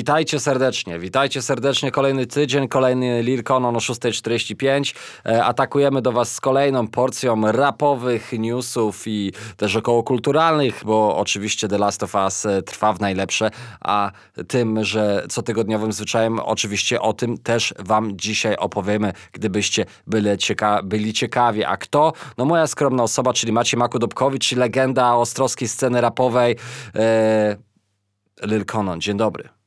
[0.00, 1.90] Witajcie serdecznie, witajcie serdecznie.
[1.90, 4.94] Kolejny tydzień, kolejny Lil Conon o 6.45.
[5.26, 11.78] E, atakujemy do Was z kolejną porcją rapowych newsów i też okołokulturalnych, bo oczywiście The
[11.78, 13.50] Last of Us e, trwa w najlepsze,
[13.80, 14.10] a
[14.48, 21.12] tym, że cotygodniowym zwyczajem, oczywiście o tym też Wam dzisiaj opowiemy, gdybyście byli, cieka byli
[21.12, 21.64] ciekawi.
[21.64, 22.12] A kto?
[22.38, 26.56] No moja skromna osoba, czyli Maciej Makudobkowicz, legenda ostrowskiej sceny rapowej.
[26.94, 27.56] E,
[28.42, 29.59] Lil Conon, dzień dobry.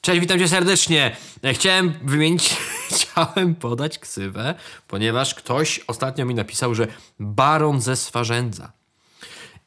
[0.00, 1.16] Cześć, witam cię serdecznie.
[1.44, 2.56] E, chciałem wymienić,
[2.90, 4.54] chciałem podać ksywę,
[4.88, 6.86] ponieważ ktoś ostatnio mi napisał, że
[7.20, 8.72] baron ze Swarzędza.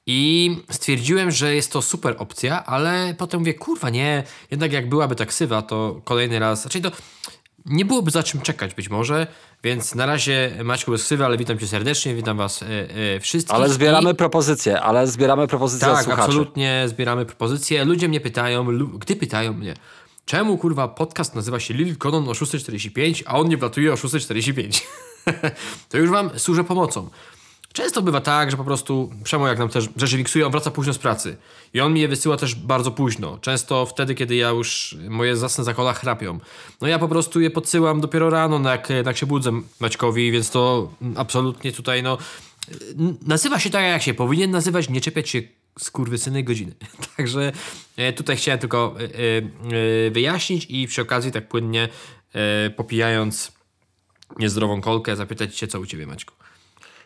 [0.06, 5.16] I stwierdziłem, że jest to super opcja, ale potem mówię, kurwa nie, jednak jak byłaby
[5.16, 6.92] ta ksywa, to kolejny raz, znaczy to
[7.66, 9.28] nie byłoby za czym czekać być może,
[9.64, 12.66] więc na razie Maćku bez ksywy, ale witam cię serdecznie, witam was e,
[13.16, 13.56] e, wszystkich.
[13.56, 14.16] Ale zbieramy I...
[14.16, 17.86] propozycje, ale zbieramy propozycje tak, absolutnie zbieramy propozycje.
[17.86, 18.66] Ludzie mnie pytają,
[18.98, 19.74] gdy pytają mnie,
[20.26, 24.82] czemu kurwa podcast nazywa się Lil Conan o 6.45, a on nie wlatuje o 6.45?
[25.90, 27.10] to już wam służę pomocą.
[27.74, 30.94] Często bywa tak, że po prostu Przemo jak nam też rzeczy miksuje, on wraca późno
[30.94, 31.38] z pracy.
[31.74, 33.38] I on mi je wysyła też bardzo późno.
[33.42, 36.40] Często wtedy, kiedy ja już moje zasne zakola chrapią.
[36.82, 40.50] No ja po prostu je podsyłam dopiero rano, no jak, jak się budzę Maćkowi, więc
[40.50, 42.18] to absolutnie tutaj no...
[43.26, 45.42] Nazywa się tak, jak się powinien nazywać, nie czepiać się
[45.80, 46.74] skurwysyny godziny.
[47.18, 47.52] Także
[47.98, 51.90] e, tutaj chciałem tylko e, e, wyjaśnić i przy okazji tak płynnie
[52.76, 53.52] popijając
[54.40, 56.34] niezdrową kolkę zapytać się, co u Ciebie Maćku.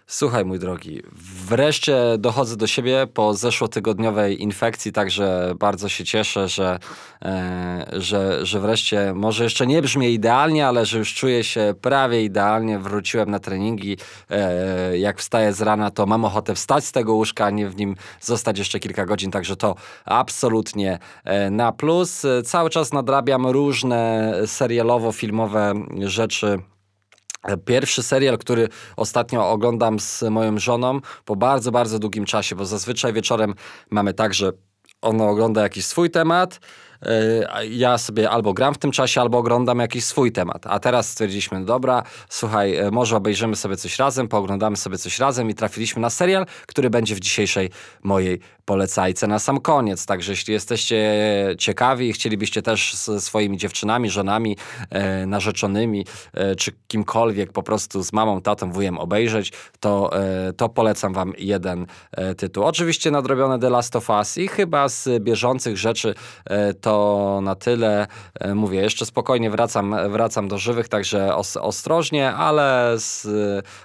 [0.08, 1.02] Słuchaj, mój drogi,
[1.48, 6.80] wreszcie dochodzę do siebie po zeszłotygodniowej infekcji, także bardzo się cieszę, że,
[7.22, 12.24] e, że, że wreszcie może jeszcze nie brzmi idealnie, ale że już czuję się prawie
[12.24, 12.80] idealnie.
[12.80, 13.98] Wróciłem na treningi.
[14.30, 17.76] E, jak wstaję z rana, to mam ochotę wstać z tego łóżka, a nie w
[17.76, 22.26] nim zostać jeszcze kilka godzin, także to absolutnie e, na plus.
[22.26, 26.60] E, cały czas nadrabiam różne serialowo-filmowe rzeczy
[27.66, 33.14] Pierwszy serial, który ostatnio oglądam z moją żoną po bardzo, bardzo długim czasie, bo zazwyczaj
[33.14, 33.56] wieczorem
[33.90, 34.52] mamy tak, że
[35.02, 36.60] ona ogląda jakiś swój temat,
[37.70, 40.68] ja sobie albo gram w tym czasie, albo oglądam jakiś swój temat.
[40.68, 45.20] A teraz stwierdziliśmy, no dobra, słuchaj, e, może obejrzymy sobie coś razem, pooglądamy sobie coś
[45.20, 47.70] razem i trafiliśmy na serial, który będzie w dzisiejszej
[48.04, 50.06] mojej polecajce na sam koniec.
[50.06, 51.06] Także jeśli jesteście
[51.58, 54.58] ciekawi i chcielibyście też z swoimi dziewczynami, żonami,
[54.90, 60.70] e, narzeczonymi, e, czy kimkolwiek po prostu z mamą, tatą, wujem obejrzeć, to, e, to
[60.70, 62.64] polecam wam jeden e, tytuł.
[62.64, 66.16] Oczywiście nadrobione The Last of Us i chyba z bieżących rzeczy
[66.86, 68.08] to na tyle.
[68.40, 73.28] E, mówię, jeszcze spokojnie wracam, wracam do żywych, także os, ostrożnie, ale z...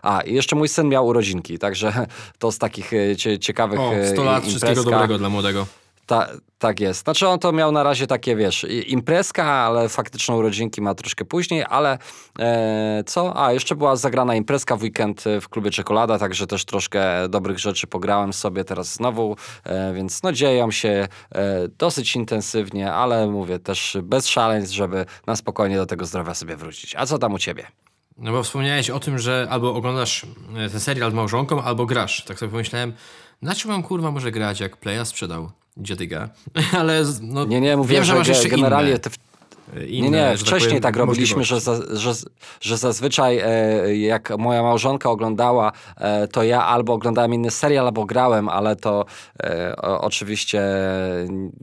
[0.02, 2.06] A, i jeszcze mój syn miał urodzinki, także
[2.38, 4.48] to z takich e, ciekawych o, 100 lat, imprezka.
[4.48, 5.66] wszystkiego dobrego dla młodego.
[6.10, 6.28] Ta,
[6.59, 7.04] tak jest.
[7.04, 11.65] Znaczy on to miał na razie takie, wiesz, imprezka, ale faktyczną urodzinki ma troszkę później,
[11.69, 11.98] ale
[12.38, 13.44] e, co?
[13.44, 17.87] A, jeszcze była zagrana imprezka w weekend w klubie Czekolada, także też troszkę dobrych rzeczy
[17.87, 23.98] pograłem sobie teraz znowu, e, więc no dzieją się e, dosyć intensywnie, ale mówię też
[24.03, 26.97] bez szaleństw, żeby na spokojnie do tego zdrowia sobie wrócić.
[26.97, 27.66] A co tam u ciebie?
[28.19, 32.25] No bo wspomniałeś o tym, że albo oglądasz e, ten serial z małżonką, albo grasz.
[32.25, 32.92] Tak sobie pomyślałem,
[33.42, 35.50] na czym mam kurwa może grać, jak Playa sprzedał?
[35.76, 36.28] Dziadyga.
[36.78, 39.10] Ale no, nie, nie, mówię, wiem, że, że generalnie te,
[39.88, 42.12] inne, nie, nie, wcześniej tak, tak robiliśmy, że, za, że,
[42.60, 48.04] że zazwyczaj e, jak moja małżonka oglądała, e, to ja albo oglądałem inny serial, albo
[48.04, 49.04] grałem, ale to
[49.42, 50.62] e, o, oczywiście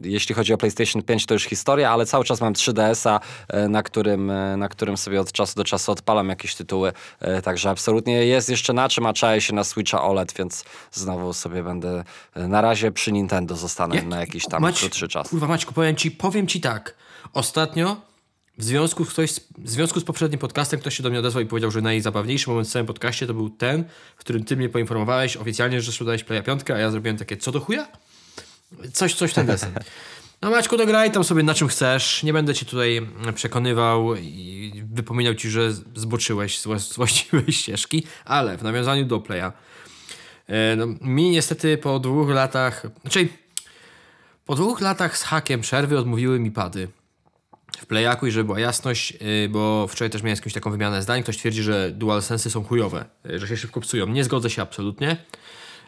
[0.01, 3.83] jeśli chodzi o PlayStation 5 to już historia, ale cały czas mam 3DS-a, e, na,
[3.83, 8.25] którym, e, na którym sobie od czasu do czasu odpalam jakieś tytuły, e, także absolutnie
[8.25, 12.03] jest jeszcze na czym, a czaję się na Switcha OLED, więc znowu sobie będę
[12.35, 15.29] na razie przy Nintendo zostanę jak, na jakiś tam Mać, krótszy czas.
[15.29, 16.95] Kurwa Maćku, powiem ci, powiem ci tak,
[17.33, 18.01] Ostatnio
[18.57, 21.71] w związku, ktoś, w związku z poprzednim podcastem ktoś się do mnie odezwał i powiedział,
[21.71, 23.83] że najzabawniejszy moment w całym podcaście to był ten,
[24.15, 27.51] w którym ty mnie poinformowałeś oficjalnie, że sprzedałeś Playa 5, a ja zrobiłem takie, co
[27.51, 27.87] do chuja?
[28.93, 29.71] Coś, coś ten desen.
[30.41, 32.23] No Maćku, dograj tam sobie na czym chcesz.
[32.23, 38.63] Nie będę cię tutaj przekonywał i wypominał ci, że zboczyłeś z właściwej ścieżki, ale w
[38.63, 39.51] nawiązaniu do Playa.
[40.47, 43.27] E, no, mi niestety po dwóch latach, znaczy
[44.45, 46.87] po dwóch latach z hakiem przerwy odmówiły mi pady
[47.77, 49.13] w Playaku i żeby była jasność,
[49.45, 53.05] y, bo wczoraj też miałem jakąś taką wymianę zdań, ktoś twierdzi, że DualSense są chujowe,
[53.29, 54.07] y, że się szybko psują.
[54.07, 55.17] Nie zgodzę się absolutnie,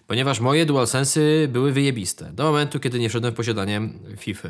[0.07, 3.81] ponieważ moje DualSense były wyjebiste do momentu, kiedy nie wszedłem w posiadanie
[4.17, 4.49] FIFA.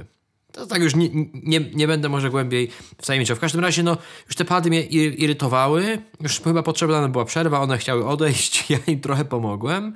[0.52, 2.72] To tak już nie, nie, nie będę może głębiej
[3.02, 3.36] wtajemniczał.
[3.36, 6.02] W każdym razie, no, już te pady mnie irytowały.
[6.22, 9.94] Już chyba potrzebna była przerwa, one chciały odejść, ja im trochę pomogłem.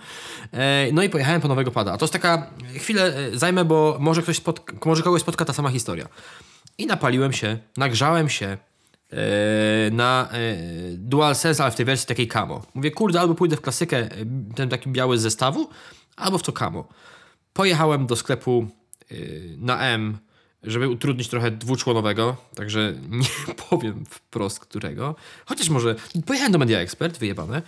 [0.52, 1.94] E, no i pojechałem po nowego pada.
[1.94, 4.42] A to jest taka chwilę e, zajmę, bo może ktoś
[4.86, 6.08] może kogoś spotka ta sama historia.
[6.78, 9.18] I napaliłem się, nagrzałem się e,
[9.92, 10.56] na e,
[10.98, 12.62] DualSense, ale w tej wersji takiej camo.
[12.74, 14.10] Mówię, kurde, albo pójdę w klasykę, e,
[14.56, 15.70] ten taki biały z zestawu,
[16.16, 16.88] albo w to camo.
[17.54, 18.68] Pojechałem do sklepu
[19.12, 20.18] y, na M,
[20.64, 25.16] żeby utrudnić trochę dwuczłonowego, także nie powiem wprost którego.
[25.46, 27.62] Chociaż może pojechałem do Media Expert, wyjebane.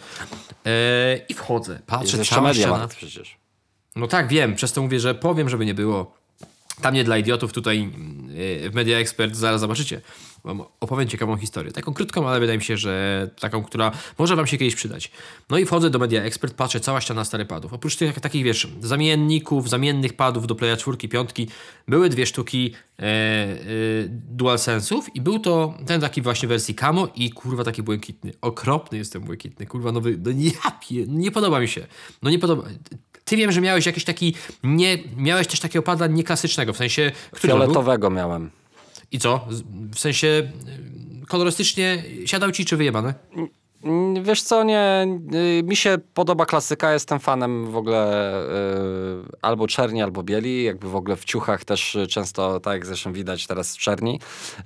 [0.66, 3.38] E, I wchodzę, patrzę, Jest jeszcze Media przecież.
[3.96, 6.18] No tak, wiem, przez to mówię, że powiem, żeby nie było.
[6.82, 10.02] Tam nie dla idiotów, tutaj yy, w Media Expert zaraz zobaczycie.
[10.46, 11.72] Wam opowiem ciekawą historię.
[11.72, 15.12] Taką krótką, ale wydaje mi się, że taką, która może wam się kiedyś przydać.
[15.50, 17.74] No i wchodzę do Media Expert, patrzę, cała ściana stare padów.
[17.74, 21.30] Oprócz tych takich, wiesz, zamienników, zamiennych padów do Playa 4, 5,
[21.88, 23.58] były dwie sztuki e, e,
[24.38, 28.34] DualSense'ów i był to ten taki właśnie wersji Camo i kurwa taki błękitny.
[28.42, 30.52] Okropny jestem błękitny, kurwa nowy, no nie,
[31.08, 31.88] nie podoba mi się.
[32.22, 32.64] No nie podoba
[33.26, 34.34] ty wiem, że miałeś jakiś taki,
[34.64, 37.12] nie, miałeś też takiego pada nieklasycznego, w sensie?
[37.40, 38.52] Fioletowego miałem.
[39.12, 39.48] I co?
[39.92, 40.28] W sensie
[41.24, 43.14] y, kolorystycznie siadał ci czy wyjebane?
[43.84, 45.08] Mm, Wiesz co, nie,
[45.60, 48.48] y, mi się podoba klasyka, jestem fanem w ogóle y,
[49.42, 53.48] albo czerni, albo bieli, jakby w ogóle w ciuchach też często, tak jak zresztą widać
[53.48, 54.20] teraz w czerni,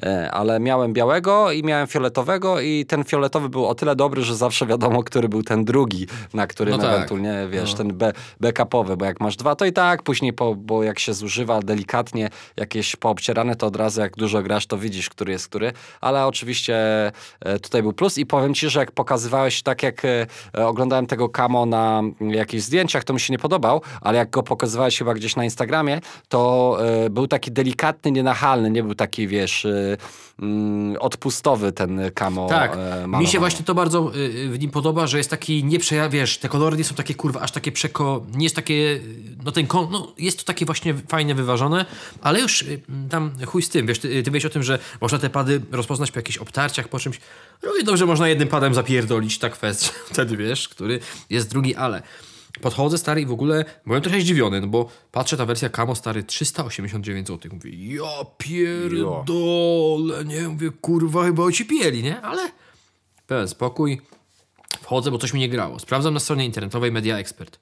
[0.04, 4.36] y, ale miałem białego i miałem fioletowego i ten fioletowy był o tyle dobry, że
[4.36, 6.96] zawsze wiadomo, który był ten drugi, na którym No tak.
[6.96, 10.84] ewentualnie, wiesz, ten be, backupowy, bo jak masz dwa, to i tak później, po, bo
[10.84, 15.32] jak się zużywa delikatnie jakieś poobcierane, to od razu jak dużo grasz, to widzisz, który
[15.32, 16.76] jest który, ale oczywiście
[17.40, 21.08] e, tutaj był plus i powiem ci, że jak pokazywałeś, tak jak e, e, oglądałem
[21.08, 24.98] tego Kamo na mm, jakichś zdjęciach, to mi się nie podobał, ale jak go pokazywałeś
[24.98, 29.68] chyba gdzieś na Instagramie, to e, był taki delikatny, nienachalny, nie był taki, wiesz,
[30.42, 34.72] mm, odpustowy ten Kamo Tak, e, mi się właśnie to bardzo y, y, w nim
[34.72, 37.72] podoba, że jest taki nie przeja- wiesz, te kolory nie są takie kurwa, aż takie
[37.72, 39.00] przeko, nie jest takie,
[39.46, 41.86] no ten kon, no jest to takie właśnie fajnie wyważone,
[42.22, 45.18] ale już y, tam chuj z tym, wiesz, ty, ty wiesz o tym, że można
[45.18, 47.20] te pady rozpoznać po jakichś obtarciach, po czymś,
[47.64, 51.00] no i dobrze można jednym padem zapierdolić, tak fest, wtedy wiesz, który
[51.30, 52.02] jest drugi, ale
[52.62, 56.24] podchodzę stary i w ogóle byłem trochę zdziwiony, no bo patrzę, ta wersja Camo stary
[56.24, 62.52] 389 zł, mówię, ja pierdolę, nie, mówię, kurwa, chyba ocipieli, nie, ale
[63.28, 64.02] pełen spokój.
[64.82, 65.80] Wchodzę, bo coś mi nie grało.
[65.80, 67.60] Sprawdzam na stronie internetowej Media Expert.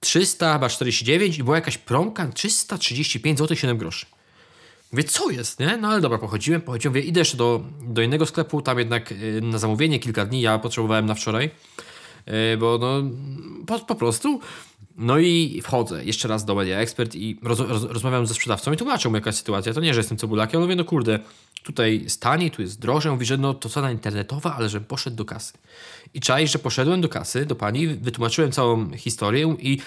[0.00, 4.06] 349 i była jakaś promka 335 zł 7 groszy.
[4.92, 5.76] Mówię, co jest, nie?
[5.76, 9.40] No ale dobra, pochodziłem, pochodziłem, mówię, idę jeszcze do, do innego sklepu, tam jednak y,
[9.42, 11.50] na zamówienie kilka dni, ja potrzebowałem na wczoraj,
[12.58, 13.02] bo no
[13.66, 14.40] po, po prostu.
[14.96, 18.76] No i wchodzę jeszcze raz do Media Expert i roz, roz, rozmawiam ze sprzedawcą i
[18.76, 19.74] tłumaczą mu jaka sytuacja.
[19.74, 21.18] To nie, że jestem cebulakiem, ale mówię, no kurde,
[21.62, 23.12] tutaj jest taniej, tu jest drożej.
[23.12, 25.52] Mówi, że no to cena internetowa, ale żebym poszedł do kasy.
[26.14, 29.78] I czaisz, że poszedłem do kasy, do pani, wytłumaczyłem całą historię i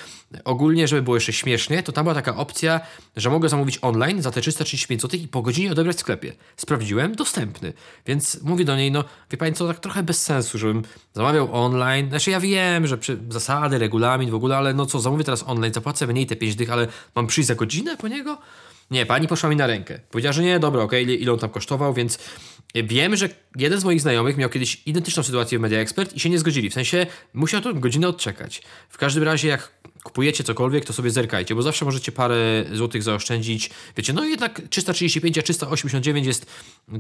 [0.44, 2.82] ogólnie, żeby było jeszcze śmiesznie, to tam była taka opcja,
[3.16, 6.34] że mogę zamówić online za te 335 zł i po godzinie odebrać w sklepie.
[6.58, 7.74] Sprawdziłem, dostępny.
[8.06, 10.84] Więc mówię do niej, no wie pani co, tak trochę bez sensu, żebym
[11.14, 12.10] zamawiał online.
[12.10, 12.98] Znaczy ja wiem, że
[13.30, 16.72] zasady, regulamin w ogóle, ale no co, zamówię teraz online, zapłacę mniej te 5 dych,
[16.72, 18.38] ale mam przyjść za godzinę po niego?
[18.92, 20.00] Nie, pani poszła mi na rękę.
[20.10, 22.20] Powiedziała, że nie, dobra, okej, ile, ile on tam kosztował, więc
[22.84, 26.30] wiem, że jeden z moich znajomych miał kiedyś identyczną sytuację w Media Expert i się
[26.30, 26.70] nie zgodzili.
[26.70, 28.62] W sensie musiał to godzinę odczekać.
[28.90, 29.72] W każdym razie, jak
[30.04, 33.70] kupujecie cokolwiek, to sobie zerkajcie, bo zawsze możecie parę złotych zaoszczędzić.
[33.98, 36.46] Wiecie, no jednak 335, a 389 jest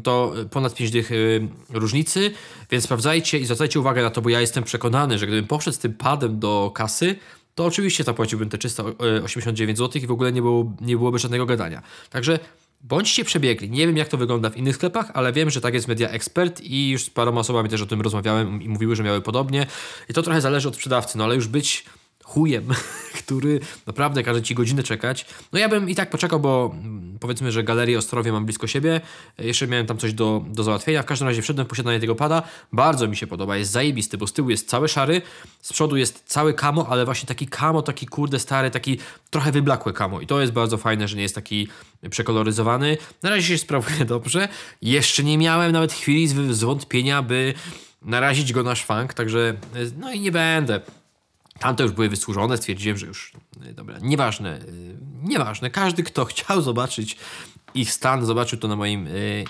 [0.04, 2.32] to ponad 5 dych y, różnicy,
[2.72, 5.80] więc sprawdzajcie i zwracajcie uwagę na to, bo ja jestem przekonany, że gdybym poszedł z
[5.80, 7.15] tym padem do kasy,
[7.56, 11.82] to oczywiście zapłaciłbym te 389 zł i w ogóle nie, było, nie byłoby żadnego gadania.
[12.10, 12.40] Także
[12.82, 13.70] bądźcie przebiegli.
[13.70, 16.62] Nie wiem, jak to wygląda w innych sklepach, ale wiem, że tak jest Media Expert
[16.62, 19.68] i już z paroma osobami też o tym rozmawiałem i mówiły, że miały podobnie.
[20.10, 21.86] I to trochę zależy od sprzedawcy, no ale już być
[22.25, 22.67] chujem,
[23.24, 25.25] który naprawdę każe ci godzinę czekać.
[25.53, 29.01] No ja bym i tak poczekał, bo mm, powiedzmy, że galerię Ostrowie mam blisko siebie.
[29.38, 31.03] Jeszcze miałem tam coś do, do załatwienia.
[31.03, 32.44] W każdym razie wszedłem w posiadanie tego pada.
[32.74, 35.22] Bardzo mi się podoba, jest zajebisty, bo z tyłu jest cały szary,
[35.62, 38.98] z przodu jest cały kamo, ale właśnie taki kamo, taki kurde stary, taki
[39.29, 40.22] trochę wyblakłe kamo.
[40.22, 41.67] I to jest bardzo fajne, że nie jest taki
[42.10, 42.98] przekoloryzowany.
[43.24, 44.48] Na razie się sprawuje dobrze.
[44.82, 47.53] Jeszcze nie miałem nawet chwili zw- zwątpienia, by
[48.01, 50.82] narazić go na szwank, także y, no i nie będę.
[51.60, 53.34] Tamte już były wysłużone, stwierdziłem, że już
[53.70, 55.70] y, dobra, nieważne, y, nieważne.
[55.70, 57.18] Każdy, kto chciał zobaczyć
[57.74, 59.46] ich stan, zobaczył to na moim y,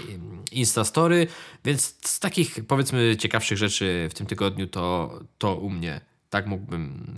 [0.51, 1.27] Instastory,
[1.65, 7.15] więc z takich powiedzmy ciekawszych rzeczy w tym tygodniu to, to u mnie tak mógłbym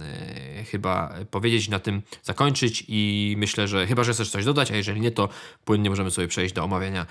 [0.71, 5.01] chyba powiedzieć, na tym zakończyć i myślę, że chyba, że chcesz coś dodać, a jeżeli
[5.01, 5.29] nie, to
[5.65, 7.05] płynnie możemy sobie przejść do omawiania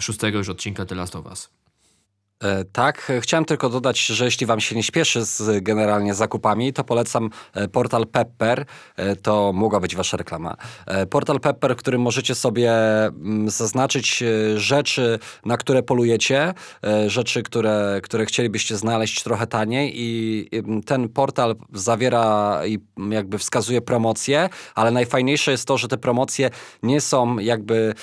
[0.00, 1.50] szóstego już odcinka The Last of Us.
[2.42, 6.84] E, Tak, chciałem tylko dodać, że jeśli wam się nie śpieszy z generalnie zakupami, to
[6.84, 8.64] polecam e, portal Pepper.
[8.96, 10.56] E, To mogła być wasza reklama.
[11.10, 12.72] Portal Pepper, w którym możecie sobie
[13.04, 14.24] mm, zaznaczyć
[14.56, 16.54] rzeczy, na które polujecie,
[17.06, 23.38] rzeczy, które, które chcielibyście znaleźć trochę taniej i mm, ten portal zawiera i mm, jakby
[23.38, 26.50] wskazuje promocje, ale najfajniejsze jest to, że te promocje
[26.82, 27.94] nie są jakby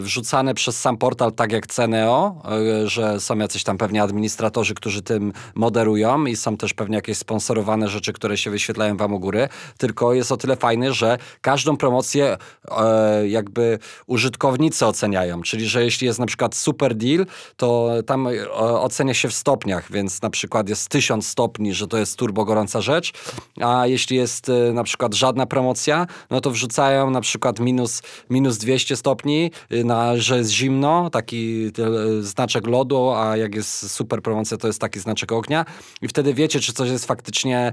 [0.00, 2.42] wrzucane przez sam portal tak jak Ceneo,
[2.84, 7.88] że są jacyś tam pewnie administratorzy, którzy tym moderują i są też pewnie jakieś sponsorowane
[7.88, 9.48] rzeczy, które się wyświetlają wam u góry,
[9.78, 12.36] tylko jest o tyle fajny, że każdą promocję
[12.70, 17.26] e, jakby użytkownicy oceniają, czyli że jeśli jest na przykład super deal,
[17.56, 21.98] to tam e, ocenia się w stopniach, więc na przykład jest 1000 stopni, że to
[21.98, 23.12] jest turbo gorąca rzecz,
[23.60, 28.58] a jeśli jest e, na przykład żadna promocja, no to wrzucają na przykład minus, minus
[28.58, 34.22] 200 stopni, y, na, że jest zimno, taki e, znaczek lodu, a jak jest super
[34.22, 35.64] promocja, to jest taki znaczek ognia
[36.02, 37.72] i wtedy wiecie, czy coś jest faktycznie e,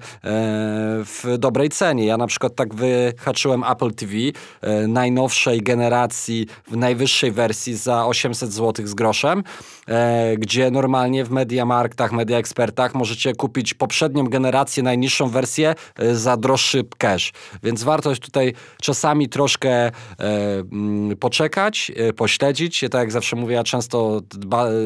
[1.03, 2.05] w dobrej cenie.
[2.05, 4.13] Ja na przykład tak wyhaczyłem Apple TV
[4.61, 9.43] e, najnowszej generacji, w najwyższej wersji za 800 zł z groszem,
[9.87, 15.75] e, gdzie normalnie w Mediamarktach, Media Expertach możecie kupić poprzednią generację, najniższą wersję
[16.13, 17.33] za droższy cash.
[17.63, 22.79] Więc warto jest tutaj czasami troszkę mm, poczekać, pośledzić.
[22.79, 24.21] Tak jak zawsze mówię, ja często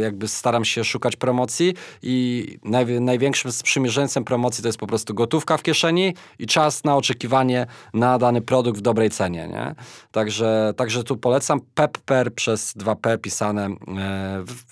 [0.01, 5.57] jakby staram się szukać promocji i naj, największym sprzymierzeńcem promocji to jest po prostu gotówka
[5.57, 9.75] w kieszeni i czas na oczekiwanie na dany produkt w dobrej cenie, nie?
[10.11, 13.75] Także, także tu polecam Pepper przez 2P pisane e,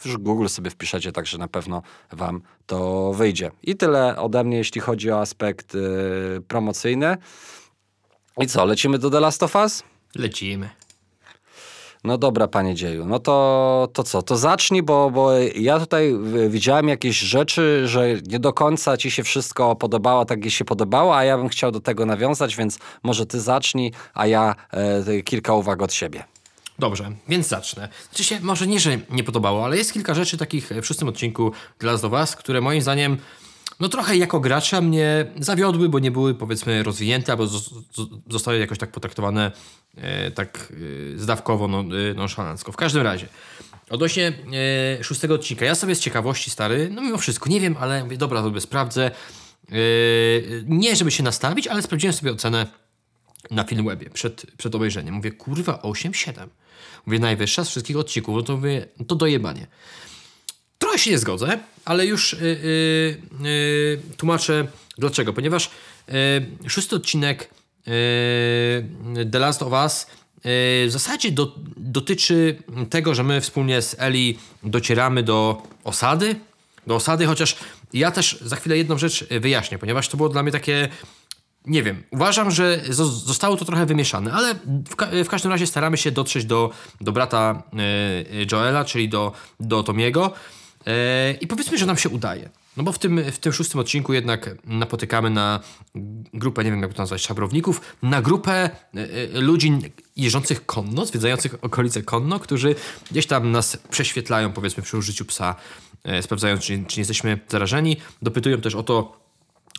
[0.06, 3.52] w, Google sobie wpiszecie, także na pewno wam to wyjdzie.
[3.64, 7.18] I tyle ode mnie, jeśli chodzi o aspekt e, promocyjny.
[8.38, 9.84] I co, lecimy do The Last of Us?
[10.16, 10.70] Lecimy.
[12.04, 13.06] No dobra, panie dzieju.
[13.06, 14.22] No to, to co?
[14.22, 16.14] To zacznij, bo, bo ja tutaj
[16.50, 21.18] widziałem jakieś rzeczy, że nie do końca ci się wszystko podobało tak, jak się podobało,
[21.18, 25.54] a ja bym chciał do tego nawiązać, więc może ty zacznij, a ja e, kilka
[25.54, 26.24] uwag od siebie.
[26.80, 27.90] Dobrze, więc zacznę.
[28.10, 31.52] Znaczy się, może nie, że nie podobało, ale jest kilka rzeczy takich w szóstym odcinku
[31.80, 33.18] dla Was, które moim zdaniem
[33.80, 38.60] no trochę jako gracza mnie zawiodły, bo nie były powiedzmy rozwinięte, albo zos- zos- zostały
[38.60, 39.52] jakoś tak potraktowane e,
[40.36, 40.74] tak
[41.16, 42.72] e, zdawkowo, no, e, nonszalancko.
[42.72, 43.28] W każdym razie,
[43.90, 44.34] odnośnie
[45.00, 48.18] e, szóstego odcinka, ja sobie z ciekawości, stary, no mimo wszystko, nie wiem, ale mówię,
[48.18, 49.12] dobra, sobie sprawdzę.
[49.72, 49.76] E,
[50.66, 52.68] nie, żeby się nastawić, ale sprawdziłem sobie ocenę
[53.52, 55.14] na Filmwebie przed, przed obejrzeniem.
[55.14, 56.48] Mówię, kurwa, 8,7.
[57.06, 59.68] Mówię, najwyższa z wszystkich odcinków, no to mówię, to dojebanie.
[60.78, 64.68] Trochę się nie zgodzę, ale już yy, yy, tłumaczę
[64.98, 65.34] dlaczego.
[65.34, 65.70] Ponieważ
[66.68, 67.50] szósty odcinek
[69.32, 70.42] The Last of Us yy,
[70.88, 76.36] w zasadzie do, dotyczy tego, że my wspólnie z Eli docieramy do osady.
[76.88, 77.56] Do osady, chociaż
[77.94, 80.90] ja też za chwilę jedną rzecz wyjaśnię, ponieważ to było dla mnie takie
[81.66, 84.56] nie wiem, uważam, że zo- zostało to trochę wymieszane, ale
[84.90, 86.70] w, ka- w każdym razie staramy się dotrzeć do,
[87.02, 90.32] do brata e, Joela, czyli do, do Tomiego
[90.88, 92.50] e, i powiedzmy, że nam się udaje.
[92.78, 95.60] No bo w tym, w tym szóstym odcinku jednak napotykamy na
[96.34, 99.80] grupę, nie wiem jak to nazwać, szabrowników, na grupę e, ludzi
[100.16, 102.76] jeżdżących konno, zwiedzających okolice konno, którzy
[103.12, 105.56] gdzieś tam nas prześwietlają, powiedzmy przy użyciu psa,
[106.04, 107.98] e, sprawdzając, czy, czy nie jesteśmy zarażeni.
[108.22, 109.21] Dopytują też o to,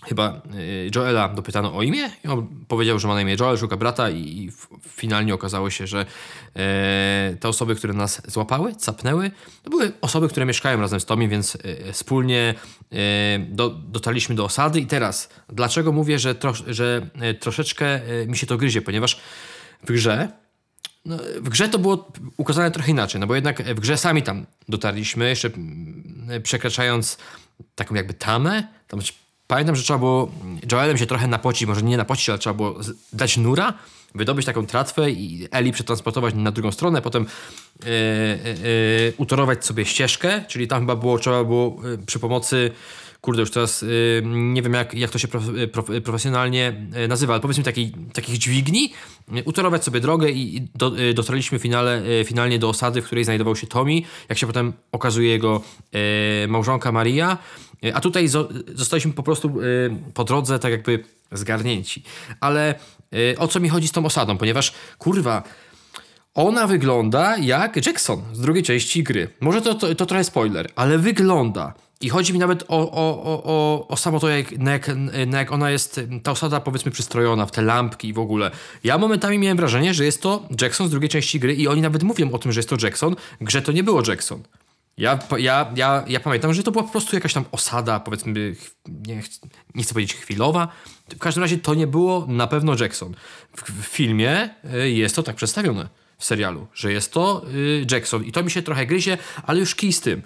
[0.02, 3.76] chyba y, Joela dopytano o imię i on powiedział, że ma na imię Joel, szuka
[3.76, 4.50] brata i,
[4.88, 6.06] finalnie okazało się, że
[6.56, 9.30] e, te osoby, które nas złapały, capnęły,
[9.62, 12.54] to były osoby, które mieszkają razem z Tommy, więc e, wspólnie
[12.92, 12.96] e,
[13.38, 17.06] do, dotarliśmy do osady i teraz, dlaczego mówię, że, trosz, że
[17.40, 19.20] troszeczkę mi się to gryzie, ponieważ
[19.84, 20.28] w grze
[21.04, 24.46] no, w grze to było ukazane trochę inaczej, no bo jednak w grze sami tam
[24.68, 27.18] dotarliśmy, jeszcze mm, przekraczając
[27.74, 28.68] taką jakby tamę.
[28.88, 29.00] Tam,
[29.52, 30.30] pamiętam, że trzeba było
[30.72, 32.74] Joelem się trochę napocić, może nie napocić, ale trzeba było
[33.12, 33.74] dać nura,
[34.14, 37.88] wydobyć taką tratwę i Eli przetransportować na drugą stronę, potem e, e,
[39.16, 42.70] utorować sobie ścieżkę, czyli tam chyba było, trzeba było przy pomocy
[43.20, 47.40] kurde, już teraz y, nie wiem jak, jak to się prof, prof, profesjonalnie nazywa, ale
[47.40, 48.92] powiedzmy takiej, takich dźwigni,
[49.44, 53.56] utorować sobie drogę i do, y, dotarliśmy finale, y, finalnie do osady, w której znajdował
[53.56, 55.62] się Tommy, jak się potem okazuje jego
[56.48, 57.38] małżonka Maria,
[57.94, 62.02] a tutaj zo, zostaliśmy po prostu y, po drodze tak jakby zgarnięci.
[62.40, 62.74] Ale
[63.14, 65.42] y, o co mi chodzi z tą osadą, ponieważ kurwa,
[66.34, 69.28] ona wygląda jak Jackson z drugiej części gry.
[69.40, 71.74] Może to, to, to trochę spoiler, ale wygląda.
[72.00, 74.90] I chodzi mi nawet o, o, o, o, samo to, jak, na, jak,
[75.26, 78.50] na jak ona jest, ta osada powiedzmy przystrojona w te lampki i w ogóle.
[78.84, 82.02] Ja momentami miałem wrażenie, że jest to Jackson z drugiej części gry i oni nawet
[82.02, 83.16] mówią o tym, że jest to Jackson.
[83.40, 84.42] Grze to nie było Jackson.
[84.96, 88.54] Ja, ja, ja, ja pamiętam, że to była po prostu jakaś tam osada, powiedzmy,
[89.06, 89.22] nie,
[89.74, 90.68] nie chcę powiedzieć chwilowa.
[91.14, 93.14] W każdym razie to nie było na pewno Jackson.
[93.56, 98.24] W, w filmie y, jest to tak przedstawione, w serialu, że jest to y, Jackson.
[98.24, 100.22] I to mi się trochę gryzie, ale już kij z tym.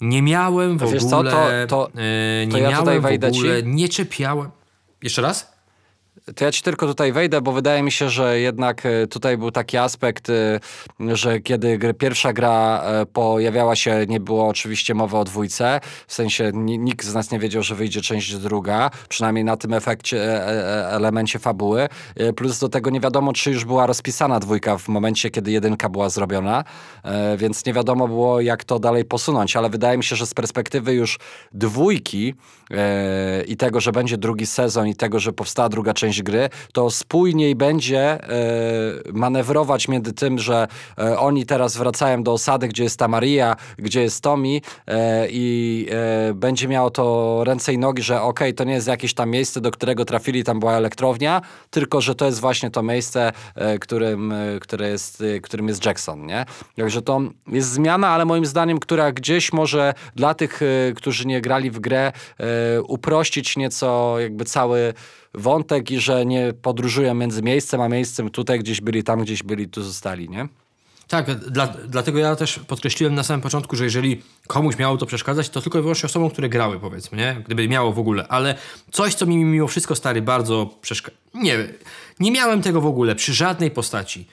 [0.00, 1.66] Nie miałem w Wiesz co, ogóle...
[1.68, 3.38] to- to- y, nie to ja miałem tutaj w wejdę ci.
[3.38, 4.50] ogóle, nie czepiałem...
[5.02, 5.49] Jeszcze raz?
[6.36, 9.50] To ja ci tylko tutaj wejdę, bo wydaje mi się, że jednak e, tutaj był
[9.50, 10.60] taki aspekt, e,
[11.16, 16.50] że kiedy pierwsza gra e, pojawiała się, nie było oczywiście mowy o dwójce, w sensie
[16.54, 20.46] ni- nikt z nas nie wiedział, że wyjdzie część druga, przynajmniej na tym efekcie,
[20.92, 21.88] elemencie fabuły,
[22.36, 26.08] plus do tego nie wiadomo, czy już była rozpisana dwójka w momencie, kiedy jedynka była
[26.08, 26.64] zrobiona,
[27.36, 30.92] więc nie wiadomo było, jak to dalej posunąć, ale wydaje mi się, że z perspektywy
[30.94, 31.18] już
[31.52, 32.34] dwójki
[33.46, 37.54] i tego, że będzie drugi sezon i tego, że powstała druga część gry, to spójniej
[37.54, 38.18] będzie e,
[39.12, 44.02] manewrować między tym, że e, oni teraz wracają do osady, gdzie jest ta Maria, gdzie
[44.02, 45.86] jest Tommy e, i
[46.34, 49.70] będzie miało to ręce i nogi, że okej, to nie jest jakieś tam miejsce, do
[49.70, 51.40] którego trafili, tam była elektrownia,
[51.70, 53.32] tylko, że to jest właśnie to miejsce,
[53.80, 56.46] którym, które jest, którym jest Jackson, nie?
[56.76, 60.60] Także to jest zmiana, ale moim zdaniem, która gdzieś może dla tych,
[60.96, 62.12] którzy nie grali w grę,
[62.88, 64.94] uprościć nieco jakby cały
[65.34, 69.68] wątek i że nie podróżują między miejscem a miejscem, tutaj gdzieś byli, tam gdzieś byli,
[69.68, 70.48] tu zostali, nie?
[71.08, 75.50] Tak, dla, dlatego ja też podkreśliłem na samym początku, że jeżeli komuś miało to przeszkadzać,
[75.50, 77.42] to tylko i wyłącznie osobom, które grały, powiedzmy, nie?
[77.46, 78.54] Gdyby miało w ogóle, ale
[78.90, 81.16] coś, co mi mimo wszystko stary bardzo przeszkadza.
[81.34, 81.58] Nie,
[82.20, 84.26] nie miałem tego w ogóle przy żadnej postaci.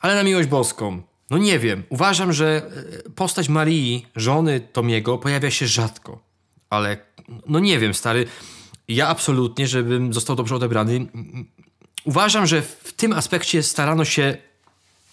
[0.00, 1.82] Ale na miłość boską, no nie wiem.
[1.88, 2.62] Uważam, że
[3.06, 6.18] e, postać Marii, żony Tomiego, pojawia się rzadko.
[6.70, 6.96] Ale,
[7.46, 8.26] no nie wiem, stary.
[8.88, 11.06] Ja absolutnie, żebym został dobrze odebrany.
[12.04, 14.36] Uważam, że w tym aspekcie starano się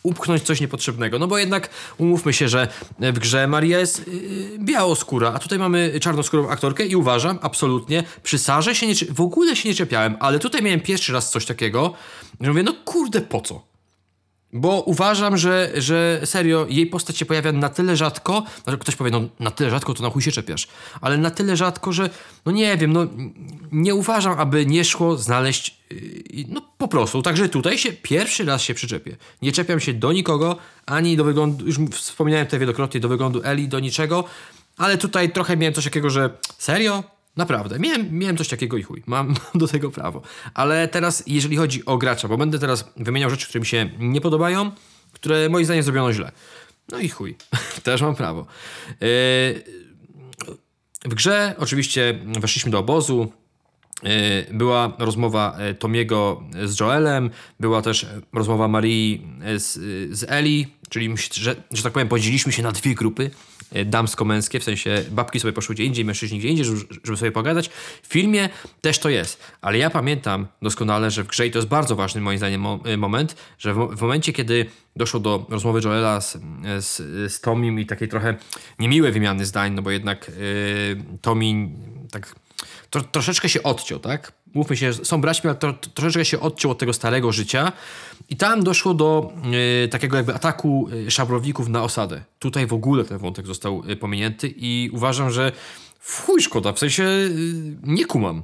[0.03, 1.19] upchnąć coś niepotrzebnego.
[1.19, 2.67] No bo jednak umówmy się, że
[2.99, 8.37] w grze Maria jest yy, białoskóra, a tutaj mamy czarnoskórą aktorkę i uważam absolutnie, przy
[8.39, 11.93] Sarze się nie, w ogóle się nie czepiałem, ale tutaj miałem pierwszy raz coś takiego,
[12.41, 13.74] że mówię, no kurde, po co?
[14.57, 19.11] Bo uważam, że, że serio, jej postać się pojawia na tyle rzadko, że ktoś powie,
[19.11, 20.67] no na tyle rzadko to na chuj się czepiasz,
[21.01, 22.09] ale na tyle rzadko, że
[22.45, 23.07] no nie wiem, no
[23.71, 28.61] nie uważam, aby nie szło znaleźć, yy, no po prostu, także tutaj się pierwszy raz
[28.61, 29.15] się przyczepię.
[29.41, 33.67] Nie czepiam się do nikogo, ani do wyglądu, już wspomniałem tutaj wielokrotnie, do wyglądu Eli,
[33.67, 34.23] do niczego,
[34.77, 37.14] ale tutaj trochę miałem coś takiego, że serio?
[37.35, 40.21] Naprawdę, miałem, miałem coś takiego i chuj, mam do tego prawo.
[40.53, 44.21] Ale teraz, jeżeli chodzi o gracza, bo będę teraz wymieniał rzeczy, które mi się nie
[44.21, 44.71] podobają,
[45.11, 46.31] które moim zdaniem zrobiono źle.
[46.91, 47.35] No i chuj,
[47.83, 48.45] też mam prawo.
[48.89, 48.97] Yy,
[51.05, 53.31] w grze oczywiście weszliśmy do obozu.
[54.03, 54.09] Yy,
[54.51, 59.73] Była rozmowa e, Tomiego z Joelem, była też e, rozmowa Marii e, z,
[60.17, 63.54] z Eli, czyli że, że tak powiem, podzieliliśmy się na dwie grupy e,
[63.85, 67.69] damsko-męskie, w sensie babki sobie poszły gdzie indziej, mężczyźni gdzie indziej, żeby, sobie pogadać.
[68.03, 68.49] W filmie
[68.81, 72.21] też to jest, ale ja pamiętam doskonale, że w grze, i to jest bardzo ważny
[72.21, 76.37] moim zdaniem e, moment, że w, mo- w momencie, kiedy doszło do rozmowy Joela z,
[76.79, 76.97] z,
[77.33, 78.35] z Tomim i takiej trochę
[78.79, 81.71] niemiłej wymiany zdań, no bo jednak yy, Tomi
[82.11, 82.35] tak
[82.89, 84.31] tro, troszeczkę się odciął, tak?
[84.53, 87.71] Mówmy się, są braćmi, ale tro, troszeczkę się odciął od tego starego życia
[88.29, 89.33] i tam doszło do
[89.81, 92.23] yy, takiego jakby ataku yy, szabrowników na osadę.
[92.39, 95.51] Tutaj w ogóle ten wątek został yy, pominięty i uważam, że
[95.99, 97.03] w chuj szkoda, w sensie
[97.83, 98.43] nie kumam.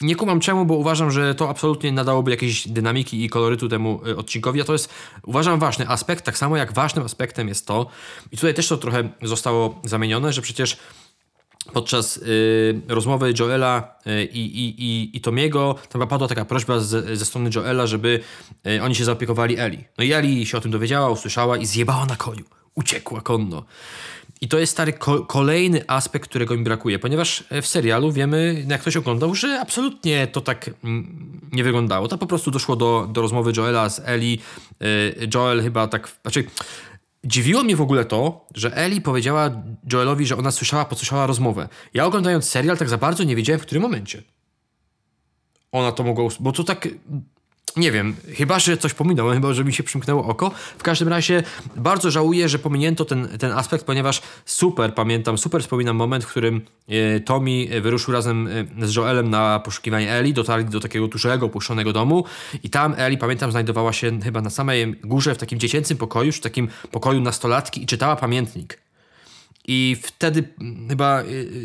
[0.00, 4.60] Nie kumam czemu, bo uważam, że to absolutnie nadałoby jakiejś dynamiki i kolorytu temu odcinkowi,
[4.60, 7.86] a to jest, uważam, ważny aspekt, tak samo jak ważnym aspektem jest to,
[8.32, 10.78] i tutaj też to trochę zostało zamienione, że przecież
[11.72, 17.18] podczas y, rozmowy Joela y, i, i, i, i Tomiego tam padła taka prośba z,
[17.18, 18.20] ze strony Joela, żeby
[18.66, 19.84] y, oni się zaopiekowali Eli.
[19.98, 22.44] No i Eli się o tym dowiedziała, usłyszała i zjebała na koniu.
[22.74, 23.64] Uciekła konno.
[24.40, 28.64] I to jest stary ko- kolejny aspekt, którego mi brakuje, ponieważ e, w serialu wiemy,
[28.68, 32.08] jak ktoś oglądał, że absolutnie to tak mm, nie wyglądało.
[32.08, 34.38] To po prostu doszło do, do rozmowy Joela z Eli.
[34.82, 36.44] Y, Joel chyba tak, znaczy
[37.26, 39.50] Dziwiło mnie w ogóle to, że Eli powiedziała
[39.92, 41.68] Joelowi, że ona słyszała, podsłyszała rozmowę.
[41.94, 44.22] Ja oglądając serial tak za bardzo nie wiedziałem, w którym momencie.
[45.72, 46.28] Ona to mogła...
[46.40, 46.88] Bo to tak...
[47.76, 50.50] Nie wiem, chyba, że coś pominąłem, chyba, że mi się przymknęło oko.
[50.78, 51.42] W każdym razie
[51.76, 56.60] bardzo żałuję, że pominięto ten, ten aspekt, ponieważ super pamiętam, super wspominam moment, w którym
[56.88, 58.48] e, Tommy e, wyruszył razem
[58.82, 62.24] e, z Joelem na poszukiwanie Eli, dotarli do takiego dużego, opuszczonego domu
[62.62, 66.40] i tam Eli, pamiętam, znajdowała się chyba na samej górze w takim dziecięcym pokoju, czy
[66.40, 68.80] takim pokoju nastolatki i czytała pamiętnik.
[69.68, 70.48] I wtedy
[70.88, 71.22] chyba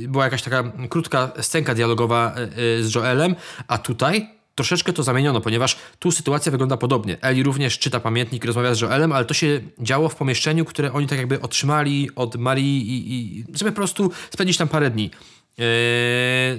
[0.08, 2.36] była jakaś taka krótka scenka dialogowa
[2.82, 3.36] z Joelem,
[3.68, 7.18] a tutaj troszeczkę to zamieniono, ponieważ tu sytuacja wygląda podobnie.
[7.22, 11.08] Eli również czyta pamiętnik, rozmawia z Joelem, ale to się działo w pomieszczeniu, które oni
[11.08, 15.12] tak jakby otrzymali od Marii i, i żeby po prostu spędzić tam parę dni.
[15.58, 15.66] Yy,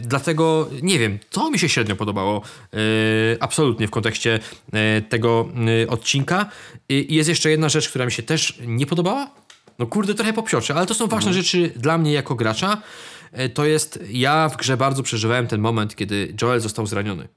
[0.00, 2.80] dlatego nie wiem, to mi się średnio podobało yy,
[3.40, 4.40] absolutnie w kontekście
[4.72, 5.48] yy, tego
[5.80, 6.46] yy, odcinka.
[6.88, 9.30] I jest jeszcze jedna rzecz, która mi się też nie podobała.
[9.78, 12.82] No kurde, trochę popsiocze, ale to są ważne rzeczy dla mnie jako gracza.
[13.32, 17.28] Yy, to jest, ja w grze bardzo przeżywałem ten moment, kiedy Joel został zraniony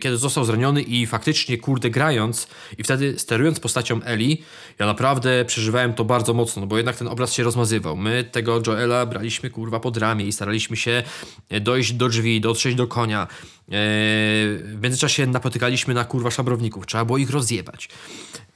[0.00, 2.46] kiedy został zraniony i faktycznie, kurde, grając
[2.78, 4.42] i wtedy sterując postacią Eli,
[4.78, 7.96] ja naprawdę przeżywałem to bardzo mocno, no bo jednak ten obraz się rozmazywał.
[7.96, 11.02] My tego Joela braliśmy, kurwa, pod ramię i staraliśmy się
[11.48, 13.22] e, dojść do drzwi, dotrzeć do konia.
[13.22, 13.26] E,
[13.68, 16.86] W międzyczasie napotykaliśmy na, kurwa, szabrowników.
[16.86, 17.88] Trzeba było ich rozjebać.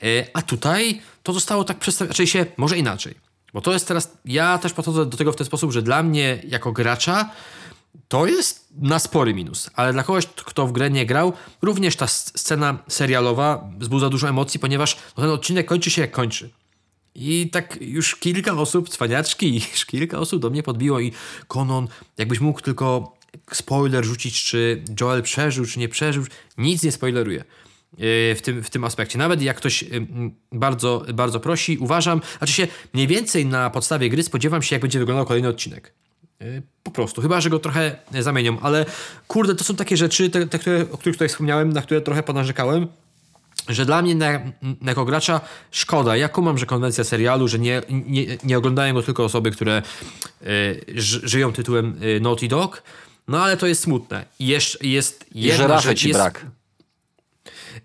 [0.03, 3.14] E, A tutaj to zostało tak przedstawione, znaczy się, może inaczej.
[3.55, 6.42] Bo to jest teraz, ja też podchodzę do tego w ten sposób, że dla mnie
[6.49, 7.31] jako gracza
[8.09, 11.33] to jest na spory minus, ale dla kogoś, kto w grę nie grał,
[11.63, 16.51] również ta scena serialowa wzbudza dużo emocji, ponieważ ten odcinek kończy się jak kończy.
[17.15, 21.13] I tak już kilka osób, cwaniaczki, już kilka osób do mnie podbiło i
[21.49, 23.17] Konon, jakbyś mógł tylko
[23.53, 26.25] spoiler rzucić, czy Joel przeżył, czy nie przeżył,
[26.59, 27.45] nic nie spoileruje
[27.99, 29.19] yy, w tym, w tym aspekcie.
[29.19, 29.85] Nawet jak ktoś
[30.53, 34.99] bardzo, bardzo prosi, uważam, znaczy się mniej więcej na podstawie gry spodziewam się, jak będzie
[34.99, 35.93] wyglądał kolejny odcinek.
[36.40, 38.87] Yy, Po prostu, chyba że go trochę zamienią, ale
[39.29, 42.22] kurde, to są takie rzeczy, te, te które, o których tutaj wspomniałem, na które trochę
[42.22, 42.87] ponarzekałem,
[43.68, 46.16] że dla mnie na, na, jako gracza szkoda.
[46.16, 49.83] Ja kumam, że konwencja serialu, że nie, nie, nie oglądają go tylko osoby, które
[50.42, 52.83] y, ży, żyją tytułem y, Naughty Dog,
[53.29, 54.25] no ale to jest smutne.
[54.40, 56.46] Jeszcze jest I jedna rzecz, ci jest, brak.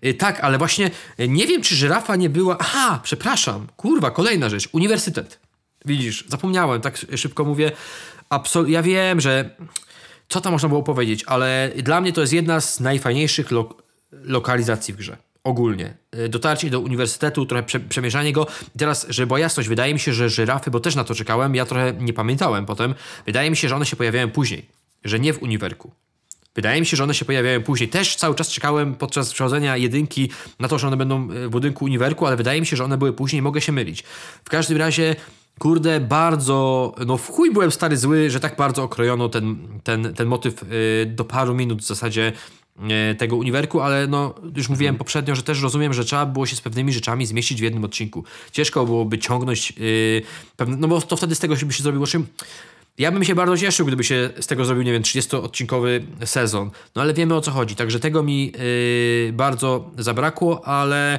[0.04, 2.56] Y, Tak, ale właśnie y, nie wiem, czy żyrafa nie była.
[2.58, 4.68] Aha, przepraszam, kurwa, kolejna rzecz.
[4.72, 5.38] Uniwersytet.
[5.84, 7.72] Widzisz, zapomniałem, tak szybko mówię.
[8.32, 9.56] Absol- ja wiem, że
[10.28, 13.74] co tam można było powiedzieć, ale dla mnie to jest jedna z najfajniejszych lo-
[14.12, 15.16] lokalizacji w grze.
[15.44, 15.94] Ogólnie.
[16.18, 18.46] Y, Dotarcie do uniwersytetu, trochę prze- przemierzanie go.
[18.78, 21.66] Teraz, żeby była jasność, wydaje mi się, że żyrafy, bo też na to czekałem, ja
[21.66, 22.94] trochę nie pamiętałem potem,
[23.26, 24.66] wydaje mi się, że one się pojawiają później,
[25.04, 25.92] że nie w uniwerku.
[26.54, 27.88] Wydaje mi się, że one się pojawiają później.
[27.88, 31.84] Też cały czas czekałem podczas przechodzenia jedynki na to, że one będą e, w budynku
[31.84, 33.42] uniwerku, ale wydaje mi się, że one były później.
[33.42, 34.02] Mogę się mylić.
[34.44, 35.16] W każdym razie,
[35.58, 40.28] kurde, bardzo, no w chuj byłem stary zły, że tak bardzo okrojono ten, ten, ten
[40.28, 42.32] motyw y, do paru minut w zasadzie
[43.12, 46.56] y, tego uniwerku, ale no już mówiłem poprzednio, że też rozumiem, że trzeba było się
[46.56, 48.24] z pewnymi rzeczami zmieścić w jednym odcinku.
[48.52, 50.22] Ciężko byłoby ciągnąć y,
[50.56, 52.26] pewne, no bo to wtedy z tego by się zrobiło czym
[52.98, 56.70] ja bym się bardzo cieszył, gdyby się z tego zrobił, nie wiem, 30-odcinkowy sezon.
[56.94, 57.76] No ale wiemy o co chodzi.
[57.76, 58.52] Także tego mi
[59.26, 61.18] yy, bardzo zabrakło, ale.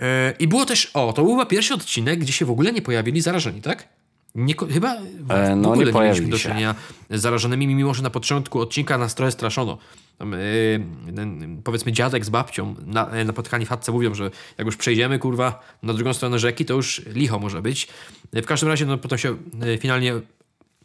[0.00, 0.06] Yy,
[0.38, 0.90] I było też.
[0.94, 3.88] O, to był chyba pierwszy odcinek, gdzie się w ogóle nie pojawili zarażeni, tak?
[4.34, 6.48] Nie, chyba w, E, w no, ogóle nie nie, mieliśmy pojawili do się.
[6.48, 6.74] czynienia
[7.10, 9.78] z zarażonymi, mimo że na początku odcinka nas trochę straszono.
[10.18, 14.66] Tam, yy, ten, powiedzmy dziadek z babcią na, na spotkaniu w chatce mówią, że jak
[14.66, 17.88] już przejdziemy, kurwa, na drugą stronę rzeki, to już licho może być.
[18.32, 20.14] W każdym razie, no potem się yy, finalnie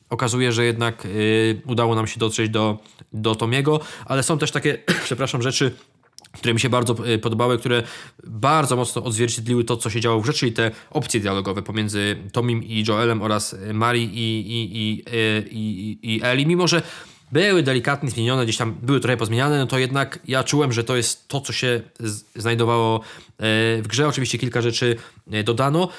[0.10, 2.78] okazuje, że jednak y, udało nam się dotrzeć do,
[3.14, 5.72] do Tomiego, ale są też takie, przepraszam, rzeczy,
[6.32, 7.84] które mi się bardzo y, podobały, które
[8.24, 12.64] bardzo mocno odzwierciedliły to, co się działo w rzeczy i te opcje dialogowe pomiędzy Tomim
[12.64, 16.82] i Joelem oraz Marii i, i, i, y, i, i Eli, mimo że
[17.32, 20.96] były delikatnie zmienione, gdzieś tam były trochę pozmieniane, no to jednak ja czułem, że to
[20.96, 21.82] jest to, co się
[22.36, 23.02] znajdowało
[23.82, 24.08] w grze.
[24.08, 24.96] Oczywiście kilka rzeczy
[25.44, 25.90] dodano,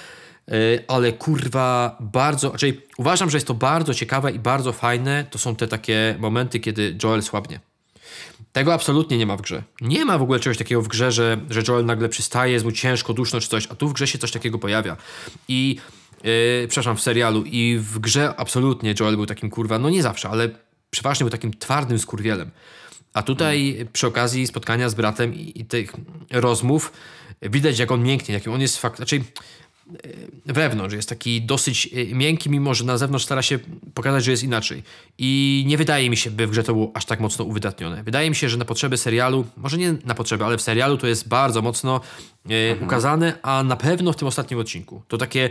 [0.88, 5.24] ale kurwa bardzo, czyli uważam, że jest to bardzo ciekawe i bardzo fajne.
[5.30, 7.60] To są te takie momenty, kiedy Joel słabnie.
[8.52, 9.62] Tego absolutnie nie ma w grze.
[9.80, 12.72] Nie ma w ogóle czegoś takiego w grze, że, że Joel nagle przystaje, jest mu
[12.72, 14.96] ciężko, duszno czy coś, a tu w grze się coś takiego pojawia.
[15.48, 15.76] I
[16.24, 20.28] yy, przepraszam, w serialu i w grze absolutnie Joel był takim kurwa, no nie zawsze,
[20.28, 20.48] ale
[20.90, 22.50] przeważnie był takim twardym skurwielem.
[23.14, 25.92] A tutaj przy okazji spotkania z bratem i, i tych
[26.30, 26.92] rozmów
[27.42, 29.20] widać, jak on mięknie, jakim on jest fakt, znaczy
[30.46, 33.59] wewnątrz jest taki dosyć y, miękki, mimo że na zewnątrz stara się
[33.94, 34.83] pokazać, że jest inaczej.
[35.18, 38.03] I nie wydaje mi się, by w grze to było aż tak mocno uwydatnione.
[38.03, 41.07] Wydaje mi się, że na potrzeby serialu, może nie na potrzeby, ale w serialu to
[41.07, 42.00] jest bardzo mocno
[42.50, 45.03] y, ukazane, a na pewno w tym ostatnim odcinku.
[45.09, 45.50] To takie,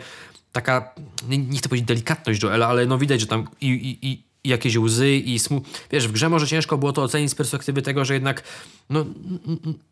[0.51, 0.93] taka,
[1.29, 4.77] nie, nie chcę powiedzieć delikatność Joela, ale no widać, że tam i, i i jakieś
[4.77, 5.61] łzy i smu...
[5.91, 8.43] Wiesz, w grze może ciężko było to ocenić z perspektywy tego, że jednak,
[8.89, 9.05] no,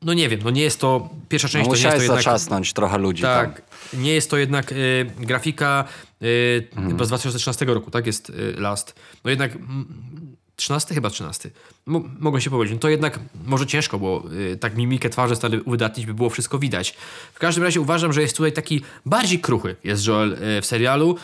[0.02, 2.18] no nie wiem, no nie jest to, pierwsza No, część to nie jest to jednak...
[2.20, 3.46] zaczasnąć trochę ludzi tam.
[3.46, 3.62] Tak,
[3.94, 5.86] nie jest to jednak y, grafika
[6.22, 8.96] y, chyba z 2013 roku, tak jest y, Last.
[9.24, 11.50] No jednak mm, 13 chyba 13.
[11.86, 12.74] Mo, mogą się powiedzieć.
[12.74, 16.60] No to jednak może ciężko było y, tak mimikę twarzy stary uwydatnić, by było wszystko
[16.60, 16.96] widać.
[17.34, 21.18] W każdym razie uważam, że jest tutaj taki bardziej kruchy jest Joel y, w serialu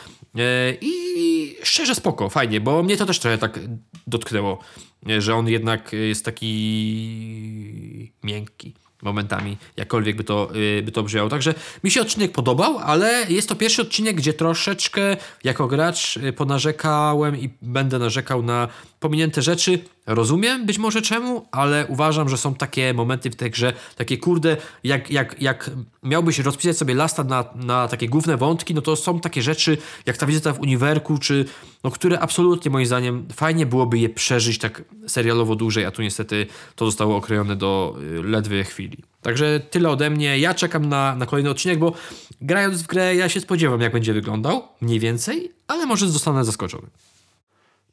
[0.81, 3.59] i szczerze spoko, fajnie, bo mnie to też trochę tak
[4.07, 4.59] dotknęło,
[5.03, 11.29] nie, że on jednak jest taki miękki momentami, jakkolwiek by to, y, by to brzmiało.
[11.29, 16.33] Także mi się odcinek podobał, ale jest to pierwszy odcinek, gdzie troszeczkę jako gracz y,
[16.33, 18.67] ponarzekałem i będę narzekał na
[18.99, 19.79] pominięte rzeczy.
[20.05, 24.57] Rozumiem być może czemu, ale uważam, że są takie momenty w tej grze, takie kurde,
[24.83, 25.71] jak, jak, jak
[26.03, 30.17] miałbyś rozpisać sobie lasta na, na takie główne wątki, no to są takie rzeczy, jak
[30.17, 31.45] ta wizyta w uniwerku, czy
[31.83, 36.47] no, które absolutnie moim zdaniem fajnie byłoby je przeżyć tak serialowo dłużej, a tu niestety
[36.75, 38.97] to zostało okrojone do y, ledwie chwili.
[39.21, 40.39] Także tyle ode mnie.
[40.39, 41.93] Ja czekam na, na kolejny odcinek, bo
[42.41, 46.87] grając w grę ja się spodziewam, jak będzie wyglądał, mniej więcej, ale może zostanę zaskoczony.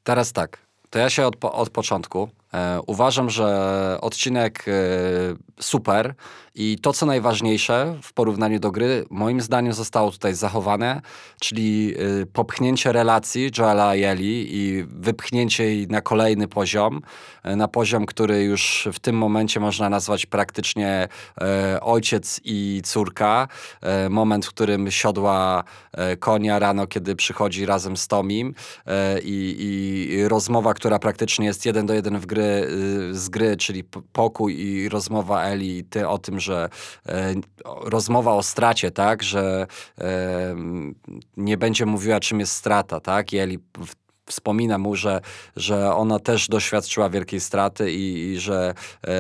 [0.05, 0.59] Teraz tak,
[0.91, 2.31] to ja się od, od początku.
[2.55, 4.73] E, uważam, że odcinek e,
[5.61, 6.15] super
[6.55, 11.01] i to, co najważniejsze w porównaniu do gry, moim zdaniem zostało tutaj zachowane,
[11.41, 17.01] czyli e, popchnięcie relacji Joela i Eli i wypchnięcie jej na kolejny poziom,
[17.45, 21.09] na poziom, który już w tym momencie można nazwać praktycznie
[21.81, 23.49] ojciec i córka.
[24.11, 25.65] Moment, w którym siodła
[26.19, 28.55] konia rano, kiedy przychodzi razem z Tomim
[29.23, 29.57] i,
[30.19, 34.61] i rozmowa, która praktycznie jest jeden do jeden w gry, y, z gry, czyli pokój
[34.61, 36.69] i rozmowa Eli i ty o tym, że
[37.07, 39.67] e, rozmowa o stracie, tak, że
[41.37, 43.59] nie będzie mówiła czym jest strata, tak, i Eli
[44.31, 45.21] wspomina mu, że,
[45.57, 48.75] że ona też doświadczyła wielkiej straty i, i że
[49.07, 49.13] e,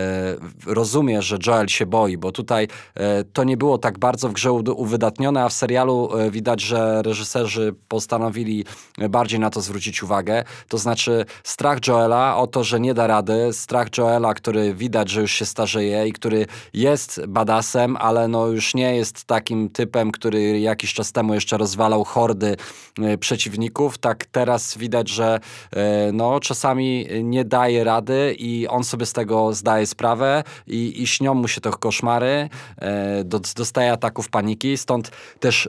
[0.66, 4.52] rozumie, że Joel się boi, bo tutaj e, to nie było tak bardzo w grze
[4.52, 8.64] uwydatnione, a w serialu e, widać, że reżyserzy postanowili
[9.10, 10.44] bardziej na to zwrócić uwagę.
[10.68, 15.20] To znaczy strach Joela o to, że nie da rady, strach Joela, który widać, że
[15.20, 20.60] już się starzeje i który jest badasem, ale no już nie jest takim typem, który
[20.60, 22.56] jakiś czas temu jeszcze rozwalał hordy
[22.98, 23.98] e, przeciwników.
[23.98, 25.40] Tak teraz widać, że
[25.72, 31.06] e, no, czasami nie daje rady i on sobie z tego zdaje sprawę i, i
[31.06, 35.10] śnią mu się to koszmary, e, do, dostaje ataków paniki, stąd
[35.40, 35.68] też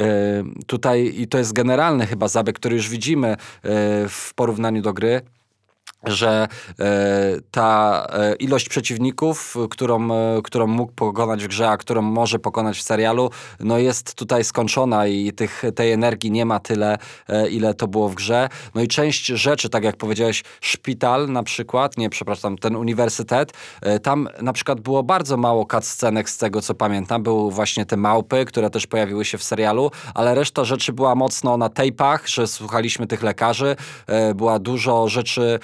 [0.00, 3.36] E, tutaj, i to jest generalny chyba zabieg, który już widzimy
[4.08, 5.22] w porównaniu do gry,
[6.04, 6.48] że
[6.80, 6.86] e,
[7.50, 12.78] ta e, ilość przeciwników, którą, e, którą mógł pokonać w grze, a którą może pokonać
[12.78, 13.30] w serialu,
[13.60, 16.98] no jest tutaj skończona i tych, tej energii nie ma tyle,
[17.50, 18.48] ile to było w grze.
[18.74, 23.52] No i część rzeczy, tak jak powiedziałeś, szpital na przykład, nie, przepraszam, ten uniwersytet,
[24.02, 27.22] tam na przykład było bardzo mało cutscenek z tego, co pamiętam.
[27.22, 31.56] Były właśnie te małpy, które też pojawiły się w serialu, ale reszta rzeczy była mocno
[31.56, 33.76] na tejpach, że słuchaliśmy tych lekarzy,
[34.34, 35.58] była dużo rzeczy,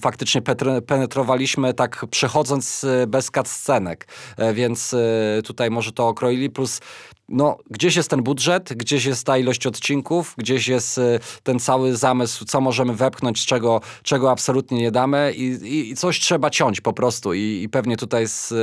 [0.00, 6.50] faktycznie petr- penetrowaliśmy tak przechodząc e, bez cutscenek, e, więc e, tutaj może to okroili,
[6.50, 6.80] plus
[7.28, 11.96] no, gdzieś jest ten budżet, gdzieś jest ta ilość odcinków, gdzieś jest e, ten cały
[11.96, 16.80] zamysł, co możemy wepchnąć, czego, czego absolutnie nie damy i, i, i coś trzeba ciąć
[16.80, 18.54] po prostu i, i pewnie tutaj s,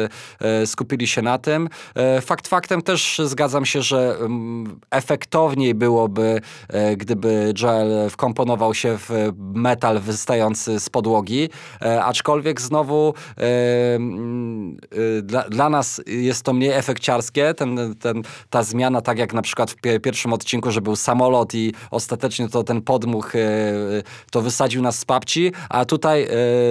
[0.41, 1.69] e, skupili się na tym.
[2.21, 6.41] Fakt faktem też zgadzam się, że mm, efektowniej byłoby,
[6.97, 11.49] gdyby Joel wkomponował się w metal wystający z podłogi,
[12.01, 14.77] aczkolwiek znowu mm,
[15.21, 18.23] dla, dla nas jest to mniej efekciarskie, ten, ten,
[18.55, 22.49] ta zmiana, tak jak na przykład w pie- pierwszym odcinku, że był samolot i ostatecznie
[22.49, 23.39] to ten podmuch e,
[24.31, 26.27] to wysadził nas z papci, a tutaj e,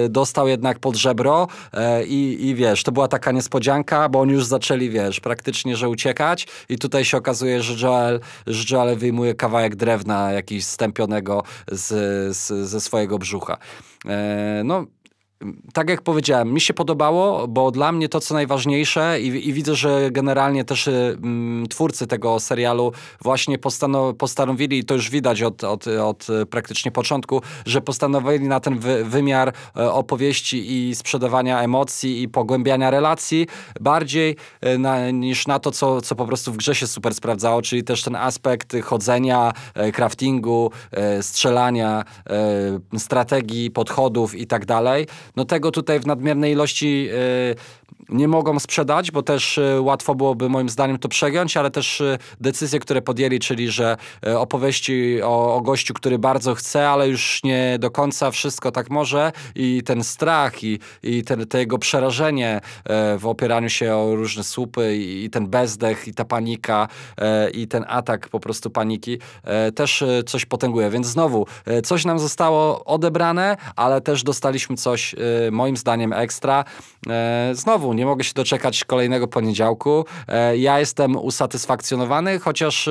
[0.09, 4.45] dostał jednak pod żebro e, i, i wiesz, to była taka niespodzianka, bo oni już
[4.45, 9.75] zaczęli, wiesz, praktycznie, że uciekać i tutaj się okazuje, że Joel, że Joel wyjmuje kawałek
[9.75, 11.87] drewna jakiś stępionego z,
[12.37, 13.57] z, ze swojego brzucha.
[14.05, 14.85] E, no,
[15.73, 19.75] tak jak powiedziałem, mi się podobało, bo dla mnie to, co najważniejsze i, i widzę,
[19.75, 25.41] że generalnie też y, mm, twórcy tego serialu właśnie postano, postanowili, i to już widać
[25.41, 30.95] od, od, od y, praktycznie początku, że postanowili na ten wy, wymiar e, opowieści i
[30.95, 33.47] sprzedawania emocji i pogłębiania relacji
[33.79, 34.35] bardziej
[34.79, 38.03] na, niż na to, co, co po prostu w grze się super sprawdzało, czyli też
[38.03, 39.51] ten aspekt chodzenia,
[39.93, 40.71] craftingu,
[41.21, 42.03] strzelania,
[42.97, 45.07] strategii, podchodów i tak dalej.
[45.35, 47.55] No tego tutaj w nadmiernej ilości e,
[48.09, 52.17] nie mogą sprzedać, bo też e, łatwo byłoby moim zdaniem to przegiąć, ale też e,
[52.41, 53.97] decyzje, które podjęli, czyli że
[54.37, 59.31] opowieści o, o gościu, który bardzo chce, ale już nie do końca wszystko tak może
[59.55, 62.61] i ten strach i, i ten, jego przerażenie
[63.19, 66.87] w opieraniu się o różne słupy i, ten bezdech i ta panika
[67.53, 69.19] i ten atak po prostu paniki
[69.75, 70.89] też coś potęguje.
[70.89, 71.47] Więc znowu,
[71.83, 75.14] coś nam zostało odebrane, ale też dostaliśmy coś
[75.47, 76.65] e, moim zdaniem ekstra.
[77.09, 80.05] E, znowu, nie mogę się doczekać kolejnego poniedziałku.
[80.27, 82.89] E, ja jestem usatysfakcjonowany, chociaż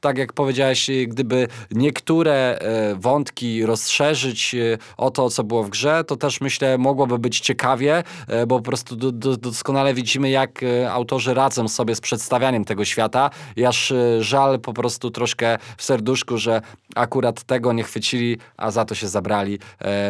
[0.00, 2.58] tak jak powiedziałeś, gdyby niektóre
[2.94, 4.56] wątki rozszerzyć
[4.96, 8.02] o to, co było w grze, to też myślę mogłoby być ciekawie,
[8.46, 13.30] bo po prostu do, do, doskonale widzimy, jak autorzy radzą sobie z przedstawianiem tego świata
[13.56, 16.62] i aż e, żal po prostu troszkę w serduszku, że
[16.94, 19.58] akurat tego nie chwycili, a za to się zabrali.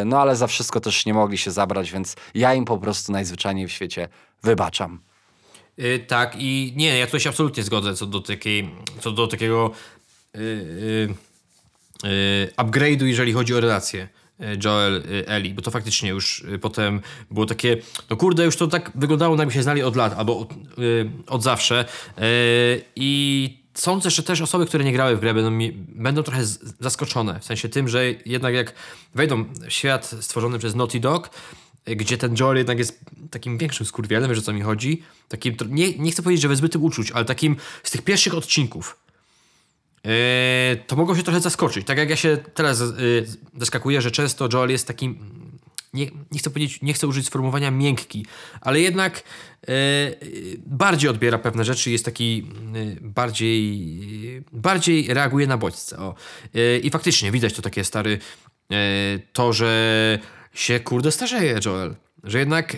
[0.05, 3.69] No ale za wszystko też nie mogli się zabrać, więc ja im po prostu najzwyczajniej
[3.69, 4.09] w świecie
[4.43, 5.01] wybaczam.
[5.79, 9.71] Y, tak, i nie, ja tutaj się absolutnie zgodzę co do takiej, co do takiego
[10.37, 14.09] y, y, y, upgrade'u, jeżeli chodzi o relację
[14.41, 17.77] y, Joel, y, Ellie, bo to faktycznie już y, potem było takie,
[18.11, 20.55] no kurde, już to tak wyglądało, jakby się znali od lat, albo od,
[21.27, 21.85] od zawsze
[22.97, 26.75] i sądzę, że też osoby, które nie grały w grę będą, mi, będą trochę z-
[26.81, 28.73] zaskoczone, w sensie tym, że jednak jak
[29.15, 31.31] wejdą w świat stworzony przez Naughty Dog,
[31.87, 35.03] gdzie ten Joel jednak jest takim większym skurwielem, wiesz o co mi chodzi?
[35.29, 38.97] Takim, nie, nie chcę powiedzieć, że wyzbytym uczuć, ale takim z tych pierwszych odcinków.
[40.05, 40.11] Yy,
[40.87, 41.87] to mogą się trochę zaskoczyć.
[41.87, 43.27] Tak jak ja się teraz yy,
[43.59, 45.19] zaskakuję, że często Joel jest takim,
[45.95, 48.27] nie, nie chcę powiedzieć, nie chcę użyć sformułowania miękki,
[48.61, 49.23] ale jednak
[49.69, 55.99] yy, yy, bardziej odbiera pewne rzeczy, jest taki yy, bardziej, bardziej reaguje na bodźce.
[55.99, 56.15] O.
[56.83, 58.19] I faktycznie widać to takie stary,
[59.33, 60.19] to, że
[60.55, 61.95] się kurde starzeje Joel.
[62.25, 62.77] Że jednak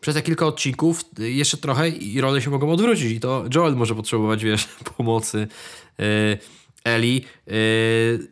[0.00, 3.12] przez te kilka odcinków jeszcze trochę i role się mogą odwrócić.
[3.12, 5.48] I to Joel może potrzebować, wiesz, pomocy
[6.84, 7.24] Eli.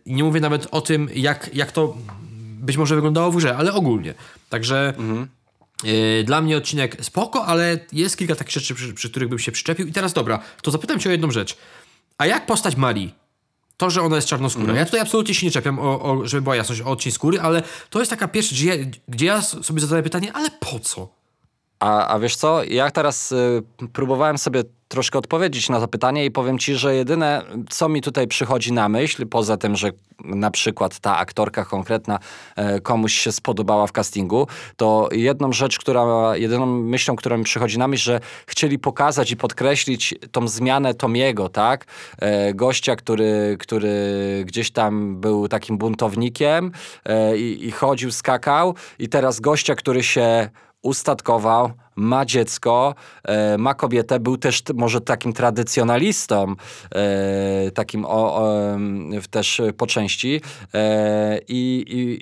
[0.07, 1.97] Nie mówię nawet o tym, jak, jak to
[2.63, 4.15] być może wyglądało w grze, ale ogólnie.
[4.49, 4.95] Także
[5.85, 9.53] yy, dla mnie odcinek spoko, ale jest kilka takich rzeczy, przy, przy których bym się
[9.53, 9.87] przyczepił.
[9.87, 11.57] I teraz dobra, to zapytam cię o jedną rzecz.
[12.19, 13.15] A jak postać Marii?
[13.77, 14.75] To, że ona jest czarnoskóra.
[14.75, 17.63] Ja tutaj absolutnie się nie czepiam, o, o, żeby była jasność, o odcień skóry, ale
[17.91, 21.22] to jest taka pierwsza, gdzie ja, gdzie ja sobie zadaję pytanie, ale po co?
[21.83, 26.31] A, a wiesz co, ja teraz y, próbowałem sobie troszkę odpowiedzieć na to pytanie i
[26.31, 29.91] powiem ci, że jedyne, co mi tutaj przychodzi na myśl, poza tym, że
[30.25, 32.19] na przykład ta aktorka konkretna
[32.57, 37.79] e, komuś się spodobała w castingu, to jedną rzecz, która, jedyną myślą, która mi przychodzi
[37.79, 41.85] na myśl, że chcieli pokazać i podkreślić tą zmianę Tomiego, tak?
[42.19, 43.95] E, gościa, który, który
[44.47, 46.73] gdzieś tam był takim buntownikiem
[47.05, 50.51] e, i, i chodził, skakał i teraz gościa, który się
[50.83, 56.55] ustatkował, ma dziecko, e, ma kobietę, był też może takim tradycjonalistą,
[56.95, 58.53] e, takim o, o,
[59.31, 60.41] też po części
[60.75, 62.19] e, i, i,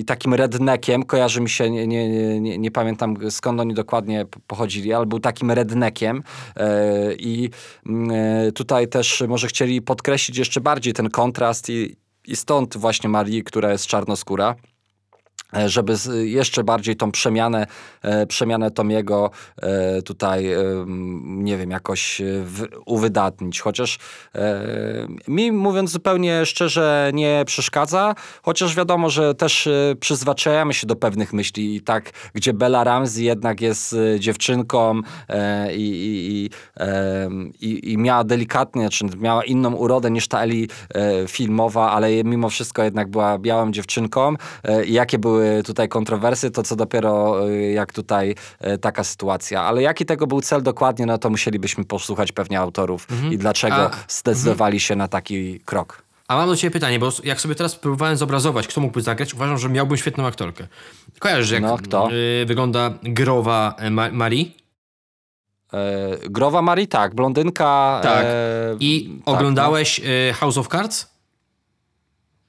[0.00, 2.08] i takim redneckiem, kojarzy mi się, nie, nie,
[2.40, 6.22] nie- nie, pamiętam skąd oni dokładnie pochodzili, ale był takim redneckiem
[6.56, 7.50] e, i
[8.12, 11.96] e, tutaj też może chcieli podkreślić jeszcze bardziej ten kontrast i,
[12.26, 14.54] i stąd właśnie Marii, która jest czarnoskóra
[15.66, 17.66] żeby z- jeszcze bardziej tą przemianę,
[18.02, 19.30] e, przemianę Tomiego
[19.62, 20.58] e, tutaj, e,
[21.24, 22.24] nie wiem, jakoś e,
[22.86, 23.60] uwydatnić.
[23.60, 23.98] Chociaż
[24.34, 24.60] e,
[25.28, 31.32] mi, mówiąc zupełnie szczerze, nie przeszkadza, chociaż wiadomo, że też e, przyzwyczajamy się do pewnych
[31.32, 36.50] myśli i tak, gdzie Bella Ramsey jednak jest e, dziewczynką e, i, i,
[37.60, 42.48] i, i, miała delikatnie, czy miała inną urodę niż ta Eli e, filmowa, ale mimo
[42.48, 44.34] wszystko jednak była białą dziewczynką.
[44.64, 49.62] E, jakie były tutaj kontrowersje, to co dopiero e, jak tutaj e, taka sytuacja.
[49.62, 53.90] Ale jaki tego był cel dokładnie, no to musielibyśmy posłuchać pewnie autorów i dlaczego A-
[54.08, 56.02] zdecydowali się na taki krok.
[56.28, 59.58] A mam do ciebie pytanie, bo jak sobie teraz próbowałem zobrazować, kto mógłby zagrać, uważam,
[59.58, 60.66] że miałbym świetną aktorkę.
[61.18, 62.08] Kojarzysz, jak No, kto?
[62.42, 64.56] y, wygląda growa Ma- Marii?
[65.72, 68.00] E, Growa Marii, tak, blondynka.
[68.02, 68.24] Tak.
[68.24, 69.98] E, I tak, oglądałeś
[70.30, 71.13] y, House of Cards?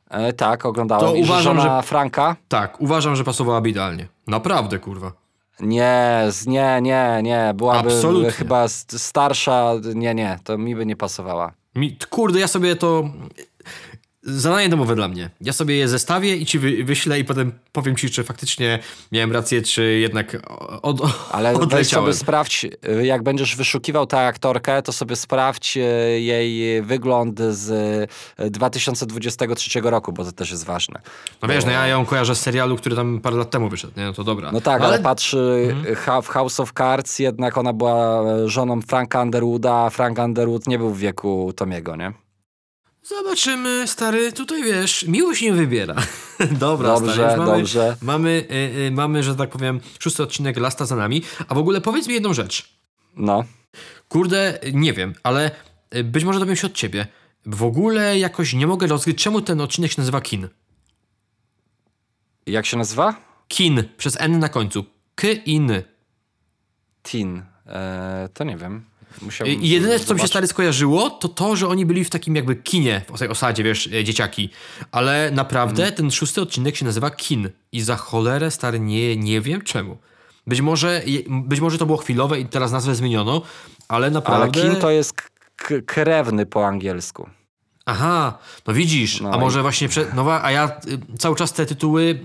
[0.10, 1.06] E, tak, oglądałem.
[1.06, 2.36] To I uważam, żona Franka.
[2.48, 4.08] Tak, uważam, że pasowałaby idealnie.
[4.28, 5.12] Naprawdę, kurwa.
[5.60, 7.54] Nie, nie, nie, nie.
[7.56, 8.32] Byłaby Absolutnie.
[8.32, 9.72] chyba st- starsza.
[9.96, 11.52] Nie, nie, to mi by nie pasowała.
[11.76, 13.04] Mi, kurde, ja sobie to...
[14.28, 15.30] Zadanie domowe dla mnie.
[15.42, 18.80] Ja sobie je zestawię i ci wy, wyślę i potem powiem ci, czy faktycznie
[19.12, 20.38] miałem rację, czy jednak
[20.82, 22.06] od, Ale odleciałem.
[22.06, 25.82] sobie sprawdź, y, jak będziesz wyszukiwał tę aktorkę, to sobie sprawdź y,
[26.22, 27.70] jej wygląd z
[28.40, 31.02] y, 2023 roku, bo to też jest ważne.
[31.42, 34.04] No wiesz, no ja ją kojarzę z serialu, który tam parę lat temu wyszedł, nie?
[34.06, 34.52] No to dobra.
[34.52, 38.82] No tak, ale, patrz, y, ha- w House of Cards jednak ona była y, żoną
[38.82, 42.25] Franka Underwooda, a Frank Underwood nie był w wieku Tomiego, nie?
[43.08, 45.95] Zobaczymy, stary, tutaj wiesz, miłość nie wybiera.
[46.60, 47.97] Dobra, Dobrze, stary, mamy, dobrze.
[48.01, 48.53] Mamy, y,
[48.87, 51.23] y, mamy, że tak powiem, szósty odcinek Lasta za nami.
[51.47, 52.69] A w ogóle powiedz mi jedną rzecz.
[53.15, 53.43] No.
[54.10, 55.51] Kurde, nie wiem, ale
[55.95, 57.08] y, być może dowiem się od ciebie.
[57.45, 60.47] W ogóle jakoś nie mogę rozgryć, czemu ten odcinek się nazywa Kin.
[62.45, 63.15] Jak się nazywa?
[63.47, 64.85] Kin, przez N na końcu.
[65.15, 65.71] K-in.
[67.01, 67.45] Teen.
[67.67, 68.85] E, to nie wiem.
[69.22, 72.36] Musiałbym I jedyne, co mi się stary skojarzyło, to to, że oni byli w takim
[72.36, 74.50] jakby kinie, w tej osadzie, wiesz, e, dzieciaki.
[74.92, 75.98] Ale naprawdę Mhm.
[75.98, 77.50] ten szósty odcinek się nazywa Kin.
[77.72, 79.98] I za cholerę, stary, nie, nie wiem czemu.
[80.48, 83.42] Być może, być może to było chwilowe i teraz nazwę zmieniono,
[83.88, 84.62] ale Ale naprawdę...
[84.62, 85.13] kin to jest
[85.86, 87.30] krewny po angielsku.
[87.86, 88.38] Aha,
[88.68, 90.06] no widzisz, No a i- może właśnie, prze...
[90.16, 90.72] no a ja
[91.13, 92.20] y, cały czas te tytuły,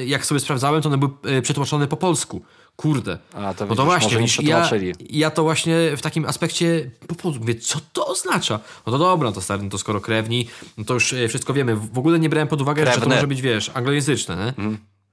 [0.00, 2.42] y, jak sobie sprawdzałem, to one były y, przetłumaczone po polsku.
[2.76, 3.18] Kurde.
[3.34, 4.70] A, to no to właśnie, widzisz, ja,
[5.10, 6.90] ja to właśnie w takim aspekcie
[7.40, 8.60] mówię, co to oznacza?
[8.86, 10.48] No to dobra, to stary, no to skoro krewni,
[10.78, 11.76] no to już y, wszystko wiemy.
[11.76, 14.64] W ogóle nie brałem pod uwagę, że to może być, wiesz, anglojęzyczne, nie?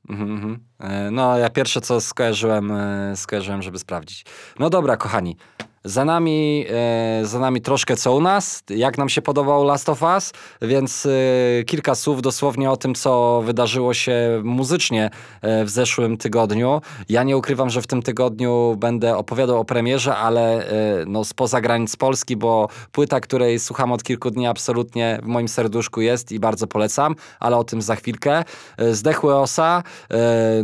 [0.10, 0.60] Mhm, mhm.
[0.80, 4.26] E, No, ja pierwsze co skojarzyłem, e, skojarzyłem, żeby sprawdzić.
[4.60, 5.38] No dobra, kochani.
[5.86, 10.02] Za nami, e, za nami troszkę co u nas, jak nam się podobał Last of
[10.02, 10.32] Us,
[10.62, 15.10] więc e, kilka słów dosłownie o tym, co wydarzyło się muzycznie
[15.42, 16.82] e, w zeszłym tygodniu.
[17.10, 21.62] Ja nie ukrywam, że w tym tygodniu będę opowiadał o premierze, ale e, no, spoza
[21.62, 26.40] granic Polski, bo płyta, której słucham od kilku dni absolutnie w moim serduszku jest i
[26.40, 28.44] bardzo polecam, ale o tym za chwilkę.
[28.78, 30.64] E, Zdechły Osa, e,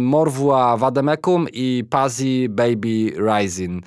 [0.00, 3.84] Morwua Wademekum i Pazi Baby Rising.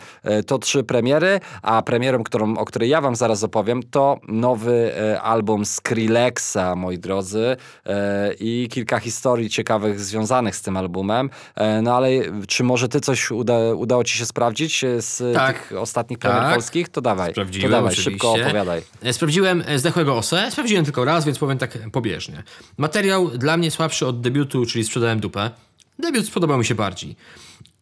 [0.47, 5.21] To trzy premiery, a premierą, którą, o której ja wam zaraz opowiem, to nowy e,
[5.21, 11.29] album Skrillexa, moi drodzy, e, i kilka historii ciekawych związanych z tym albumem.
[11.55, 12.09] E, No ale
[12.47, 15.67] czy może ty coś uda, udało ci się sprawdzić e, z Tak.
[15.67, 16.53] tych ostatnich premier Tak.
[16.53, 16.89] polskich?
[16.89, 18.11] To dawaj, Sprawdziłem, to dawaj, oczywiście.
[18.11, 18.81] szybko opowiadaj.
[19.03, 22.43] E, Sprawdziłem e, Zdechłego Osę, sprawdziłem tylko raz, więc powiem tak pobieżnie.
[22.77, 25.51] Materiał dla mnie słabszy od debiutu, czyli Sprzedałem dupę.
[25.99, 27.15] Debiut spodobał mi się bardziej.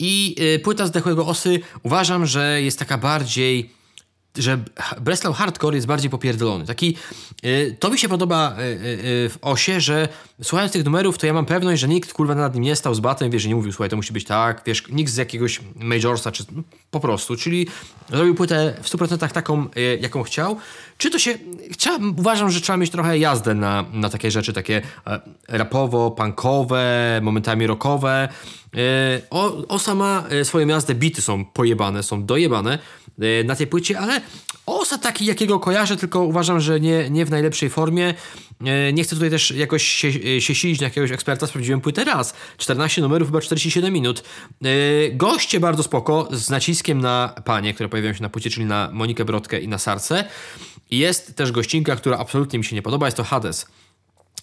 [0.02, 3.70] I y, płyta Zdechłego Osy uważam, że jest taka bardziej
[4.38, 4.64] że
[5.02, 6.66] Breslau Hardcore jest bardziej popierdolony.
[6.66, 6.98] Taki,
[7.46, 10.08] y, to mi się podoba y, w osie, że
[10.44, 13.00] słuchając tych numerów, to ja mam pewność, że nikt kurwa nad nim nie stał z
[13.00, 16.32] batem, wiesz, że nie mówił, słuchaj, to musi być tak, wiesz, nikt z jakiegoś majorsa,
[16.32, 17.68] czy no, po prostu, czyli
[18.10, 19.68] zrobił płytę w 100% taką,
[20.00, 20.58] jaką chciał.
[20.98, 21.38] Czy to się,
[22.18, 28.30] uważam, że trzeba mieć trochę jazdę na, na takie rzeczy, takie e, rapowo-punkowe, momentami rockowe.
[28.78, 32.80] E, o, ma e, swoją jazdę, bity są pojebane, są dojebane
[33.20, 34.22] e, na tej płycie, ale
[34.66, 38.14] Osa taki, jakiego kojarzę, tylko uważam, że nie, nie w najlepszej formie.
[38.94, 42.34] Nie chcę tutaj też jakoś się, się silić na jakiegoś eksperta, sprawdziłem płytę raz.
[42.58, 44.24] 14 numerów, chyba 47 minut.
[45.14, 49.26] Goście bardzo spoko, z naciskiem na panie, które pojawiają się na płycie, czyli na Monikę
[49.26, 50.26] Brodkę i na Sarce.
[50.92, 53.66] Jest też gościnka, która absolutnie mi się nie podoba, jest to Hades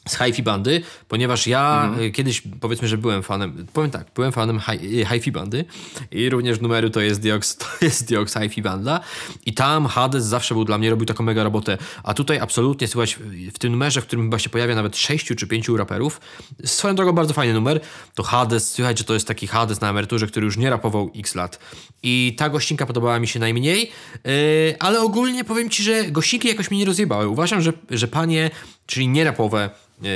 [0.08, 4.60] z hi-fi bandy, ponieważ ja y, kiedyś powiedzmy, że byłem fanem, powiem tak, byłem fanem
[4.82, 5.64] y, hi-fi bandy
[6.10, 9.00] i również numeru to jest Diox, to jest Diox hi-fi banda
[9.46, 13.18] i tam Hades zawsze był dla mnie, robił taką mega robotę, a tutaj absolutnie słychać
[13.54, 16.20] w tym numerze, w którym chyba się pojawia nawet sześciu czy pięciu raperów,
[16.64, 17.80] swoją drogą bardzo fajny numer,
[18.14, 21.34] to Hades, słychać, że to jest taki Hades na emeryturze, który już nie rapował x
[21.34, 21.58] lat.
[22.02, 23.90] I ta gościnka podobała mi się najmniej,
[24.24, 24.30] yy,
[24.78, 28.50] ale ogólnie powiem Ci, że gościnki jakoś mnie nie rozjebały, uważam, że, że panie,
[28.88, 30.08] czyli nierapowe e,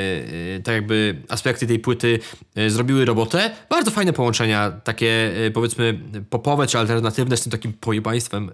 [0.56, 2.18] e, tak jakby aspekty tej płyty
[2.54, 3.50] e, zrobiły robotę.
[3.70, 6.00] Bardzo fajne połączenia, takie e, powiedzmy
[6.30, 8.50] popowe czy alternatywne z tym takim pojebaństwem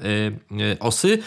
[0.81, 1.19] osy.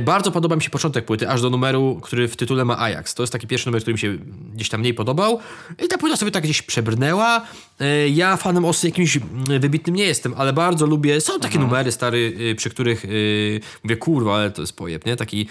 [0.00, 3.14] Bardzo podoba mi się początek płyty, aż do numeru, który w tytule ma Ajax.
[3.14, 4.18] To jest taki pierwszy numer, który mi się
[4.54, 5.38] gdzieś tam mniej podobał.
[5.84, 7.46] I ta płyta sobie tak gdzieś przebrnęła.
[8.10, 9.18] Ja fanem osy jakimś
[9.60, 11.20] wybitnym nie jestem, ale bardzo lubię.
[11.20, 13.04] Są takie numery stary, przy których
[13.84, 15.16] mówię, kurwa, ale to jest pojeb, nie?
[15.16, 15.48] Taki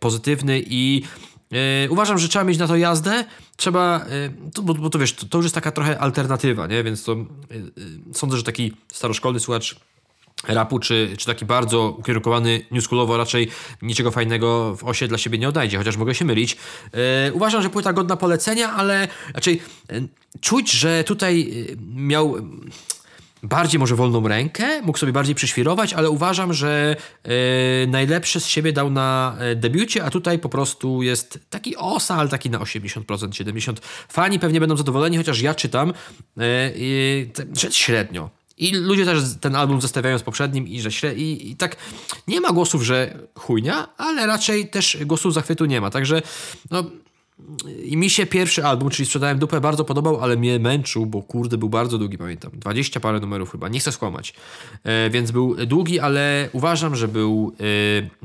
[0.00, 1.02] pozytywny i
[1.52, 3.24] E, uważam, że trzeba mieć na to jazdę.
[3.56, 6.84] Trzeba, e, to, bo, bo to wiesz, to, to już jest taka trochę alternatywa, nie?
[6.84, 7.16] Więc to e,
[8.14, 9.76] sądzę, że taki staroszkolny słuchacz
[10.48, 13.50] rapu, czy, czy taki bardzo ukierunkowany newschoolowo raczej
[13.82, 16.56] niczego fajnego w osie dla siebie nie odnajdzie, chociaż mogę się mylić.
[17.32, 19.62] Uważam, że płyta godna polecenia, ale raczej
[20.40, 21.52] czuć, że tutaj
[21.94, 22.36] miał
[23.42, 28.72] bardziej może wolną rękę, mógł sobie bardziej przyświrować, ale uważam, że e, najlepsze z siebie
[28.72, 33.76] dał na e, debiucie, a tutaj po prostu jest taki osa, taki na 80%, 70%.
[34.08, 35.92] Fani pewnie będą zadowoleni, chociaż ja czytam
[37.34, 38.30] te- że średnio.
[38.58, 41.14] I ludzie też ten album zestawiają z poprzednim i że śre...
[41.14, 41.76] I, i tak
[42.28, 45.90] nie ma głosów, że chujnia, ale raczej też głosów zachwytu nie ma.
[45.90, 46.22] Także
[46.70, 46.84] no,
[47.84, 51.58] i mi się pierwszy album, czyli Sprzedałem dupę, bardzo podobał, ale mnie męczył, bo kurde,
[51.58, 52.50] był bardzo długi, pamiętam.
[52.54, 54.34] 20 parę numerów chyba, nie chcę skłamać.
[54.84, 57.52] E, więc był długi, ale uważam, że był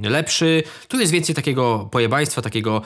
[0.03, 0.63] e, lepszy.
[0.87, 2.81] Tu jest więcej takiego pojebaństwa, takiego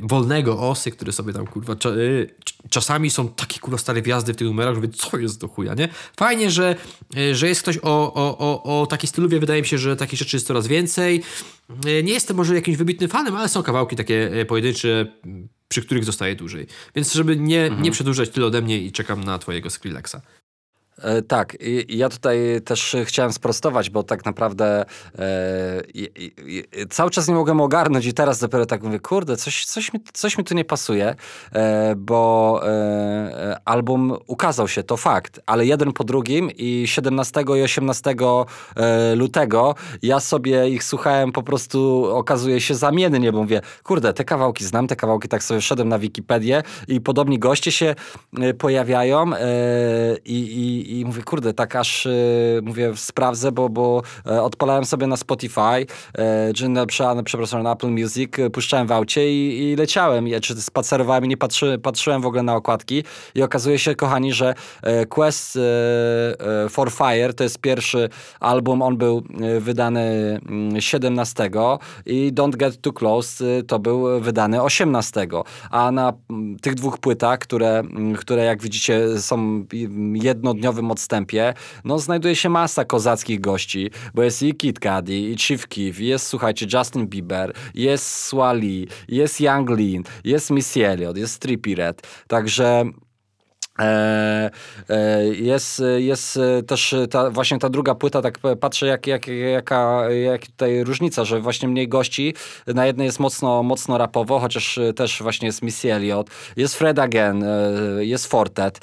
[0.00, 4.32] wolnego osy, który sobie tam kurwa cza, e, cz- czasami są takie kurwa stare wjazdy
[4.32, 5.88] w tych numerach, że mówię, co jest do chuja, nie?
[6.16, 6.76] Fajnie, że,
[7.16, 10.18] e, że jest ktoś o, o, o, o takiej styluwie, wydaje mi się, że takich
[10.18, 11.22] rzeczy jest coraz więcej.
[11.86, 15.06] E, Nie jestem może jakimś wybitnym fanem, ale są kawałki takie e, pojedyncze,
[15.68, 16.66] przy których zostaje dłużej.
[16.94, 20.16] Więc żeby nie, nie przedłużać tyle ode mnie i czekam na twojego Skrillexa.
[20.98, 24.84] E, tak, i, ja tutaj też chciałem sprostować, bo tak naprawdę
[25.18, 25.82] e,
[26.90, 30.38] cały czas nie mogłem ogarnąć i teraz dopiero tak mówię, kurde, coś, coś, mi, coś
[30.38, 31.14] mi tu nie pasuje,
[31.52, 37.62] e, bo e, album ukazał się, to fakt, ale jeden po drugim i 17 i
[37.62, 38.14] 18
[38.76, 44.24] e, lutego ja sobie ich słuchałem po prostu, okazuje się zamiennie, bo mówię, kurde, te
[44.24, 47.94] kawałki znam, te kawałki tak sobie wszedłem na Wikipedię i podobni goście się
[48.40, 49.30] e, pojawiają
[50.24, 55.06] i, i, i mówię, kurde, tak aż y, mówię, sprawdzę, bo, bo e, odpalałem sobie
[55.06, 56.86] na Spotify, e, czy na,
[57.24, 61.28] przepraszam, na Apple Music, e, puszczałem w aucie i, i leciałem, ja, czy spacerowałem i
[61.28, 65.60] nie patrzy, patrzyłem w ogóle na okładki i okazuje się, kochani, że e, Quest e,
[66.64, 68.08] e, for Fire to jest pierwszy
[68.40, 70.00] album, on był e, wydany
[70.48, 71.50] mm, 17
[72.06, 75.26] i Don't Get Too Close e, to był wydany 18,
[75.70, 79.64] a na mm, tych dwóch płytach, które, mm, które jak widzicie są
[80.72, 81.54] jednodniowym odstępie,
[81.84, 86.26] no znajduje się masa kozackich gości, bo jest i Kid Cudi, i Chief Keef, jest
[86.26, 92.84] słuchajcie Justin Bieber, jest Swali, jest Young Lean, jest Missy Elliott, jest Trippie Red, także
[95.32, 100.84] jest, jest też ta, właśnie ta druga płyta, tak patrzę jak, jak, jaka jak tutaj
[100.84, 102.34] różnica, że właśnie mniej gości,
[102.66, 107.42] na jednej jest mocno, mocno rapowo, chociaż też właśnie jest Missy Elliott, jest Fred Again,
[107.42, 108.80] e, jest Fortet,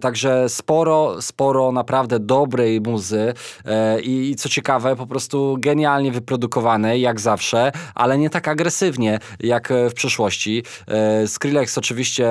[0.00, 3.34] także sporo, sporo naprawdę dobrej muzy.
[4.02, 9.72] I, i co ciekawe, po prostu genialnie wyprodukowane, jak zawsze, ale nie tak agresywnie, jak
[9.90, 10.62] w przeszłości.
[11.26, 12.30] Skrillex oczywiście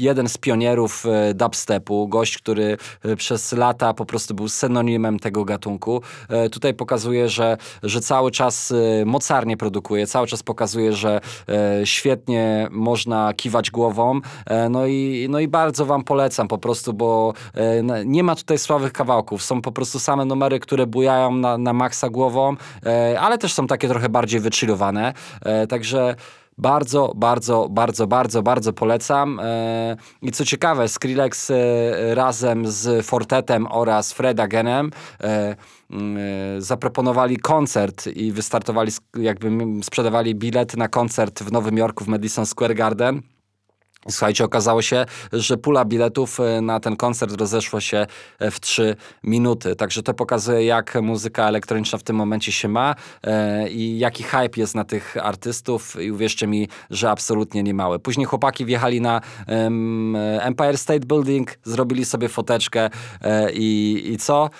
[0.00, 5.18] jeden z pionierów pionierów e, dubstepu, gość, który e, przez lata po prostu był synonimem
[5.18, 6.02] tego gatunku.
[6.28, 8.72] E, tutaj pokazuje, że, że cały czas
[9.06, 11.20] mocarnie produkuje, cały czas pokazuje, że
[11.84, 14.20] świetnie można kiwać głową.
[14.70, 17.32] No i, no i bardzo wam polecam po prostu, bo
[18.04, 19.42] nie ma tutaj słabych kawałków.
[19.42, 22.56] Są po prostu same numery, które bujają na, na maksa głową,
[23.20, 25.14] ale też są takie trochę bardziej wychillowane.
[25.68, 26.14] Także
[26.62, 29.40] bardzo, bardzo, bardzo, bardzo, bardzo polecam.
[29.42, 31.54] E, I co ciekawe, Skrillex e,
[32.14, 34.90] razem z Fortetem oraz Fred Agenem
[35.20, 35.56] e,
[36.58, 39.50] zaproponowali koncert i wystartowali, jakby
[39.82, 43.22] sprzedawali bilety na koncert w Nowym Jorku w Madison Square Garden.
[44.10, 48.06] Słuchajcie, okazało się, że pula biletów e, na ten koncert rozeszła się
[48.38, 49.76] e, w 3 minuty.
[49.76, 54.60] Także to pokazuje, jak muzyka elektroniczna w tym momencie się ma e, i jaki hype
[54.60, 56.00] jest na tych artystów.
[56.00, 57.98] I uwierzcie mi, że absolutnie nie mały.
[57.98, 59.20] Później chłopaki wjechali na
[60.40, 62.90] Empire State Building, zrobili sobie foteczkę
[63.52, 64.50] i, i co?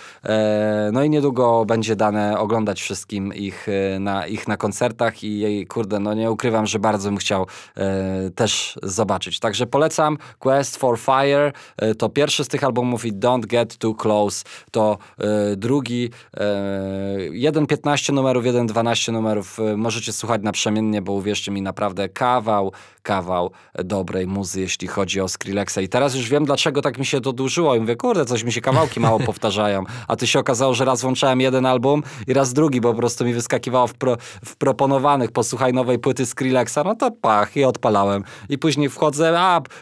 [0.93, 3.67] No i niedługo będzie dane oglądać wszystkim ich
[4.01, 7.47] na, ich na koncertach i kurde, no nie ukrywam, że bardzo bym chciał
[8.35, 9.41] też zobaczyć zobaczyć.
[9.41, 13.95] Także polecam Quest for Fire, e, to pierwszy z tych albumów i Don't Get Too
[13.95, 16.11] Close to e, drugi.
[16.37, 16.41] E,
[17.31, 22.73] 1.15 numerów, 1.12 numerów e, możecie słuchać naprzemiennie, bo uwierzcie mi, naprawdę kawał,
[23.03, 23.51] kawał
[23.85, 25.79] dobrej muzy, jeśli chodzi o Skrillexa.
[25.83, 27.77] I teraz już wiem, dlaczego tak mi się to dłużyło.
[27.77, 29.85] I mówię, kurde, coś mi się kawałki mało powtarzają.
[30.09, 33.25] A ty się okazało, że raz włączałem jeden album i raz drugi, bo po prostu
[33.25, 38.25] mi wyskakiwało w, pro, w proponowanych, posłuchaj nowej płyty Skrillexa, no to pach i odpalałem.
[38.49, 39.22] I później wchodzę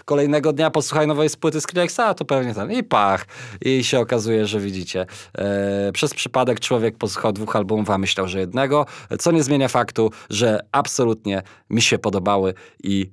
[0.05, 3.27] kolejnego dnia posłuchaj nowej płyty Skrillexa, to pewnie ten i pach.
[3.61, 8.41] I się okazuje, że widzicie, e, przez przypadek człowiek posłuchał dwóch albumów, a myślał, że
[8.41, 8.87] jednego,
[9.19, 13.11] co nie zmienia faktu, że absolutnie mi się podobały i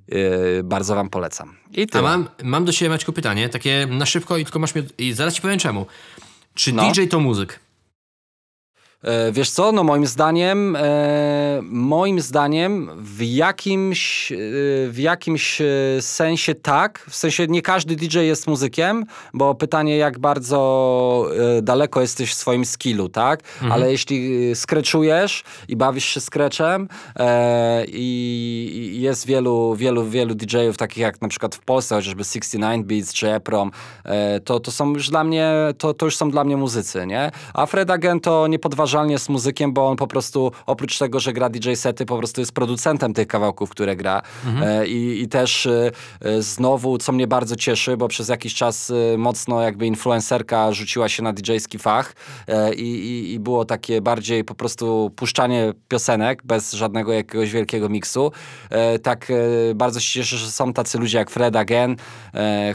[0.58, 1.54] e, bardzo wam polecam.
[1.72, 4.84] I A mam, mam do siebie, Maćku, pytanie, takie na szybko i tylko masz mnie,
[4.98, 5.86] i zaraz ci powiem czemu.
[6.54, 6.92] Czy no.
[6.92, 7.60] DJ to muzyk?
[9.02, 14.36] E, wiesz co, no moim zdaniem, e, moim zdaniem w jakimś, e,
[14.88, 15.62] w jakimś
[16.00, 20.58] sensie tak, w sensie nie każdy DJ jest muzykiem, bo pytanie jak bardzo
[21.62, 23.40] daleko jesteś w swoim skillu, tak?
[23.54, 23.72] Mhm.
[23.72, 26.88] Ale jeśli skreczujesz i bawisz się skreczem
[27.88, 33.12] i jest wielu, wielu, wielu DJ-ów takich jak na przykład w Polsce, chociażby 69 Beats
[33.12, 33.70] czy Eprom,
[34.44, 37.30] to, to są już dla mnie, to, to już są dla mnie muzycy, nie?
[37.54, 41.20] A Fred Agent to nie podważa niezauważalnie jest muzykiem, bo on po prostu oprócz tego,
[41.20, 44.22] że gra DJ sety, po prostu jest producentem tych kawałków, które gra.
[44.46, 44.68] Mhm.
[44.68, 48.92] E, I, I też e, e, znowu, co mnie bardzo cieszy, bo przez jakiś czas
[49.18, 52.14] mocno jakby influencerka rzuciła się na DJ-ski fach
[52.76, 58.32] i, i, i było takie bardziej po prostu puszczanie piosenek bez żadnego jakiegoś wielkiego miksu.
[59.02, 59.32] Tak
[59.74, 61.96] bardzo się cieszę, że są tacy ludzie jak Fred Again,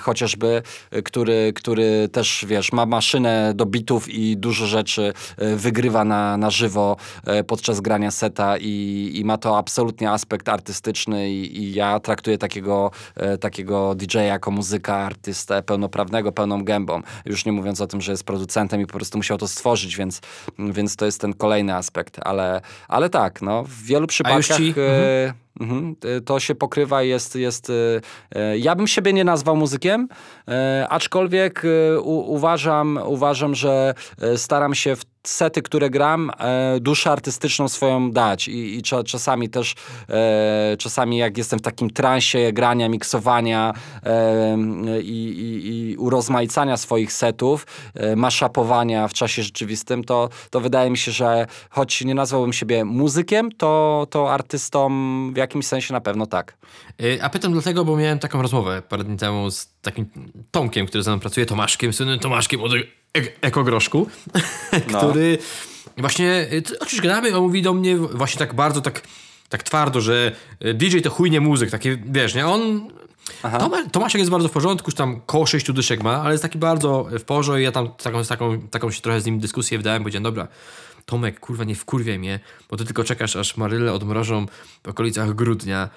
[0.01, 0.61] chociażby,
[1.03, 6.97] który, który też, wiesz, ma maszynę do bitów i dużo rzeczy wygrywa na, na żywo
[7.25, 12.37] e, podczas grania seta i, i ma to absolutnie aspekt artystyczny i, i ja traktuję
[12.37, 17.01] takiego, e, takiego DJ-a jako muzyka, artystę pełnoprawnego, pełną gębą.
[17.25, 20.21] Już nie mówiąc o tym, że jest producentem i po prostu musiał to stworzyć, więc,
[20.59, 22.19] więc to jest ten kolejny aspekt.
[22.21, 24.57] Ale, ale tak, no, w wielu przypadkach...
[24.57, 25.95] ci- e, Mhm.
[26.05, 27.69] Y, To się pokrywa, jest, jest.
[27.69, 28.01] y,
[28.35, 30.07] y, Ja bym siebie nie nazwał muzykiem,
[30.89, 31.63] aczkolwiek
[32.01, 33.93] u, uważam, uważam, że
[34.35, 39.49] staram się w sety, które gram, e, duszę artystyczną swoją dać i, i cza, czasami
[39.49, 39.75] też,
[40.09, 43.73] e, czasami jak jestem w takim transie grania, miksowania
[44.03, 44.57] e,
[45.01, 50.97] i, i, i urozmaicania swoich setów, e, maszapowania w czasie rzeczywistym, to, to wydaje mi
[50.97, 54.89] się, że choć nie nazwałbym siebie muzykiem, to, to artystą
[55.33, 56.57] w jakimś sensie na pewno tak.
[57.01, 60.05] Y, A pytam dlatego, bo miałem taką rozmowę parę dni temu z takim
[60.51, 62.71] Tomkiem, który ze mną pracuje, Tomaszkiem, słynnym Tomaszkiem od
[63.41, 64.07] Ekogroszku,
[64.91, 64.99] No.
[64.99, 65.37] który
[65.97, 69.01] właśnie, y, oczywiście gadamy, on mówi do mnie właśnie tak bardzo, tak,
[69.49, 70.31] tak twardo, że
[70.65, 72.89] y, DJ to chuj nie muzyk, takie, wiesz, nie, on...
[73.59, 76.57] Toma, Tomaszek jest bardzo w porządku, już tam koło sześciu dyszek ma, ale jest taki
[76.57, 80.03] bardzo w porządku i ja tam taką, taką, taką się trochę z nim dyskusję wdałem,
[80.03, 80.47] powiedziałem, dobra,
[81.05, 82.39] Tomek, kurwa, nie wkurwiaj mnie,
[82.69, 84.45] bo ty tylko czekasz, aż Maryle odmrożą
[84.83, 85.89] w okolicach grudnia.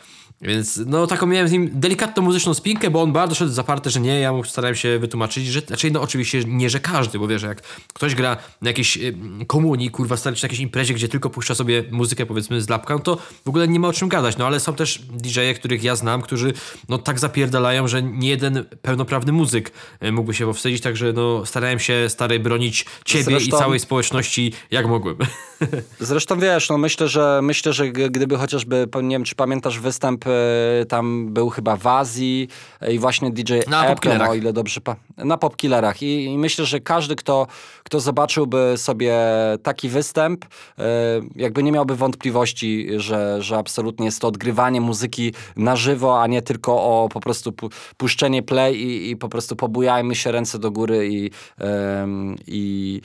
[0.43, 4.01] Więc no taką miałem z nim delikatną muzyczną spinkę, bo on bardzo szedł zaparte, że
[4.01, 7.43] nie, ja mu starałem się wytłumaczyć, że znaczy no oczywiście nie, że każdy, bo wiesz,
[7.43, 7.63] jak
[7.95, 9.15] ktoś gra na jakiejś y,
[9.47, 12.95] komunii, kurwa, stary, czy na jakiejś imprezie, gdzie tylko puszcza sobie muzykę powiedzmy z lapka,
[12.95, 15.83] no to w ogóle nie ma o czym gadać, no ale są też DJ-e, których
[15.83, 16.53] ja znam, którzy
[16.89, 19.73] no tak zapierdalają, że nie jeden pełnoprawny muzyk
[20.03, 24.53] y, mógłby się powstydzić, także no starałem się stary bronić ciebie Zresztą- i całej społeczności
[24.71, 25.17] jak mogłem.
[26.01, 30.31] Zresztą wiesz, no myślę, że myślę, że gdyby chociażby, nie wiem, czy pamiętasz występ, e,
[30.89, 32.49] tam był chyba w Azji
[32.81, 34.31] e, i właśnie DJ Na Popkillerach.
[34.31, 37.47] o ile dobrze pa- na Popkillerach I, i myślę, że każdy, kto,
[37.85, 39.15] kto zobaczyłby sobie
[39.63, 40.45] taki występ,
[40.79, 40.83] e,
[41.37, 46.43] jakby nie miałby wątpliwości, że, że absolutnie jest to odgrywanie muzyki na żywo, a nie
[46.43, 50.71] tylko o po prostu pu- puszczenie play i, i po prostu pobujajmy się ręce do
[50.71, 51.31] góry i,
[52.47, 53.01] i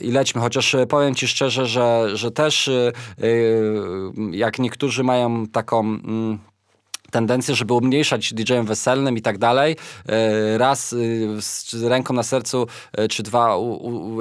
[0.00, 0.40] i lećmy.
[0.40, 3.24] Chociaż e, powiem ci szczerze, że, że też e, e,
[4.30, 6.38] jak niektórzy mają taką mm,
[7.12, 9.76] tendencję, żeby umniejszać DJ-em weselnym i tak dalej.
[10.08, 13.56] E, Raz y, z ręką na sercu, e, czy dwa,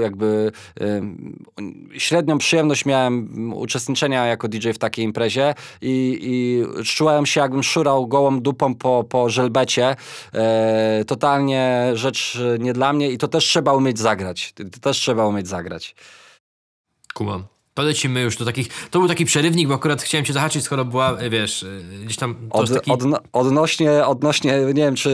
[0.02, 7.42] jakby y, średnią przyjemność miałem uczestniczenia jako DJ w takiej imprezie i, i czułem się
[7.42, 9.96] jakbym szurał gołą dupą po, po żelbecie.
[10.34, 14.54] E, totalnie rzecz e, nie dla mnie i to też trzeba umieć zagrać.
[14.54, 15.96] To też trzeba umieć zagrać.
[17.14, 17.44] Kumam.
[17.74, 18.88] To lecimy już do takich.
[18.90, 21.68] To był taki przerywnik, bo akurat chciałem cię zahaczyć, skoro była, e, wiesz, e,
[22.06, 22.36] gdzieś tam.
[22.50, 22.92] Od, taki...
[22.92, 25.10] odno, odnośnie, odnośnie, nie wiem czy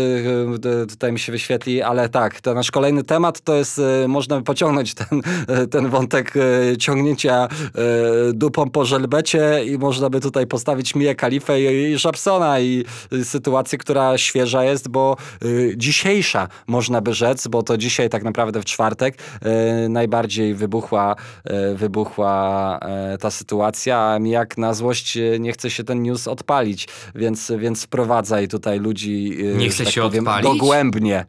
[0.83, 4.43] y, tutaj mi się wyświetli, ale tak, to nasz kolejny temat to jest, można by
[4.43, 5.21] pociągnąć ten,
[5.71, 6.33] ten wątek
[6.79, 7.47] ciągnięcia
[8.33, 12.85] dupą po żelbecie i można by tutaj postawić Mię Kalifę i, i Żabsona i
[13.23, 15.17] sytuację, która świeża jest, bo
[15.75, 19.17] dzisiejsza można by rzec, bo to dzisiaj tak naprawdę w czwartek
[19.89, 21.15] najbardziej wybuchła,
[21.75, 22.46] wybuchła
[22.81, 26.87] e, ta sytuacja, a mi jak na złość e, nie chce się ten news odpalić,
[27.15, 30.43] więc, więc wprowadzaj tutaj ludzi e, Nie chce tak się powiem, odpalić?
[30.43, 31.25] dogłębnie.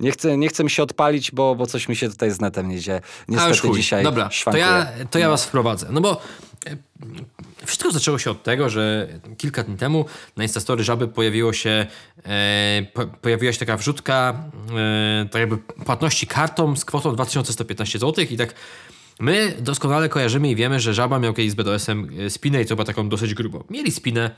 [0.00, 2.68] Nie chcę, nie chce mi się odpalić, bo, bo coś mi się tutaj z netem
[2.68, 3.00] nie dzieje.
[3.28, 5.86] Niestety dzisiaj Dobra, to ja, to ja was wprowadzę.
[5.90, 6.20] No bo
[7.64, 9.08] wszystko zaczęło się od tego, że
[9.38, 10.04] kilka dni temu
[10.36, 11.86] na Instastory Żaby pojawiło się,
[12.24, 14.42] e, po, pojawiła się taka wrzutka
[15.22, 18.54] e, tak jakby płatności kartą z kwotą 2115 zł i tak
[19.18, 22.76] my doskonale kojarzymy i wiemy, że Żaba miał kiedyś z BDS-em e, spinę i to
[22.76, 23.64] była taką dosyć grubą.
[23.70, 24.30] Mieli spinę,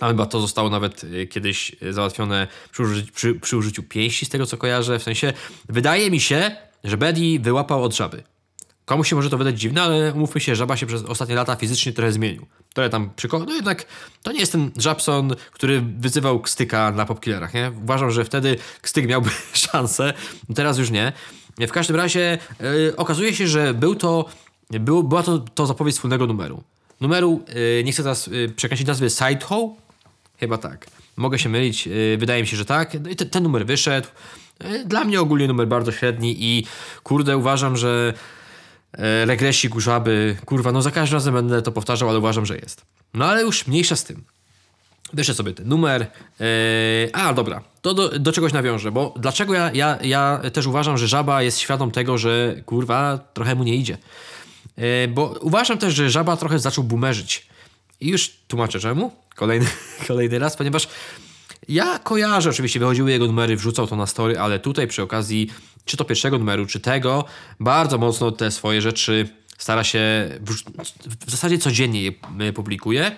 [0.00, 4.26] a chyba to zostało nawet e, kiedyś e, załatwione przy użyciu, przy, przy użyciu pięści,
[4.26, 4.98] z tego co kojarzę.
[4.98, 5.32] W sensie,
[5.68, 8.22] wydaje mi się, że Bedi wyłapał od żaby.
[8.84, 11.92] Komuś się może to wydać dziwne, ale umówmy się, żaba się przez ostatnie lata fizycznie
[11.92, 12.46] trochę zmienił.
[12.74, 13.38] Trochę tam przyko...
[13.38, 13.86] No jednak
[14.22, 17.72] to nie jest ten Żabson, który wyzywał Kstyka na popkillerach, nie?
[17.82, 20.12] Uważam, że wtedy Kstyk miałby szansę,
[20.54, 21.12] teraz już nie.
[21.66, 24.24] W każdym razie yy, okazuje się, że był to,
[24.70, 26.62] był, była to, to zapowiedź wspólnego numeru.
[27.00, 29.70] Numeru, yy, nie chcę teraz yy, przekręcić nazwy Sidehow,
[30.40, 30.86] Chyba tak.
[31.16, 32.96] Mogę się mylić, yy, wydaje mi się, że tak.
[33.02, 34.08] No i te, ten numer wyszedł.
[34.86, 36.66] Dla mnie ogólnie numer bardzo średni i
[37.02, 38.14] kurde, uważam, że
[38.92, 42.84] e, regresik żaby, kurwa, no za każdym razem będę to powtarzał, ale uważam, że jest.
[43.14, 44.24] No ale już mniejsza z tym.
[45.12, 46.06] Wyszedł sobie ten numer.
[46.40, 46.46] Yy,
[47.12, 51.08] a, dobra, to do, do czegoś nawiążę, bo dlaczego ja, ja, ja też uważam, że
[51.08, 53.98] żaba jest świadom tego, że kurwa, trochę mu nie idzie.
[54.76, 57.46] Yy, bo uważam też, że żaba trochę zaczął boomerzyć.
[58.00, 59.12] I już tłumaczę czemu.
[59.34, 59.66] Kolejny,
[60.08, 60.88] kolejny raz, ponieważ
[61.68, 65.50] ja kojarzę, oczywiście wychodziły jego numery, wrzucał to na story, ale tutaj przy okazji,
[65.84, 67.24] czy to pierwszego numeru, czy tego,
[67.60, 69.28] bardzo mocno te swoje rzeczy
[69.58, 70.00] Stara się,
[70.44, 70.64] wrz-
[71.26, 72.12] w zasadzie codziennie je
[72.48, 73.16] y, publikuje.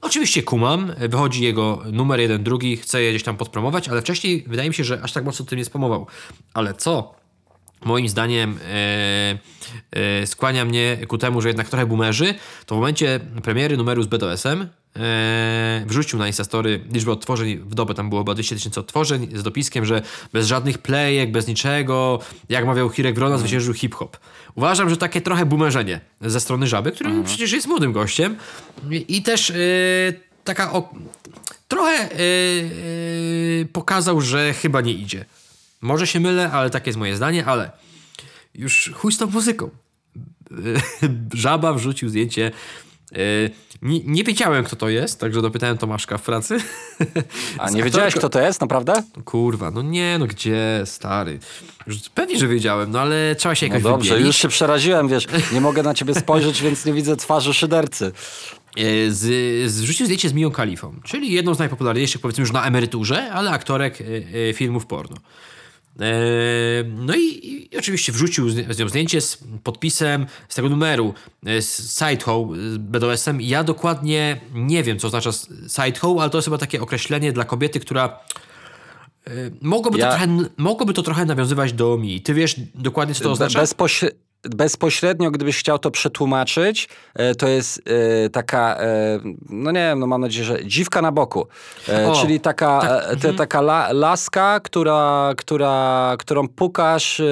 [0.00, 4.68] Oczywiście kumam, wychodzi jego numer jeden, drugi, chce je gdzieś tam podpromować, ale wcześniej wydaje
[4.68, 6.06] mi się, że aż tak mocno tym nie spamował.
[6.54, 7.19] Ale co
[7.84, 9.38] moim zdaniem e,
[9.92, 12.34] e, skłania mnie ku temu, że jednak trochę boomerzy,
[12.66, 17.94] to w momencie premiery numeru z BDS-em e, wrzucił na Instastory liczbę odtworzeń w dobę,
[17.94, 20.02] tam było chyba 200 tysięcy odtworzeń z dopiskiem, że
[20.32, 24.16] bez żadnych playek, bez niczego, jak mawiał Hirek Wrona, zwyciężył hip-hop.
[24.54, 28.36] Uważam, że takie trochę boomerzenie ze strony Żaby, który przecież jest młodym gościem
[28.90, 29.52] i, i też
[30.44, 30.94] taka o,
[31.68, 32.18] trochę e,
[33.72, 35.24] pokazał, że chyba nie idzie.
[35.80, 37.70] Może się mylę, ale takie jest moje zdanie, ale
[38.54, 39.70] już chuj z tą muzyką.
[41.34, 42.50] Żaba wrzucił zdjęcie.
[43.12, 43.50] Yy,
[43.82, 46.58] Nie, nie wiedziałem, kto to jest, także dopytałem Tomaszka w pracy.
[47.58, 49.02] A nie wiedziałeś, kto to jest, naprawdę?
[49.24, 51.38] Kurwa, no nie, no gdzie, stary.
[51.86, 54.26] Już Pewnie, że wiedziałem, no ale trzeba się No jakoś dobrze, wybielić.
[54.26, 58.12] już się przeraziłem, wiesz, nie mogę na ciebie spojrzeć, więc nie widzę twarzy szydercy.
[58.76, 63.32] E, Z, zrzucił zdjęcie z Miją Kalifą, czyli jedną z najpopularniejszych, powiedzmy już na emeryturze,
[63.32, 64.04] ale aktorek e,
[64.48, 65.16] e, filmów porno.
[66.00, 66.04] E,
[66.96, 71.14] No i, i oczywiście wrzucił z, nią zdjęcie z podpisem z tego numeru,
[71.46, 73.40] e, z Sidehoe, z BDS-em.
[73.40, 75.30] Ja dokładnie nie wiem, co oznacza
[75.68, 78.18] Sidehoe, ale to jest chyba takie określenie dla kobiety, która
[79.26, 79.30] e,
[79.60, 82.20] mogłoby, Ja- to, trochę, mogłoby to trochę nawiązywać do mi.
[82.20, 83.58] Ty wiesz dokładnie, co to oznacza?
[84.42, 87.82] Bezpośrednio, gdybyś chciał to przetłumaczyć, e, to jest
[88.24, 91.46] e, taka, e, no nie wiem, no mam nadzieję, że dziwka na boku.
[92.08, 97.22] O, czyli taka, tak, te, taka la, laska, która, która, którą pukasz,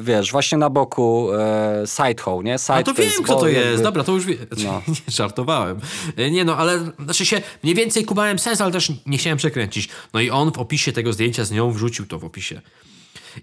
[0.00, 2.58] wiesz, właśnie na boku e, sidehoe, nie?
[2.58, 3.66] Side A to wiem, kto to jest.
[3.66, 4.46] jakby- Dobra, to już wiem.
[4.64, 4.82] No.
[4.88, 5.80] Nie, żartowałem.
[6.30, 9.88] Nie no, ale znaczy się mniej więcej kumałem sens, ale też nie chciałem przekręcić.
[10.14, 12.60] No i on w opisie tego zdjęcia z nią wrzucił to w opisie.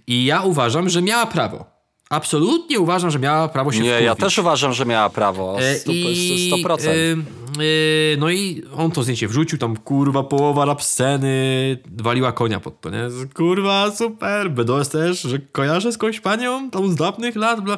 [0.07, 1.74] I ja uważam, że miała prawo.
[2.09, 4.19] Absolutnie uważam, że miała prawo się Nie, ja wkurwić.
[4.19, 5.61] też uważam, że miała prawo.
[5.61, 6.87] E, Stu- I, 100%.
[6.87, 12.59] e, e, no i on to zdjęcie wrzucił, tam kurwa połowa rap sceny waliła konia
[12.59, 13.07] pod to, nie?
[13.33, 17.77] Kurwa, super, BDS też, że kojarzę skądś panią, tam z dawnych lat, bla.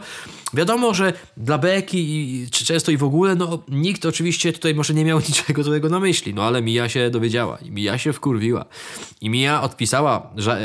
[0.53, 4.93] Wiadomo, że dla Beki i, czy często i w ogóle, no nikt oczywiście tutaj może
[4.93, 8.65] nie miał niczego złego na myśli, no ale Mija się dowiedziała i Mija się wkurwiła.
[9.21, 10.57] I Mija odpisała Ża-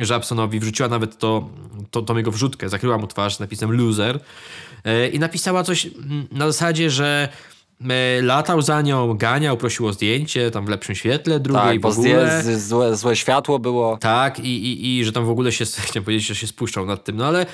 [0.00, 1.48] e, Żabsonowi, wrzuciła nawet to,
[1.90, 4.20] to, tą jego wrzutkę, zakryła mu twarz napisem loser
[4.84, 7.28] e, i napisała coś mm, na zasadzie, że
[7.80, 11.80] e, latał za nią, ganiał, prosił o zdjęcie, tam w lepszym świetle, drugiej tak, w
[11.80, 12.42] bo ogóle.
[12.42, 13.96] zdję, z, złe, złe światło było.
[13.96, 17.04] Tak, i, i, i że tam w ogóle się, chciałem powiedzieć, że się spuszczał nad
[17.04, 17.46] tym, no ale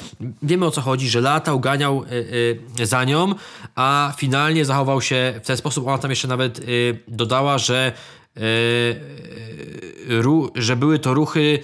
[0.43, 3.35] wiemy o co chodzi, że latał, ganiał y, y, za nią,
[3.75, 7.93] a finalnie zachował się w ten sposób, ona tam jeszcze nawet y, dodała, że,
[10.09, 11.59] ru, że były to ruchy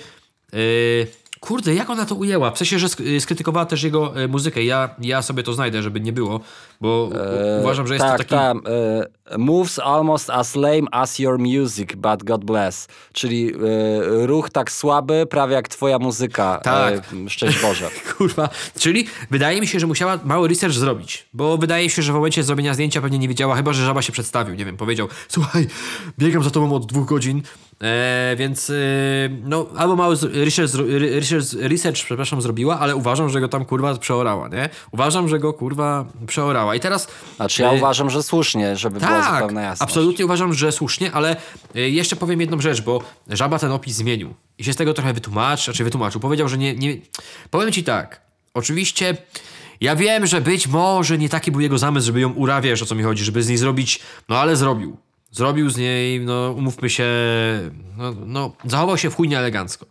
[1.48, 2.50] Kurde, jak ona to ujęła?
[2.50, 4.64] W sensie, że sk- skrytykowała też jego y, muzykę.
[4.64, 6.40] Ja, ja sobie to znajdę, żeby nie było,
[6.80, 7.10] bo
[7.58, 8.30] u- uważam, że jest tak, to taki...
[8.30, 8.72] Tak,
[9.30, 12.88] e, moves almost as lame as your music, but God bless.
[13.12, 16.60] Czyli e, ruch tak słaby, prawie jak twoja muzyka.
[16.64, 16.94] Tak.
[17.26, 17.90] E, szczęść Boże.
[18.18, 18.48] Kurwa.
[18.78, 22.14] Czyli wydaje mi się, że musiała mały research zrobić, bo wydaje mi się, że w
[22.14, 25.66] momencie zrobienia zdjęcia pewnie nie wiedziała, chyba że żaba się przedstawił, nie wiem, powiedział, słuchaj,
[26.18, 27.42] biegam za tobą od dwóch godzin,
[27.82, 28.74] e, więc e,
[29.44, 34.48] no, albo mały research, research, research, przepraszam, zrobiła, ale uważam, że go tam kurwa przeorała,
[34.48, 34.68] nie?
[34.92, 36.67] Uważam, że go kurwa przeorała.
[36.74, 37.08] I teraz...
[37.36, 39.90] Znaczy ja e, uważam, że słusznie, żeby była tak, zupełna jasność.
[39.90, 41.36] absolutnie uważam, że słusznie, ale
[41.76, 45.12] y, jeszcze powiem jedną rzecz, bo Żaba ten opis zmienił i się z tego trochę
[45.12, 46.20] wytłumaczy, znaczy wytłumaczył.
[46.20, 46.96] Powiedział, że nie, nie...
[47.50, 48.20] Powiem ci tak,
[48.54, 49.16] oczywiście
[49.80, 52.94] ja wiem, że być może nie taki był jego zamysł, żeby ją urawiać, o co
[52.94, 54.96] mi chodzi, żeby z niej zrobić, no ale zrobił.
[55.30, 57.06] Zrobił z niej, no umówmy się,
[57.96, 59.86] no, no zachował się w chuj elegancko.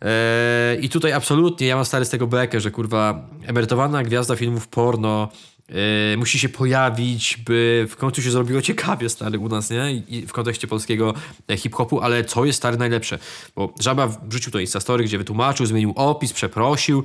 [0.00, 4.68] Eee, I tutaj absolutnie ja mam stary z tego bekę, że kurwa emerytowana gwiazda filmów
[4.68, 5.28] porno
[5.68, 9.92] e, musi się pojawić, by w końcu się zrobiło ciekawie stary u nas, nie?
[10.08, 11.14] I w kontekście polskiego
[11.48, 13.18] e, hip-hopu, ale co jest stary najlepsze?
[13.56, 17.04] Bo Żaba wrzucił to Instastory, gdzie wytłumaczył, zmienił opis, przeprosił.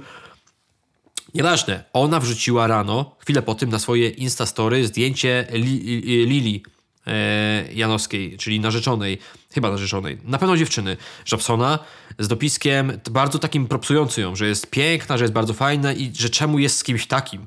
[1.34, 6.64] Nieważne, ona wrzuciła rano, chwilę po tym na swoje Instastory zdjęcie li, li, Lili
[7.08, 9.18] e, Janowskiej, czyli narzeczonej,
[9.54, 11.80] chyba narzeczonej, na pewno dziewczyny, Żabsona,
[12.20, 16.30] z dopiskiem bardzo takim propsującym ją, że jest piękna, że jest bardzo fajna i że
[16.30, 17.46] czemu jest z kimś takim.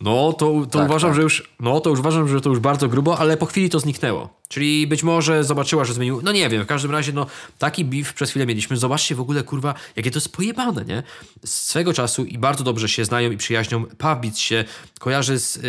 [0.00, 1.16] No, to, to Tak, uważam, tak.
[1.16, 1.50] że już.
[1.60, 4.40] No, to już uważam, że to już bardzo grubo, ale po chwili to zniknęło.
[4.48, 6.20] Czyli być może zobaczyła, że zmienił.
[6.22, 7.26] No nie wiem, w każdym razie, no,
[7.58, 8.76] taki beef przez chwilę mieliśmy.
[8.76, 11.02] Zobaczcie w ogóle, kurwa, jakie to jest pojebane, nie?
[11.44, 13.84] Z swego czasu i bardzo dobrze się znają i przyjaźnią.
[13.98, 14.64] Pawbic się
[15.00, 15.56] kojarzy z.
[15.56, 15.62] Yy,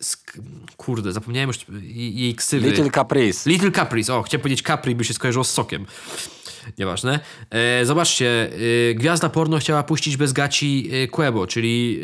[0.00, 0.24] z
[0.76, 2.68] kurde, zapomniałem już jej ksywy.
[2.68, 3.50] Little Caprice.
[3.50, 5.86] Little Caprice, o, chciałem powiedzieć Capri, by się skojarzyło z sokiem.
[6.78, 7.20] Nieważne.
[7.50, 8.50] E, zobaczcie,
[8.90, 12.00] e, gwiazda porno chciała puścić bez gaci e, Quebo, czyli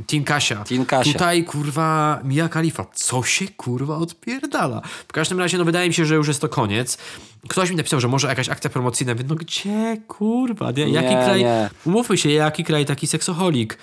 [0.00, 0.64] e, Team Kasia.
[0.64, 1.12] Team Kasia.
[1.12, 2.86] Tutaj, kurwa, Mia Khalifa.
[2.94, 4.82] Co się, kurwa, odpierdala?
[5.08, 6.98] W każdym razie, no wydaje mi się, że już jest to koniec.
[7.48, 10.88] Ktoś mi napisał, że może jakaś akcja promocyjna, więc no gdzie, kurwa, nie?
[10.88, 11.70] Jaki Nie, kraj, nie.
[11.84, 13.78] umówmy się, jaki kraj taki seksoholik.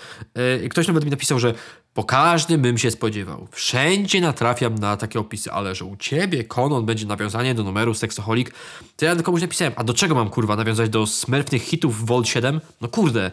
[0.64, 1.54] E, Ktoś nawet mi napisał, że
[1.98, 3.48] po każdym bym się spodziewał.
[3.52, 8.54] Wszędzie natrafiam na takie opisy, ale że u ciebie Konon będzie nawiązanie do numeru seksoholik,
[8.98, 12.62] to ja komuś napisałem, a do czego mam kurwa nawiązać do smurfnych hitów Volt 7?
[12.82, 13.32] No kurde,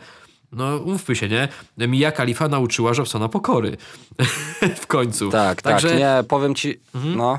[0.52, 1.48] no umówmy się, nie?
[1.88, 3.76] Mia Khalifa nauczyła Robsona pokory.
[4.82, 5.30] w końcu.
[5.30, 5.98] Tak, Także, tak.
[5.98, 6.80] Nie, powiem ci.
[6.94, 7.38] No.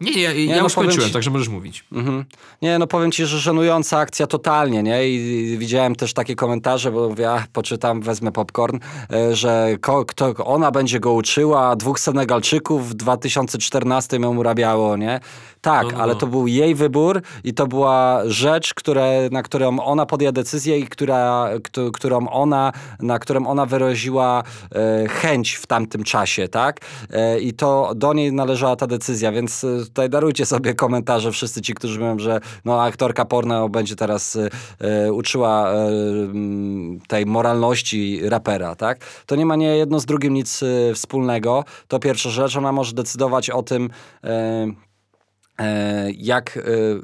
[0.00, 1.84] Nie, nie, ja, ja no już kończyłem, ci- także możesz mówić.
[1.92, 2.24] Mhm.
[2.62, 5.08] Nie, no powiem ci, że żenująca akcja totalnie, nie?
[5.08, 8.78] I, widziałem też takie komentarze, bo ach, poczytam, wezmę popcorn,
[9.12, 15.20] e, że ko, kto, ona będzie go uczyła, dwóch Senegalczyków w 2014 ją urabiało, nie?
[15.60, 19.80] Tak, No, no, ale to był jej wybór i to była rzecz, które, na którą
[19.80, 24.42] ona podjęła decyzję i która, któ- którą ona, na którą ona wyraziła
[24.74, 26.80] e, chęć w tamtym czasie, tak?
[27.10, 31.62] E, I to do niej należała ta decyzja, więc e, tutaj darujcie sobie komentarze wszyscy
[31.62, 34.48] ci, którzy mówią, że no, aktorka porno będzie teraz e,
[35.06, 35.76] e, uczyła e,
[37.08, 38.98] tej moralności rapera, tak?
[39.26, 40.60] To nie ma nie jedno z drugim nic
[40.94, 41.64] wspólnego.
[41.88, 43.90] To pierwsza rzecz, ona może decydować o tym,
[46.16, 46.60] jak, e,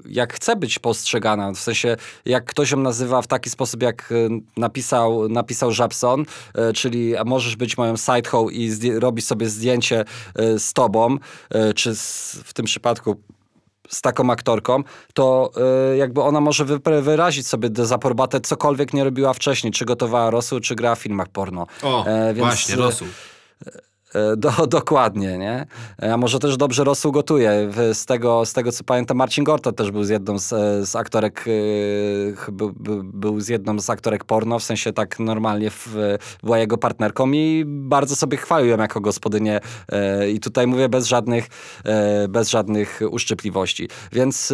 [0.08, 1.52] jak chce być postrzegana.
[1.52, 4.14] W sensie, jak ktoś ją nazywa w taki sposób, jak e,
[4.56, 6.24] napisał, napisał Żabson,
[6.54, 11.16] e, czyli możesz być moją sidehoe i robić sobie zdjęcie e, z tobą,
[11.50, 13.16] e, czy z, w tym przypadku
[13.88, 14.82] z taką aktorką,
[15.14, 15.50] to
[15.92, 16.64] e, jakby ona może
[17.02, 21.66] wyrazić sobie dezaprobatę, cokolwiek nie robiła wcześniej, czy gotowała rosół, czy grała w filmach porno.
[21.82, 23.08] O, E, więc, właśnie, e, rosół.
[24.14, 25.66] E, Do, dokładnie, nie?
[26.02, 27.70] E, A może też dobrze rosół gotuje.
[27.92, 30.96] Z tego, z tego co pamiętam, Marcin Gorta też był z jedną z, e, z
[30.96, 31.52] aktorek, e,
[32.36, 32.50] ch-
[33.04, 35.96] był, z jedną z aktorek porno, w sensie tak normalnie w,
[36.42, 39.60] była jego partnerką i bardzo sobie chwalił ją jako gospodynię
[40.32, 41.46] i tutaj mówię bez żadnych,
[42.28, 43.88] bez żadnych uszczypliwości.
[44.12, 44.52] Więc...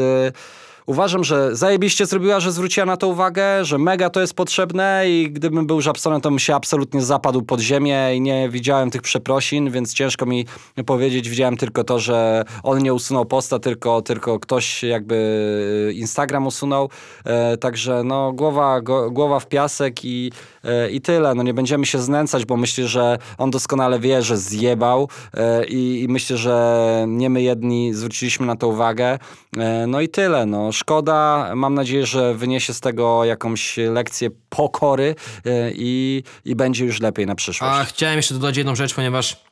[0.89, 5.05] e, Uważam, że zajebiście zrobiła, że zwróciła na to uwagę, że mega to jest potrzebne
[5.07, 9.03] i gdybym był Żabsonem, to bym się absolutnie zapadł pod ziemię i nie widziałem tych
[9.03, 10.47] przeprosin, więc ciężko mi
[10.87, 11.28] powiedzieć.
[11.28, 16.91] Widziałem tylko to, że on nie usunął posta, tylko, tylko ktoś jakby Instagram usunął.
[17.24, 20.33] E, także no głowa, go, głowa w piasek i,
[20.64, 21.35] e, i tyle.
[21.35, 26.03] No nie będziemy się znęcać, bo myślę, że on doskonale wie, że zjebał e, i,
[26.03, 29.18] i myślę, że nie my jedni zwróciliśmy na to uwagę.
[29.57, 30.47] E, no i tyle.
[30.47, 30.70] No.
[30.73, 31.51] Szkoda.
[31.55, 35.14] Mam nadzieję, że wyniesie z tego jakąś lekcję pokory
[35.45, 37.75] e, i, i będzie już lepiej na przyszłość.
[37.75, 39.45] A chciałem jeszcze dodać jedną rzecz, ponieważ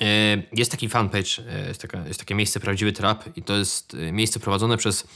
[0.00, 0.06] e,
[0.52, 4.40] jest taki fanpage, e, jest, taka, jest takie miejsce Prawdziwy Trap i to jest miejsce
[4.40, 5.06] prowadzone przez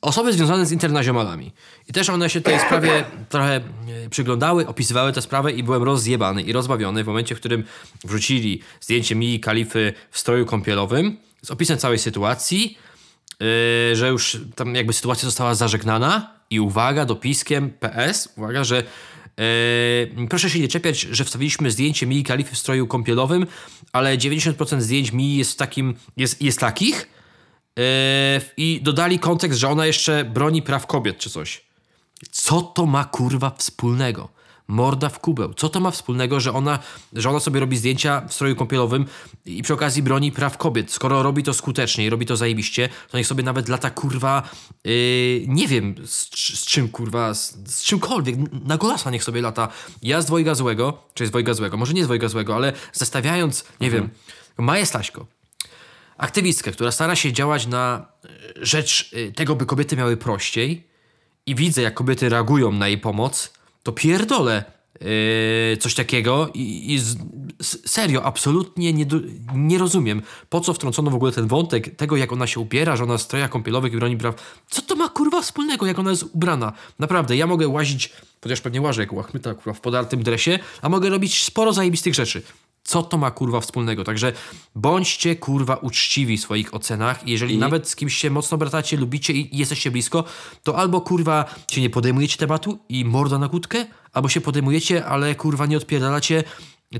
[0.00, 1.52] osoby związane z internaziomalami.
[1.88, 3.60] I też one się tej sprawie trochę
[4.10, 7.64] przyglądały, opisywały tę sprawę i byłem rozjebany i rozbawiony w momencie, w którym
[8.04, 12.78] wrzucili zdjęcie Mii Kalify w stroju kąpielowym z opisem całej sytuacji,
[13.44, 18.82] Yy, że już tam jakby sytuacja została zażegnana i uwaga, dopiskiem PS, uwaga, że
[20.16, 23.46] yy, proszę się nie czepiać, że wstawiliśmy zdjęcie Mii Kalify w stroju kąpielowym,
[23.92, 27.08] ale 90% zdjęć Mii jest takim, jest, jest takich
[27.76, 27.84] yy,
[28.56, 31.64] i dodali kontekst, że ona jeszcze broni praw kobiet czy coś.
[32.30, 34.33] Co to ma kurwa wspólnego?
[34.68, 35.54] Morda w kubeł.
[35.54, 36.78] Co to ma wspólnego, że ona,
[37.12, 39.06] że ona sobie robi zdjęcia w stroju kąpielowym
[39.46, 40.92] i przy okazji broni praw kobiet?
[40.92, 44.48] Skoro robi to skutecznie i robi to zajebiście, to niech sobie nawet lata kurwa,
[44.84, 44.92] yy,
[45.46, 49.68] nie wiem z, z czym kurwa, z, z czymkolwiek, na golasa niech sobie lata.
[50.02, 53.64] Ja z dwojga złego, czy z dwojga złego, może nie z dwojga złego, ale zestawiając,
[53.80, 54.10] nie wiem,
[54.58, 55.26] Maję Staśko,
[56.16, 58.28] aktywistkę, która stara się działać na e,
[58.66, 60.86] rzecz e, tego, by kobiety miały prościej
[61.46, 63.52] i widzę, jak kobiety reagują na jej pomoc,
[63.84, 64.64] to pierdolę
[65.00, 67.16] e, coś takiego i, i z,
[67.90, 69.06] serio, absolutnie nie,
[69.54, 73.04] nie rozumiem, po co wtrącono w ogóle ten wątek tego, jak ona się ubiera, że
[73.04, 74.62] ona w strojach kąpielowych i broni praw.
[74.70, 76.72] Co to ma kurwa wspólnego, jak ona jest ubrana?
[76.98, 78.12] Naprawdę, ja mogę łazić,
[78.42, 82.42] chociaż pewnie łażę jak łachmyta kurwa w podartym dresie, a mogę robić sporo zajebistych rzeczy.
[82.84, 84.04] Co to ma kurwa wspólnego?
[84.04, 84.32] Także
[84.74, 87.28] bądźcie kurwa uczciwi w swoich ocenach.
[87.28, 90.24] i Jeżeli nawet z kimś się mocno bratacie, lubicie i jesteście blisko,
[90.62, 95.34] to albo kurwa się nie podejmujecie tematu i morda na kłódkę, albo się podejmujecie, ale
[95.34, 96.44] kurwa nie odpierdalacie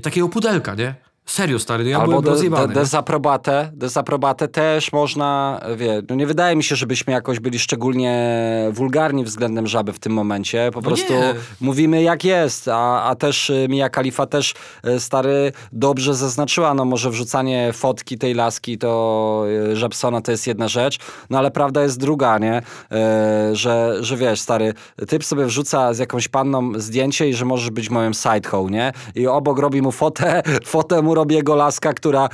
[0.01, 0.95] takiego pudelka, nie?
[1.25, 2.67] Serio, stary, no ja Albo byłem de, de, rozjebany.
[2.67, 2.73] nie?
[2.73, 8.35] dezaprobatę, dezaprobatę też można, wie, no nie wydaje mi się, żebyśmy jakoś byli szczególnie
[8.71, 10.69] wulgarni względem żaby w tym momencie.
[10.73, 11.33] Po No prostu nie.
[11.61, 14.53] mówimy jak jest, a, a też y, Mia Khalifa też
[14.87, 20.47] y, stary dobrze zaznaczyła, no może wrzucanie fotki tej laski to y, Żabsona to jest
[20.47, 20.99] jedna rzecz,
[21.29, 22.61] no ale prawda jest druga, nie?
[23.51, 24.73] Y, że, że wiesz, stary,
[25.07, 28.91] typ sobie wrzuca z jakąś panną zdjęcie i że możesz być moją sidehoe, nie?
[29.15, 32.29] I obok robi mu fotę, fotę mu robi jego laska, która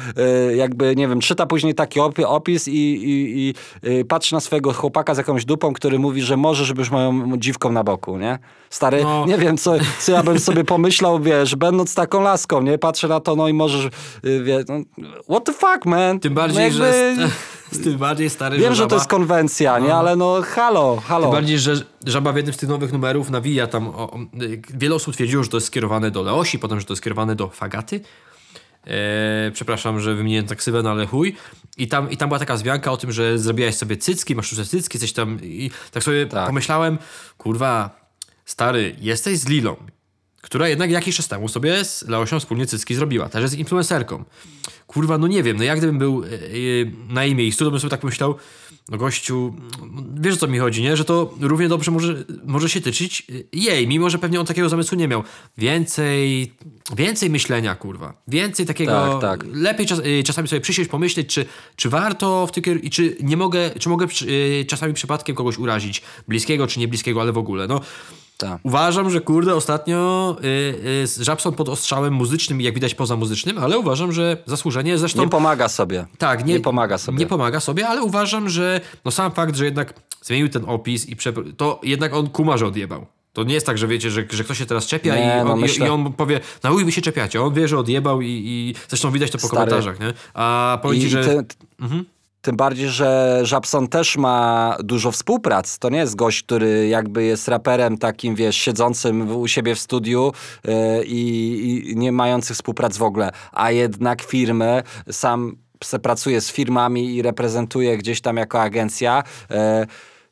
[0.52, 3.54] y, jakby, nie wiem, czyta później taki opi- opis i, i,
[3.84, 7.38] i y, patrzy na swojego chłopaka z jakąś dupą, który mówi, że możesz być moją
[7.38, 8.40] dziwką na boku, nie?
[8.70, 9.26] Stary, No.
[9.28, 12.78] nie wiem, co, co ja bym sobie pomyślał, wiesz, będąc taką laską, nie?
[12.78, 13.86] Patrzę na to, no i możesz,
[14.26, 14.76] y, wie, no,
[15.30, 16.20] what the fuck, man?
[16.20, 17.16] Tym no bardziej, jakby, że...
[17.72, 19.96] Z tym bardziej, stary, Wiem, że że to jest konwencja, nie?
[19.96, 21.24] Ale no, halo, halo.
[21.24, 21.74] Tym bardziej, że
[22.06, 23.88] Żaba w jednym z tych nowych numerów nawija tam.
[23.88, 24.20] O, o,
[24.74, 27.48] wiele osób twierdziło, że to jest skierowane do Leosi, potem, że to jest skierowane do
[27.48, 28.02] Fagaty.
[28.88, 31.36] E, przepraszam, że wymieniłem tak ksywę, no ale chuj.
[31.78, 34.66] I tam, I tam była taka zwianka o tym, że zrobiłaś sobie cycki, masz duże
[34.66, 35.40] cycki, coś tam.
[35.44, 36.48] I tak sobie Tak.
[36.48, 36.98] pomyślałem,
[37.38, 38.02] kurwa,
[38.46, 39.76] stary, jesteś z Lilą,
[40.42, 43.30] która jednak jakiś czas temu sobie z Leosią wspólnie cycki zrobiła.
[43.30, 44.24] Też jest influencerką.
[44.88, 46.32] Kurwa, no nie wiem, no jak gdybym był e, e,
[47.14, 48.36] na jej miejscu, to bym sobie tak pomyślał,
[48.92, 49.54] no gościu,
[50.14, 50.98] wiesz o co mi chodzi, nie?
[50.98, 54.98] Że to równie dobrze może, może się tyczyć jej, mimo że pewnie on takiego zamysłu
[54.98, 55.24] nie miał.
[55.58, 56.52] Więcej,
[56.96, 58.14] więcej myślenia, kurwa.
[58.28, 59.20] Więcej takiego...
[59.22, 59.50] Tak, tak.
[59.54, 63.38] Lepiej czas, e, czasami sobie przysiąść, pomyśleć, czy, czy warto w tym i czy nie
[63.38, 67.82] mogę, czy mogę e, czasami przypadkiem kogoś urazić, bliskiego czy niebliskiego, ale w ogóle, no.
[68.42, 68.60] Tak.
[68.64, 70.48] Uważam, że kurde, ostatnio y,
[71.20, 75.22] y, Żabson pod ostrzałem muzycznym jak widać poza muzycznym, ale uważam, że zasłużenie zresztą...
[75.22, 76.06] Nie pomaga sobie.
[76.18, 77.18] tak, nie, nie pomaga sobie.
[77.18, 81.16] Nie pomaga sobie, ale uważam, że no sam fakt, że jednak zmienił ten opis i
[81.16, 83.06] przepr- to jednak on kuma, że odjebał.
[83.34, 85.48] To nie jest tak, że wiecie, że, że ktoś się teraz czepia Nie, i, on,
[85.48, 87.42] no myślę- i on powie, na chuj wy się czepiacie.
[87.42, 89.56] On wie, że odjebał i, i zresztą widać to po Stary.
[89.72, 90.14] komentarzach, nie?
[90.34, 91.24] A powiem ci, że...
[91.24, 91.46] ty,
[92.42, 95.80] Tym bardziej, że Żabson też ma dużo współprac.
[95.80, 100.32] To nie jest gość, który jakby jest raperem takim, wiesz, siedzącym u siebie w studiu
[100.64, 100.74] yy,
[101.06, 103.32] i, nie mających współprac w ogóle.
[103.52, 105.56] A jednak firmy, sam
[106.02, 109.24] pracuje z firmami i reprezentuje gdzieś tam jako agencja.
[109.50, 109.58] yy,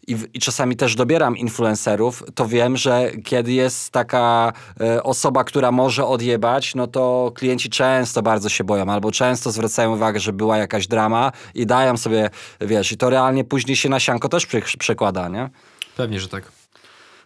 [0.09, 5.71] i, i czasami też dobieram influencerów, to wiem, że kiedy jest taka e, osoba, która
[5.71, 10.57] może odjebać, no to klienci często bardzo się boją, albo często zwracają uwagę, że była
[10.57, 12.29] jakaś drama i dają sobie,
[12.61, 15.49] wiesz, i to realnie później się na sianko też przy, przekłada, nie?
[15.97, 16.58] Pewnie, że tak.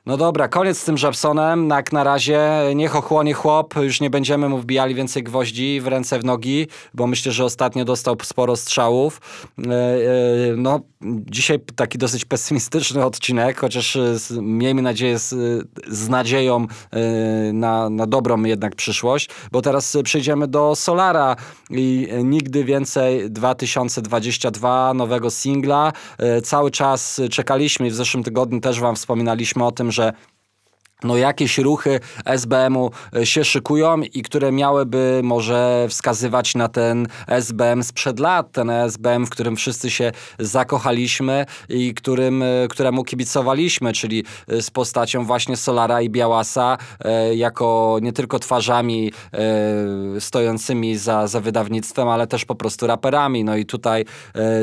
[0.05, 1.69] No dobra, koniec z tym Żabsonem.
[1.69, 3.75] Jak na razie niech ochłonie chłop.
[3.75, 7.85] Już nie będziemy mu wbijali więcej gwoździ w ręce, w nogi, bo myślę, że ostatnio
[7.85, 9.21] dostał sporo strzałów.
[9.57, 9.73] E, e,
[10.57, 10.79] No,
[11.25, 15.35] dzisiaj taki dosyć pesymistyczny odcinek, chociaż e, miejmy nadzieję z,
[15.87, 16.67] z nadzieją
[17.53, 21.35] na, na dobrą jednak przyszłość, bo teraz przejdziemy do Solara
[21.69, 25.93] i nigdy więcej 2022 nowego singla.
[26.43, 30.13] Cały czas czekaliśmy i w zeszłym tygodniu też wam wspominaliśmy o tym, że
[31.03, 37.83] no jakieś ruchy SBM-u e, się szykują i które miałyby może wskazywać na ten SBM
[37.83, 44.25] sprzed lat, ten SBM, w którym wszyscy się zakochaliśmy i którym, e, któremu kibicowaliśmy, czyli
[44.47, 46.77] e, z postacią właśnie Solara i Białasa
[47.35, 49.11] jako nie tylko twarzami
[50.19, 53.43] stojącymi za, za wydawnictwem, ale też po prostu raperami.
[53.43, 54.05] No i tutaj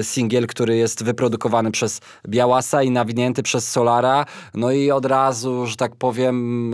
[0.02, 5.76] singiel, który jest wyprodukowany przez Białasa i nawinięty przez Solara, no i od razu, że
[5.76, 6.29] tak powiem,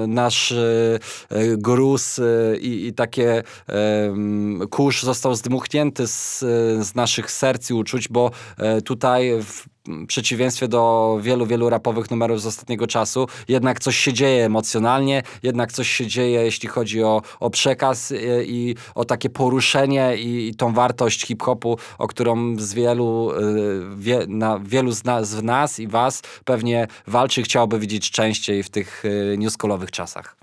[0.08, 0.98] nasz e,
[1.28, 3.42] e, gruz e, i, i takie
[4.70, 6.38] kurz został zdmuchnięty z,
[6.86, 8.30] z naszych serc i uczuć, bo
[8.84, 9.75] tutaj w
[10.06, 15.72] przeciwieństwie do wielu, wielu rapowych numerów z ostatniego czasu, jednak coś się dzieje emocjonalnie, jednak
[15.72, 20.54] coś się dzieje, jeśli chodzi o, o przekaz e, i o takie poruszenie i, i
[20.54, 23.42] tą wartość hip-hopu, o którą z wielu, e,
[23.96, 28.62] wie, na, wielu z, nas, z nas i was pewnie walczy i chciałoby widzieć częściej
[28.62, 30.36] w tych e, newscallowych czasach.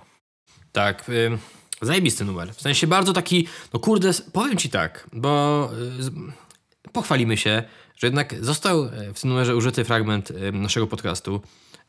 [0.73, 1.37] Tak, y,
[1.81, 2.53] zajebisty numer.
[2.53, 5.69] W sensie bardzo taki, no kurde, powiem ci tak, bo
[6.85, 7.63] y, pochwalimy się,
[8.03, 11.41] że jednak został y, w tym numerze użyty fragment y, naszego podcastu,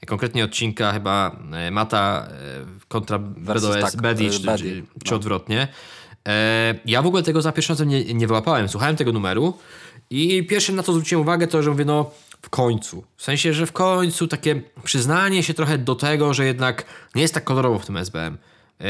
[0.03, 1.37] y, konkretnie odcinka chyba
[1.71, 2.29] Mata
[2.89, 5.17] kontra Versus, tak, Bedi, czy, Bedi, czy, czy no.
[5.17, 5.69] odwrotnie.
[6.29, 9.59] E, ja w ogóle tego za pierwszym razem nie, nie wyłapałem, słuchałem tego numeru
[10.11, 12.11] i pierwszym na co zwróciłem uwagę to, że mówię, no
[12.43, 13.05] w końcu.
[13.17, 16.85] W sensie, że w końcu takie przyznanie się trochę do tego, że jednak
[17.15, 18.39] nie jest tak kolorowo w tym SBM,
[18.81, 18.87] e,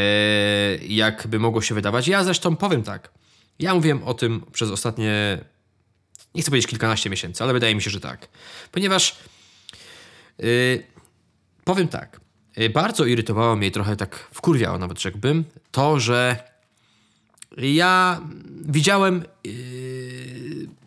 [0.77, 2.09] jak by mogło się wydawać.
[2.09, 3.11] Ja zresztą powiem tak.
[3.59, 5.39] Ja mówiłem o tym przez ostatnie,
[6.35, 8.29] nie chcę powiedzieć kilkanaście miesięcy, ale wydaje mi się, że tak.
[8.73, 9.17] Ponieważ
[10.43, 10.83] y,
[11.65, 12.21] powiem tak.
[12.59, 16.55] y, Bardzo irytowało mnie trochę tak wkurwiało nawet, rzekłbym, to, że
[17.57, 18.21] ja
[18.61, 19.55] widziałem yy,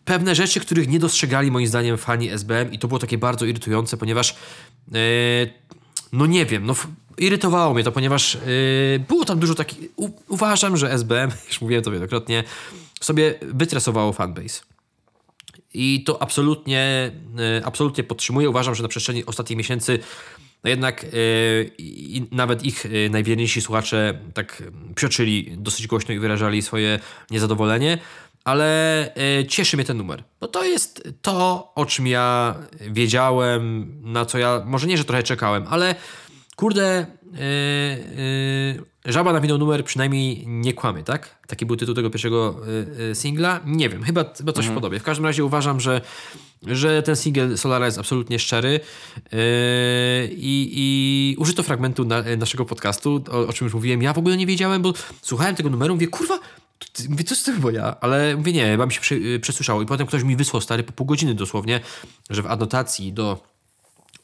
[0.04, 3.96] pewne rzeczy, których nie dostrzegali moim zdaniem fani SBM i to było takie bardzo irytujące,
[3.96, 4.36] ponieważ
[4.92, 4.98] yy,
[6.12, 6.74] no nie wiem, no
[7.18, 9.78] irytowało mnie to, ponieważ yy, było tam dużo takich...
[10.28, 12.44] Uważam, że SBM, już mówiłem to wielokrotnie,
[13.00, 14.67] sobie wytresowało fanbase.
[15.74, 18.50] I to absolutnie, e, absolutnie podtrzymuję.
[18.50, 19.98] Uważam, że na przestrzeni ostatnich miesięcy
[20.64, 21.06] no jednak
[21.78, 24.62] i nawet ich e, najwierniejsi słuchacze tak
[24.94, 26.98] psioczyli dosyć głośno i wyrażali swoje
[27.30, 27.98] niezadowolenie,
[28.44, 30.24] ale e, cieszy mnie ten numer.
[30.40, 35.22] No to jest to, o czym ja wiedziałem, na co ja może nie, że trochę
[35.22, 35.94] czekałem, ale
[36.58, 41.38] kurde, yy, Żaba na wino numer przynajmniej nie kłamie, tak?
[41.46, 42.60] Taki był tytuł tego pierwszego
[42.98, 43.60] yy, singla.
[43.66, 45.00] Nie wiem, chyba, chyba coś w podobie.
[45.00, 46.00] W każdym razie uważam, że,
[46.62, 48.80] że ten singiel Solara jest absolutnie szczery
[50.30, 54.02] i, i użyto fragmentu na, naszego podcastu, o, o czym już mówiłem.
[54.02, 54.92] Ja w ogóle nie wiedziałem, bo
[55.22, 56.38] słuchałem tego numeru, mówię, kurwa,
[57.08, 59.00] Mówię, to jest to chyba ja, ale mówię, nie, chyba mi się
[59.40, 59.82] przesłyszało.
[59.82, 61.80] I potem ktoś mi wysłał, stary, po pół godziny dosłownie,
[62.30, 63.42] że w anotacji do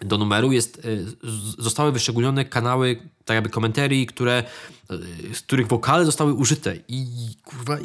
[0.03, 1.07] do numeru jest, y,
[1.59, 4.45] zostały wyszczególnione kanały, tak jakby komentarii, które,
[5.31, 6.77] y, z których wokale zostały użyte.
[6.89, 7.07] I
[7.45, 7.79] kurwa,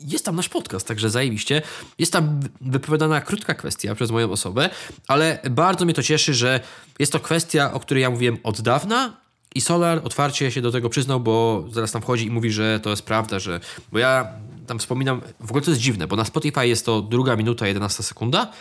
[0.00, 1.62] jest tam nasz podcast, także zajebiście.
[1.98, 4.70] Jest tam wy- wypowiadana krótka kwestia przez moją osobę,
[5.08, 6.60] ale bardzo mnie to cieszy, że
[6.98, 9.20] jest to kwestia, o której ja mówiłem od dawna,
[9.54, 12.90] i Solar otwarcie się do tego przyznał, bo zaraz tam wchodzi i mówi, że to
[12.90, 13.60] jest prawda, że.
[13.92, 14.28] Bo ja
[14.66, 18.02] tam wspominam, w ogóle to jest dziwne, bo na Spotify jest to druga minuta, 11
[18.02, 18.52] sekunda,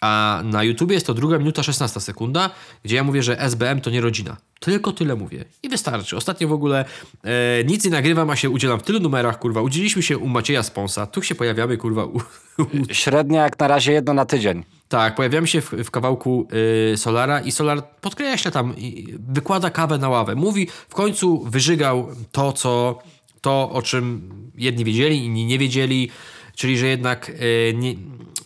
[0.00, 2.50] a na YouTubie jest to druga minuta 16 sekunda,
[2.84, 4.36] gdzie ja mówię, że SBM to nie rodzina.
[4.60, 5.44] Tylko tyle mówię.
[5.62, 6.16] I wystarczy.
[6.16, 6.84] Ostatnio w ogóle
[7.24, 9.60] e, nic nie nagrywam, a się udzielam w tylu numerach, kurwa.
[9.60, 11.06] Udzieliśmy się u Macieja Sponsa.
[11.06, 12.04] Tu się pojawiamy, kurwa.
[12.04, 12.16] U,
[12.58, 14.64] u, Średnia jak na razie jedno na tydzień.
[14.88, 16.48] tak, pojawiamy się w, w kawałku
[16.92, 20.34] y, Solara i Solar podkreśla tam, i wykłada kawę na ławę.
[20.34, 22.98] Mówi, w końcu wyżygał to, co,
[23.40, 26.10] to o czym jedni wiedzieli, inni nie wiedzieli,
[26.54, 27.94] czyli że jednak y, nie,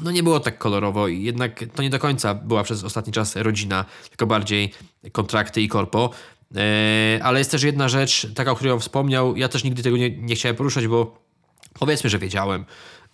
[0.02, 3.36] no nie było tak kolorowo i jednak to nie do końca była przez ostatni czas
[3.36, 4.72] rodzina, tylko bardziej
[5.12, 6.10] kontrakty i korpo.
[6.56, 9.36] E, ale jest też jedna rzecz, taka, o której on wspomniał.
[9.36, 11.18] Ja też nigdy tego nie, nie chciałem poruszać, bo
[11.78, 12.64] powiedzmy, że wiedziałem,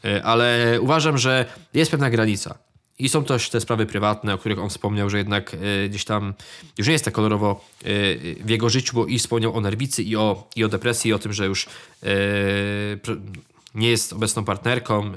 [0.04, 2.58] e, ale uważam, że jest pewna granica.
[2.98, 6.34] I są też te sprawy prywatne, o których on wspomniał, że jednak e, gdzieś tam
[6.78, 7.88] już nie jest tak kolorowo e,
[8.44, 11.18] w jego życiu, bo i wspomniał o nerwicy i o, i o depresji, i o
[11.18, 11.66] tym, że już
[13.02, 13.20] pr-
[13.74, 15.12] nie jest obecną partnerką,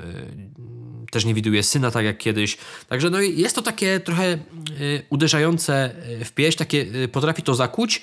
[1.11, 2.57] też nie widuje syna tak jak kiedyś.
[2.87, 4.37] Także no i jest to takie trochę e,
[5.09, 8.01] uderzające e, w pieśń, takie e, potrafi to zakuć,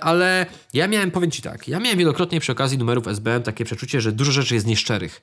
[0.00, 4.00] ale ja miałem, powiem Ci tak, ja miałem wielokrotnie przy okazji numerów SBM takie przeczucie,
[4.00, 5.22] że dużo rzeczy jest nieszczerych.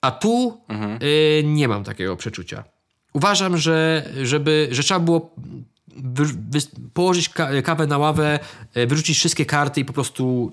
[0.00, 0.60] A tu
[1.02, 2.64] y, nie mam takiego przeczucia.
[3.12, 5.34] Uważam, że, żeby, że trzeba było
[5.96, 6.58] wy, wy,
[6.94, 8.38] położyć ka, kawę na ławę,
[8.76, 10.52] y, wyrzucić wszystkie karty i po prostu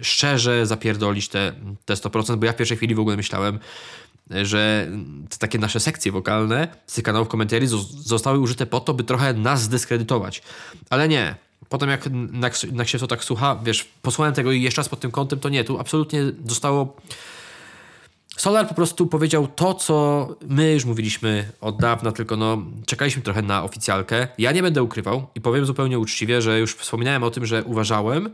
[0.00, 1.52] y, szczerze zapierdolić te,
[1.84, 3.58] te 100%, bo ja w pierwszej chwili w ogóle myślałem, y,
[4.42, 4.88] że
[5.28, 9.04] te takie nasze sekcje wokalne z tych kanałów komentarzy zos- zostały użyte po to, by
[9.04, 10.42] trochę nas zdyskredytować.
[10.90, 11.34] Ale nie.
[11.68, 12.08] Potem jak,
[12.72, 15.48] jak, się to tak słucha, wiesz, posłuchałem tego i jeszcze raz pod tym kątem, to
[15.48, 16.96] nie, tu absolutnie zostało
[18.38, 23.42] Solar po prostu powiedział to, co my już mówiliśmy od dawna, tylko no, czekaliśmy trochę
[23.42, 24.28] na oficjalkę.
[24.38, 28.30] Ja nie będę ukrywał i powiem zupełnie uczciwie, że już wspominałem o tym, że uważałem,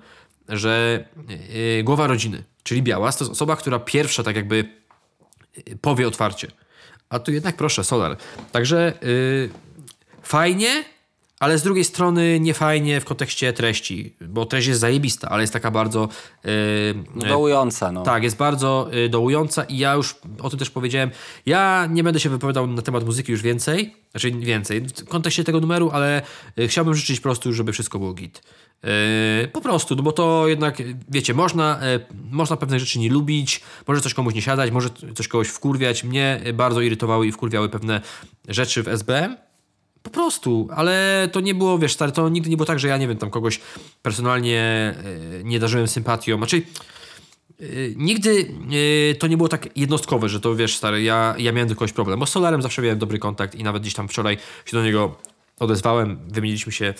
[0.48, 1.04] że
[1.76, 4.83] yy, głowa rodziny, czyli Białas, to jest osoba, która pierwsza tak jakby
[5.80, 6.48] powie otwarcie.
[7.08, 8.16] A tu jednak proszę, Solar.
[8.52, 9.50] Także yy,
[10.22, 10.84] fajnie,
[11.40, 15.52] ale z drugiej strony nie fajnie w kontekście treści, bo treść jest zajebista, ale jest
[15.52, 16.08] taka bardzo...
[17.14, 18.02] Yy, dołująca, no.
[18.02, 21.10] tak, jest bardzo y, dołująca i ja już o tym też powiedziałem.
[21.46, 25.60] Ja nie będę się wypowiadał na temat muzyki już więcej, znaczy więcej w kontekście tego
[25.60, 26.22] numeru, ale
[26.58, 28.42] y, chciałbym życzyć po prostu, żeby wszystko było git.
[29.44, 33.60] Y, po prostu, no bo to jednak, wiecie, można, y, można pewne rzeczy nie lubić,
[33.86, 36.04] może coś komuś nie siadać, może coś kogoś wkurwiać.
[36.04, 38.00] Mnie bardzo irytowały i wkurwiały pewne
[38.48, 39.36] rzeczy w SBM,
[40.04, 42.96] po prostu, ale to nie było, wiesz, stary, to nigdy nie było tak, że ja
[42.96, 43.60] nie wiem, tam kogoś
[44.02, 44.60] personalnie
[45.40, 46.36] e, nie darzyłem sympatią.
[46.36, 46.62] Znaczy,
[47.60, 47.64] e,
[47.96, 48.48] nigdy
[49.10, 51.92] e, to nie było tak jednostkowe, że to wiesz, stary, ja, ja miałem do kogoś
[51.92, 54.84] problem, bo z Solarem zawsze miałem dobry kontakt i nawet gdzieś tam wczoraj się do
[54.84, 55.16] niego
[55.60, 56.94] odezwałem, wymieniliśmy się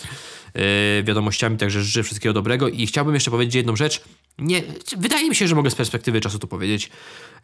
[0.55, 4.03] e, wiadomościami, także życzę wszystkiego dobrego i chciałbym jeszcze powiedzieć jedną rzecz.
[4.39, 4.63] Nie,
[4.97, 6.91] wydaje mi się, że mogę z perspektywy czasu to powiedzieć.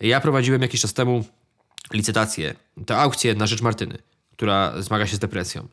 [0.00, 1.24] Ja prowadziłem jakiś czas temu
[1.92, 2.54] licytację,
[2.86, 3.98] tę aukcję na rzecz Martyny,
[4.32, 5.68] która zmaga się z depresją.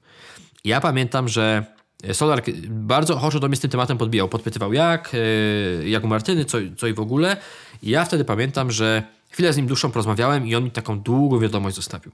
[0.66, 1.66] Ja pamiętam, że
[2.14, 6.46] Solar bardzo ochoczo do mnie z tym tematem podbijał, podpytywał jak, yy, jak u Martyny,
[6.46, 7.38] co, co i w ogóle.
[7.84, 11.40] I ja wtedy pamiętam, że chwilę z nim dłuższą porozmawiałem i on mi taką długą
[11.40, 12.12] wiadomość zostawił.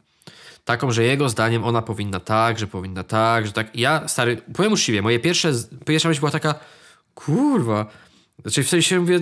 [0.65, 3.75] Taką, że jego zdaniem ona powinna tak, że powinna tak, że tak.
[3.75, 5.51] Ja, stary, powiem uczciwie, moje pierwsze,
[5.85, 6.55] pierwsza myśl była taka,
[7.15, 7.85] kurwa,
[8.41, 9.19] znaczy w sensie mówię,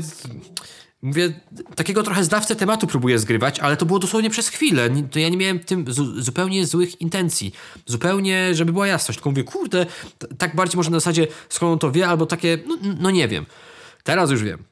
[1.03, 1.33] Mówię,
[1.75, 4.89] takiego trochę zdawcę tematu próbuję zgrywać, ale to było dosłownie przez chwilę.
[5.11, 7.53] To ja nie miałem tym zu- zupełnie złych intencji.
[7.85, 9.17] Zupełnie, żeby była jasność.
[9.19, 9.85] Tylko mówię, kurde,
[10.37, 13.45] tak bardziej może na zasadzie, skąd on to wie, albo takie, no, no nie wiem.
[14.03, 14.63] Teraz już wiem.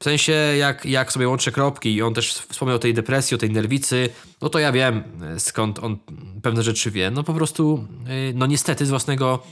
[0.00, 3.38] W sensie, jak, jak sobie łączę kropki i on też wspomniał o tej depresji, o
[3.38, 4.08] tej nerwicy,
[4.42, 5.98] no to ja wiem, e, skąd on
[6.42, 7.10] pewne rzeczy wie.
[7.10, 7.86] No po prostu,
[8.30, 9.42] y, no niestety z własnego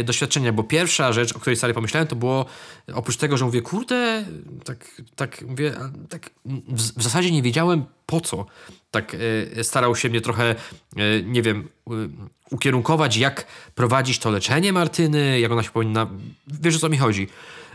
[0.00, 2.46] y, doświadczenia, bo pierwsza rzecz, o której stary pomyślałem, to było,
[2.94, 4.24] oprócz tego, że mówię, kurde,
[4.64, 5.74] tak, tak mówię,
[6.08, 8.46] tak w, w zasadzie nie wiedziałem po co.
[8.90, 9.16] Tak
[9.62, 10.54] starał się mnie trochę,
[11.24, 11.68] nie wiem,
[12.50, 16.10] ukierunkować, jak prowadzić to leczenie Martyny, jak ona się powinna,
[16.46, 17.28] wiesz o co mi chodzi.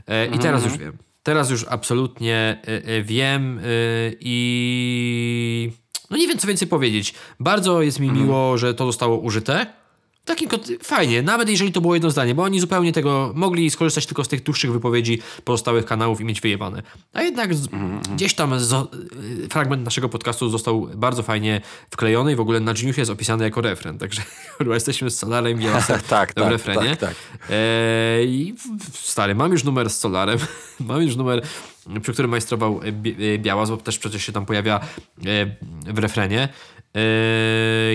[0.08, 1.11] E, I teraz już wiem.
[1.24, 5.72] Teraz już absolutnie y, y, wiem y, i
[6.10, 7.14] no nie wiem co więcej powiedzieć.
[7.40, 9.81] Bardzo jest mi miło, że to zostało użyte.
[10.26, 10.50] Takim
[10.84, 14.28] fajnie, nawet jeżeli to było jedno zdanie, bo oni zupełnie tego mogli skorzystać tylko z
[14.28, 16.82] tych dłuższych wypowiedzi pozostałych kanałów i mieć wyjebane.
[17.14, 17.68] A jednak z,
[18.16, 18.60] gdzieś tam y,
[19.50, 23.62] fragment naszego podcastu został bardzo fajnie wklejony i w ogóle na Geniusie jest opisany jako
[23.62, 24.22] refren, także
[24.58, 26.90] kurwa, jesteśmy z Solarem i Jasem Tak, w tak, refrenie.
[26.90, 27.16] tak, tak.
[27.50, 27.54] E,
[28.94, 30.40] stary, mam już numer z Solarem,
[30.80, 31.42] mam już numer,
[32.02, 34.80] przy którym majstrował e, e, Białas, bo też przecież się tam pojawia
[35.88, 36.50] w refrenie.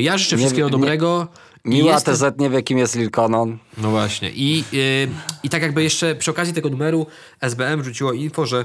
[0.01, 1.29] Ja życzę Nie- wszystkiego nie- dobrego.
[1.75, 3.59] Miła jestem- TZ nie wie, kim jest Lil Conon.
[3.79, 4.31] No właśnie.
[4.31, 5.09] I, yy,
[5.43, 7.07] I tak jakby jeszcze przy okazji tego numeru
[7.41, 8.65] SBM rzuciło info, że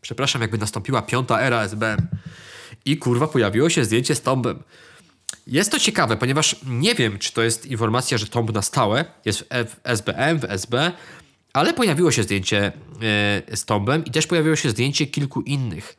[0.00, 2.06] przepraszam, jakby nastąpiła piąta era SBM.
[2.84, 4.62] I kurwa pojawiło się zdjęcie z Tombem.
[5.46, 9.38] Jest to ciekawe, ponieważ nie wiem, czy to jest informacja, że Tomb na stałe jest
[9.40, 10.92] w F- SBM, w SB,
[11.52, 12.72] ale pojawiło się zdjęcie
[13.50, 15.96] e, z Tombem i też pojawiło się zdjęcie kilku innych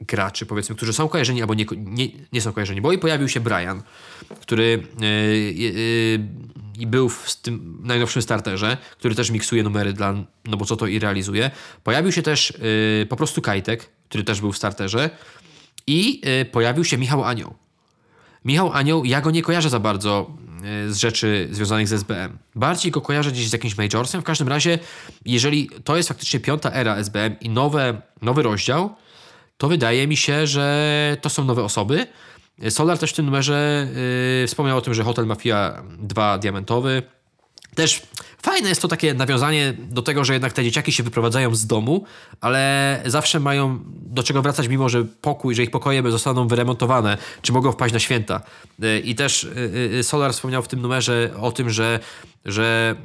[0.00, 3.40] graczy, powiedzmy, którzy są kojarzeni albo nie, nie, nie są kojarzeni, bo i pojawił się
[3.40, 3.82] Brian,
[4.40, 6.48] który e, e,
[6.78, 10.14] i był w tym najnowszym starterze, który też miksuje numery dla,
[10.44, 11.50] no bo co to i realizuje.
[11.84, 12.52] Pojawił się też
[13.02, 15.10] e, po prostu Kajtek, który też był w starterze
[15.86, 17.54] i e, pojawił się Michał Anioł.
[18.44, 20.30] Michał Anioł, ja go nie kojarzę za bardzo
[20.64, 22.38] e, z rzeczy związanych z SBM.
[22.54, 24.20] Bardziej go kojarzę gdzieś z jakimś majorsem.
[24.20, 24.78] W każdym razie,
[25.24, 28.96] jeżeli to jest faktycznie piąta era SBM i nowe, nowy rozdział,
[29.58, 32.06] to wydaje mi się, że to są nowe osoby.
[32.70, 33.88] Solar też w tym numerze
[34.40, 37.02] yy, wspomniał o tym, że Hotel Mafia 2 diamentowy.
[37.74, 38.02] Też
[38.42, 42.04] fajne jest to takie nawiązanie do tego, że jednak te dzieciaki się wyprowadzają z domu,
[42.40, 47.52] ale zawsze mają do czego wracać, mimo że pokój, że ich pokoje zostaną wyremontowane, czy
[47.52, 48.40] mogą wpaść na święta.
[48.78, 52.00] Yy, I też yy, yy, Solar wspomniał w tym numerze o tym, że,
[52.44, 52.96] że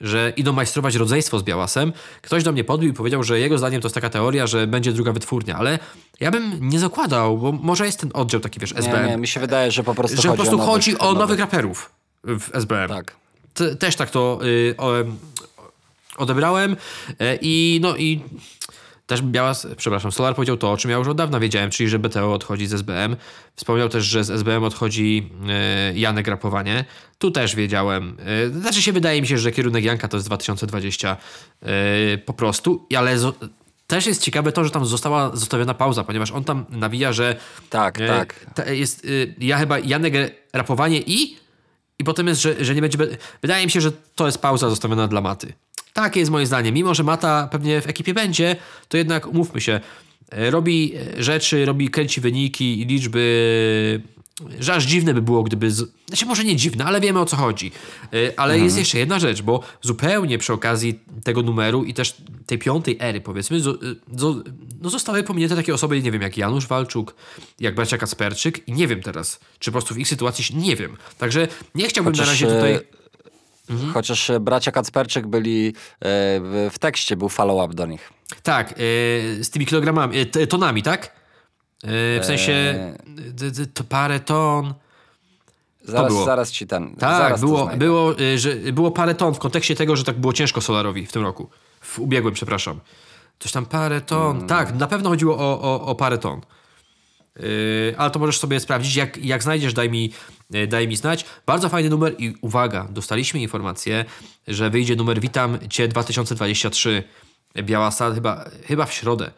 [0.00, 1.92] że idą majstrować rodzeństwo z Białasem.
[2.22, 4.92] Ktoś do mnie podbił i powiedział, że jego zdaniem to jest taka teoria, że będzie
[4.92, 5.78] druga wytwórnia, ale
[6.20, 9.28] ja bym nie zakładał, bo może jest ten oddział taki, wiesz, Nie, SBM, nie, mi
[9.28, 11.90] się wydaje, że po prostu że po chodzi prostu o nowych, chodzi o nowych raperów
[12.24, 12.88] w SBM.
[12.88, 13.16] Tak.
[13.54, 14.92] Te- też tak to y, o,
[16.16, 16.76] odebrałem
[17.18, 18.20] e, i no i
[19.08, 21.98] też Białas, przepraszam, Solar powiedział to, o czym ja już od dawna wiedziałem, czyli że
[21.98, 23.16] BTO odchodzi z SBM.
[23.54, 26.84] Wspomniał też, że z SBM odchodzi e, Janek Rapowanie.
[27.18, 28.16] Tu też wiedziałem.
[28.54, 31.16] E, znaczy się wydaje mi się, że kierunek Janka to jest 2020
[31.62, 33.32] e, po prostu, ale zo-
[33.86, 37.36] też jest ciekawe to, że tam została zostawiona pauza, ponieważ on tam nawija, że
[37.70, 38.46] Tak, e, tak.
[38.54, 39.06] ta- jest,
[39.38, 40.14] ja chyba Janek
[40.52, 41.36] Rapowanie i
[42.00, 42.98] i potem jest, że, że nie będzie.
[43.42, 45.52] Wydaje mi się, że to jest pauza zostawiona dla Maty.
[45.98, 46.72] Takie jest moje zdanie.
[46.72, 48.56] Mimo, że Mata pewnie w ekipie będzie,
[48.88, 49.80] to jednak umówmy się.
[50.30, 54.00] e, Robi e, rzeczy, robi, kręci wyniki i liczby.
[54.60, 55.70] Że aż dziwne by było, gdyby.
[55.70, 55.90] Z...
[56.06, 57.72] Znaczy, może nie dziwne, ale wiemy o co chodzi.
[58.12, 62.16] E, Ale jest jeszcze jedna rzecz, bo zupełnie przy okazji tego numeru i też
[62.46, 63.74] tej piątej ery, powiedzmy, zo,
[64.16, 64.34] zo,
[64.82, 67.14] no zostały pominięte takie osoby, nie wiem, jak Janusz Walczuk,
[67.60, 70.76] jak bracia Kacperczyk i nie wiem teraz, czy po prostu w ich sytuacji, się- nie
[70.76, 70.96] wiem.
[71.18, 72.46] Także nie chciałbym na razie
[72.76, 72.80] e,
[73.68, 73.92] tutaj...
[73.92, 75.72] Chociaż e, bracia Kacperczyk byli e,
[76.70, 78.12] w, tekście, był follow-up do nich.
[78.42, 78.74] Tak, e,
[79.44, 81.18] z tymi kilogramami, tonami, tak?
[82.20, 82.74] W sensie
[83.74, 84.74] to parę ton.
[85.84, 86.24] Zaraz, było.
[86.24, 86.96] zaraz ci ten.
[86.96, 90.32] Tak, zaraz to było, było, że było parę ton w kontekście tego, że tak było
[90.32, 91.50] ciężko Solarowi w tym roku.
[91.80, 92.80] W ubiegłym, przepraszam.
[93.38, 94.36] Coś tam parę ton.
[94.36, 94.48] Mm.
[94.48, 96.40] Tak, na pewno chodziło o, o, o parę ton.
[97.38, 98.96] Yy, ale to możesz sobie sprawdzić.
[98.96, 100.12] Jak, jak znajdziesz, daj mi,
[100.50, 101.24] yy, daj mi znać.
[101.46, 104.04] Bardzo fajny numer i uwaga, dostaliśmy informację,
[104.48, 107.02] że wyjdzie numer Witam Cię 2023.
[107.62, 109.30] Białasa chyba, chyba w środę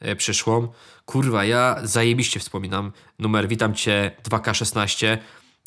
[0.00, 0.68] yy, przyszłą.
[1.04, 5.18] Kurwa, ja zajebiście wspominam numer Witam Cię 2K16.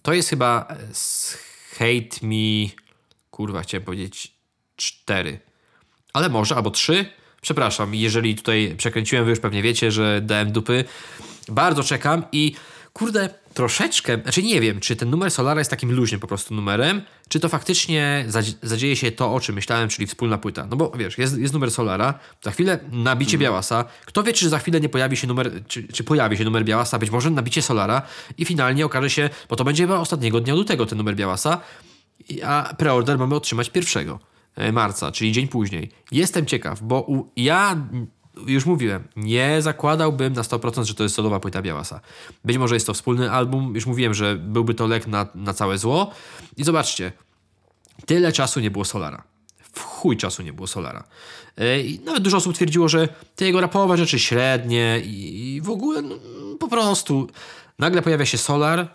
[0.01, 1.37] To jest chyba z
[1.71, 2.69] Hate Me,
[3.31, 4.33] kurwa, chciałem powiedzieć
[4.75, 5.39] 4.
[6.13, 7.05] Ale może, albo 3.
[7.41, 10.85] Przepraszam, jeżeli tutaj przekręciłem, wy już pewnie wiecie, że dałem dupy.
[11.49, 12.55] Bardzo czekam i
[12.93, 17.01] kurde, troszeczkę, znaczy nie wiem, czy ten numer Solara jest takim luźnym po prostu numerem,
[17.29, 20.67] czy to faktycznie zadzi- zadzieje się to, o czym myślałem, czyli wspólna płyta.
[20.69, 24.59] No bo wiesz, jest, jest numer Solara, za chwilę nabicie Białasa, kto wie, czy za
[24.59, 28.01] chwilę nie pojawi się numer, czy, czy pojawi się numer Białasa, być może nabicie Solara
[28.37, 31.61] i finalnie okaże się, bo to będzie chyba ostatniego dnia lutego ten numer Białasa,
[32.45, 34.19] a preorder mamy otrzymać pierwszego
[34.55, 35.91] e, marca, czyli dzień później.
[36.11, 37.77] Jestem ciekaw, bo u, ja
[38.47, 41.99] już mówiłem, nie zakładałbym na 100%, że to jest solowa płyta Białasa.
[42.45, 45.77] Być może jest to wspólny album, już mówiłem, że byłby to lek na, na całe
[45.77, 46.11] zło.
[46.57, 47.11] I zobaczcie,
[48.05, 49.23] tyle czasu nie było Solara.
[49.73, 51.03] W chuj czasu nie było Solara.
[51.57, 55.69] E, I nawet dużo osób twierdziło, że te jego rapowe rzeczy średnie i, i w
[55.69, 56.15] ogóle no,
[56.59, 57.27] po prostu.
[57.79, 58.87] Nagle pojawia się Solar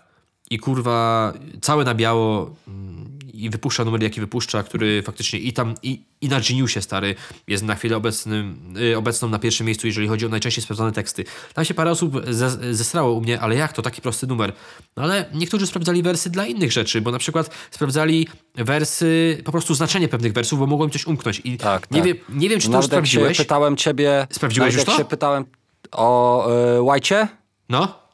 [0.50, 3.07] i kurwa całe na biało mm,
[3.44, 7.14] i wypuszcza numer jaki wypuszcza, który faktycznie i tam i, i na Geniusie stary
[7.46, 11.24] jest na chwilę obecnym, y, obecną na pierwszym miejscu, jeżeli chodzi o najczęściej sprawdzone teksty.
[11.54, 14.52] Tam się parę osób ze, zestrało u mnie, ale jak to taki prosty numer?
[14.96, 19.74] No ale niektórzy sprawdzali wersy dla innych rzeczy, bo na przykład sprawdzali wersy, po prostu
[19.74, 21.40] znaczenie pewnych wersów, bo mogło im coś umknąć.
[21.44, 22.06] I Tak, nie, tak.
[22.06, 23.36] Wiem, nie wiem, czy to jak się sprawdziłeś.
[23.38, 24.26] pytałem ciebie...
[24.30, 24.96] Sprawdziłeś już to?
[24.96, 25.44] się pytałem
[25.92, 27.28] o y, Łajcie,
[27.68, 28.07] No?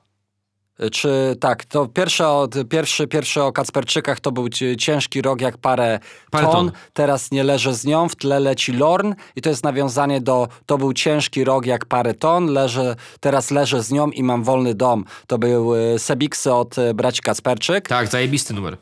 [0.92, 5.58] Czy tak, to pierwsze o, pierwszy, pierwszy o Kacperczykach to był ci- ciężki rok jak
[5.58, 5.98] parę,
[6.30, 6.52] Parę ton.
[6.54, 6.72] ton.
[6.92, 10.78] Teraz nie leżę z nią, w tle leci Lorn i to jest nawiązanie do to
[10.78, 15.04] był ciężki rok jak parę ton, leżę, teraz leżę z nią i mam wolny dom.
[15.26, 17.88] To był y, Sebiksy od y, braci Kacperczyk.
[17.88, 18.76] Tak, zajebisty numer.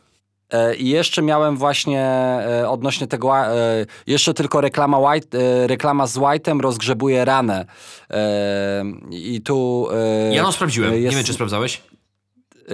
[0.53, 6.19] E, I jeszcze miałem właśnie e, odnośnie tego, e, jeszcze tylko reklama, White, reklama z
[6.19, 7.65] White'em rozgrzebuje ranę.
[9.11, 9.89] I tu...
[10.31, 10.93] Ja no sprawdziłem.
[10.93, 11.83] jest- Nie wiem, czy sprawdzałeś.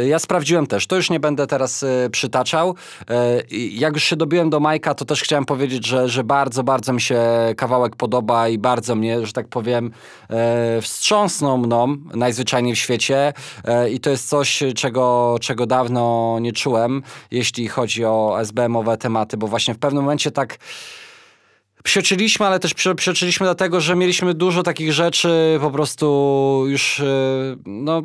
[0.09, 2.74] Ja sprawdziłem też, to już nie będę teraz y, przytaczał.
[3.10, 6.93] E, jak już się dobiłem do Majka, to też chciałem powiedzieć, że, że bardzo, bardzo
[6.93, 7.20] mi się
[7.56, 9.90] kawałek podoba i bardzo mnie, że tak powiem,
[10.31, 13.32] e, wstrząsnął mną najzwyczajniej w świecie.
[13.65, 19.36] E, I to jest coś, czego, czego dawno nie czułem, jeśli chodzi o SBM-owe tematy,
[19.36, 20.59] bo właśnie w pewnym momencie tak
[21.85, 27.05] Psioczyliśmy, ale też psioczyliśmy dlatego, że mieliśmy dużo takich rzeczy po prostu już e,
[27.66, 28.02] no,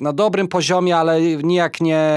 [0.00, 2.10] na dobrym poziomie, ale nijak nie,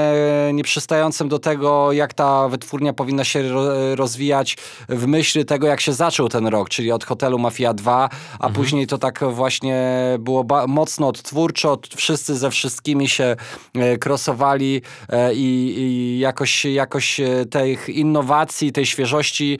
[0.53, 4.57] nie przystającym do tego, jak ta wytwórnia powinna się ro, rozwijać
[4.89, 8.88] w myśli tego, jak się zaczął ten rok, czyli od hotelu Mafia 2, a później
[8.88, 9.84] to tak właśnie
[10.19, 13.35] było mocno odtwórczo, od- wszyscy ze wszystkimi się
[13.73, 19.60] e, krosowali e, i, i jakoś, jakoś e, tych innowacji, tej świeżości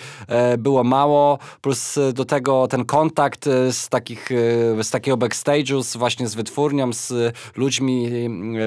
[0.58, 4.30] było mało, plus do tego ten kontakt z, takich,
[4.82, 8.10] z takiego backstage'u, z, właśnie z wytwórnią, z ludźmi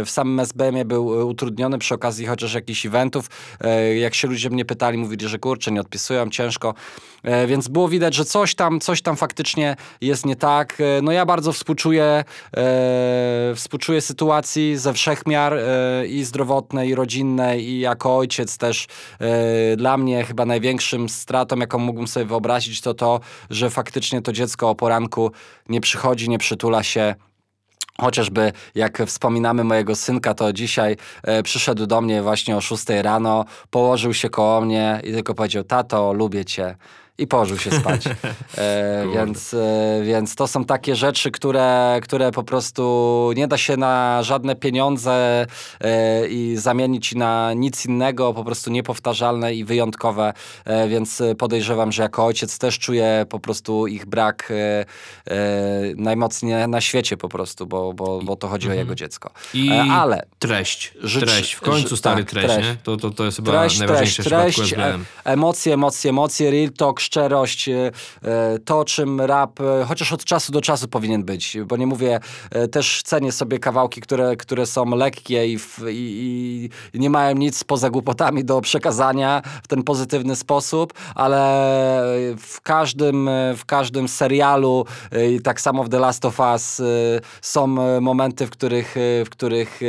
[0.05, 3.27] w samym SBM-ie był e, utrudniony przy okazji chociaż jakichś eventów.
[3.61, 6.75] E, Jak się ludzie mnie pytali, mówili, że kurczę, nie odpisują, ciężko.
[7.23, 10.81] E, Więc było widać, że coś tam, coś tam faktycznie jest nie tak.
[10.81, 12.25] E, No ja bardzo współczuję,
[12.57, 18.87] e, współczuję sytuacji ze wszechmiar e, i zdrowotnej, i rodzinnej, i jako ojciec też
[19.21, 23.21] e, dla mnie chyba największym stratą, jaką mógłbym sobie wyobrazić, to to,
[23.51, 25.31] że faktycznie to dziecko o poranku
[25.69, 27.15] nie przychodzi, nie przytula się.
[28.01, 33.45] Chociażby jak wspominamy mojego synka, to dzisiaj e, przyszedł do mnie właśnie o 6 rano,
[33.71, 36.77] położył się koło mnie i tylko powiedział: Tato, lubię cię.
[37.19, 38.05] I położył się spać.
[38.59, 43.77] E, więc, e, więc to są takie rzeczy, które, które po prostu nie da się
[43.77, 45.47] na żadne pieniądze
[45.81, 50.33] e, i zamienić na nic innego, po prostu niepowtarzalne i wyjątkowe.
[50.65, 55.37] E, więc podejrzewam, że jako ojciec też czuję po prostu ich brak e, e,
[55.97, 59.31] najmocniej na świecie po prostu, bo, bo, bo to chodzi o jego dziecko.
[59.55, 60.95] I ale treść.
[61.03, 61.53] Życz- treść.
[61.53, 62.69] W końcu stary tak, treść, treść.
[62.69, 62.77] nie?
[62.83, 67.01] To, to, to jest chyba treść, treść, najważniejsze treść, e, emocje, emocje, emocje, real talk,
[67.07, 67.93] szczerość, e,
[68.65, 72.21] to czym rap, e, chociaż od czasu do czasu powinien być, bo nie mówię,
[72.51, 77.35] e, też cenię sobie kawałki, które, które są lekkie i, w, i, i nie mają
[77.35, 81.37] nic poza głupotami do przekazania w ten pozytywny sposób, ale
[82.39, 84.85] w każdym, w każdym serialu
[85.31, 86.83] i tak samo w The Last of Us
[87.43, 87.67] są
[88.01, 88.95] momenty, w których,
[89.27, 89.81] w których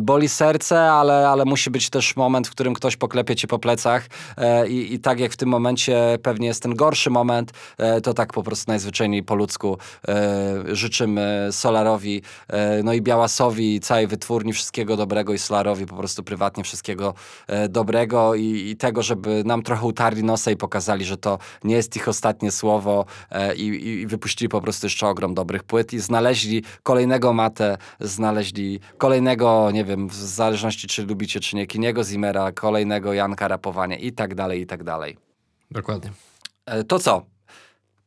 [0.00, 4.06] boli serce, ale, ale musi być też moment, w którym ktoś poklepie cię po plecach
[4.68, 8.32] i, i tak jak w tym momencie pewnie jest ten gorszy moment, e, to tak
[8.32, 14.96] po prostu najzwyczajniej po ludzku e, życzymy Solarowi, e, no i Białasowi całej wytwórni wszystkiego
[14.96, 17.14] dobrego i Solarowi po prostu prywatnie wszystkiego
[17.68, 21.96] dobrego i, i tego, żeby nam trochę utarli nosa i pokazali, że to nie jest
[21.96, 23.04] ich ostatnie słowo
[23.56, 29.70] i, i, wypuścili po prostu jeszcze ogrom dobrych płyt i znaleźli kolejnego Matę, znaleźli kolejnego,
[29.70, 34.34] nie wiem, w zależności czy lubicie czy nie, Kiniego Zimmera, kolejnego Janka Rapowania i tak
[34.34, 35.16] dalej, i tak dalej.
[35.70, 36.25] Dokładnie.
[36.66, 37.26] E, To co?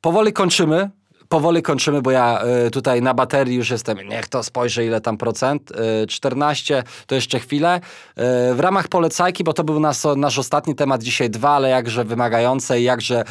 [0.02, 0.90] Powoli kończymy.
[1.30, 5.18] Powoli kończymy, bo ja y, tutaj na baterii już jestem, niech to spojrzę ile tam
[5.18, 5.72] procent,
[6.04, 7.78] y, 14, to jeszcze chwilę.
[7.78, 12.04] Y, w ramach polecajki, bo to był nas, nasz ostatni temat dzisiaj dwa, ale jakże
[12.04, 13.24] wymagające jakże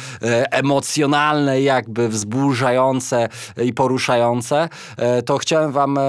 [0.51, 3.29] emocjonalne, jakby wzburzające
[3.63, 4.69] i poruszające,
[5.25, 5.99] to chciałem wam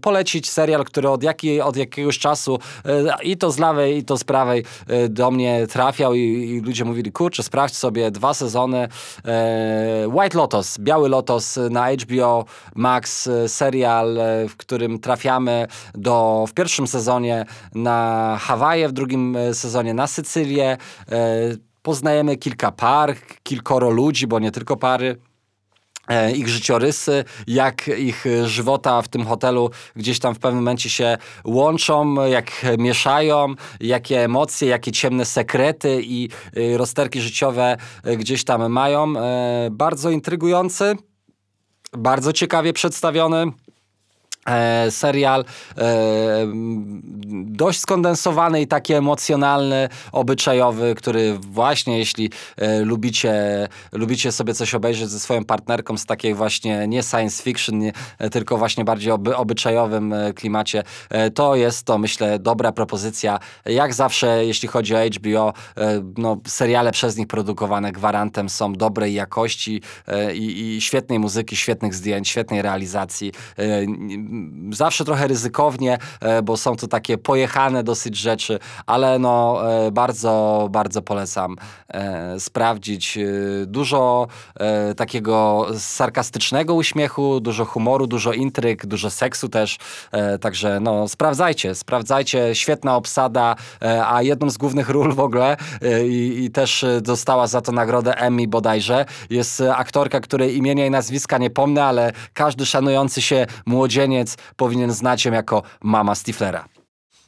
[0.00, 1.22] polecić serial, który od,
[1.62, 2.58] od jakiegoś czasu
[3.22, 4.64] i to z lewej, i to z prawej
[5.08, 8.88] do mnie trafiał i, i ludzie mówili, kurczę, sprawdź sobie dwa sezony
[9.24, 12.44] e, White Lotus, Biały Lotos na HBO
[12.74, 17.44] Max, e, serial, e, w którym trafiamy do, w pierwszym sezonie
[17.74, 20.76] na Hawaje, w drugim e, sezonie na Sycylię.
[21.82, 25.16] Poznajemy kilka par, kilkoro ludzi, bo nie tylko pary
[26.34, 32.26] ich życiorysy, jak ich żywota w tym hotelu gdzieś tam w pewnym momencie się łączą,
[32.26, 36.28] jak mieszają, jakie emocje, jakie ciemne sekrety i
[36.76, 37.76] rozterki życiowe
[38.16, 39.14] gdzieś tam mają.
[39.70, 40.96] Bardzo intrygujący,
[41.98, 43.52] bardzo ciekawie przedstawiony.
[44.50, 45.44] E, serial
[45.78, 46.46] e,
[47.32, 53.32] dość skondensowany i taki emocjonalny, obyczajowy, który właśnie jeśli e, lubicie,
[53.92, 57.92] lubicie sobie coś obejrzeć ze swoją partnerką z takiej właśnie nie science fiction, nie,
[58.32, 60.82] tylko właśnie bardziej oby, obyczajowym klimacie,
[61.34, 63.38] to jest to myślę dobra propozycja.
[63.66, 65.52] Jak zawsze jeśli chodzi o HBO,
[66.18, 69.82] no, seriale przez nich produkowane gwarantem są dobrej jakości
[70.34, 73.32] i, i świetnej muzyki, świetnych zdjęć, świetnej realizacji.
[74.72, 80.68] Zawsze trochę ryzykownie, e, bo są to takie pojechane dosyć rzeczy, ale no e, bardzo,
[80.70, 81.56] bardzo polecam
[81.88, 83.18] e, sprawdzić.
[83.66, 84.26] Dużo
[84.96, 89.78] takiego sarkastycznego uśmiechu, dużo humoru, dużo intryg, dużo seksu też.
[90.40, 92.54] Także no sprawdzajcie, sprawdzajcie.
[92.54, 93.56] Świetna obsada,
[94.06, 95.56] a jedną z głównych ról w ogóle
[96.08, 99.04] i, i też dostała za to nagrodę Emmy bodajże.
[99.30, 104.19] Jest aktorka, której imienia i nazwiska nie pomnę, ale każdy szanujący się młodzieniec
[104.56, 106.68] powinien znać ją jako mama Stiflera.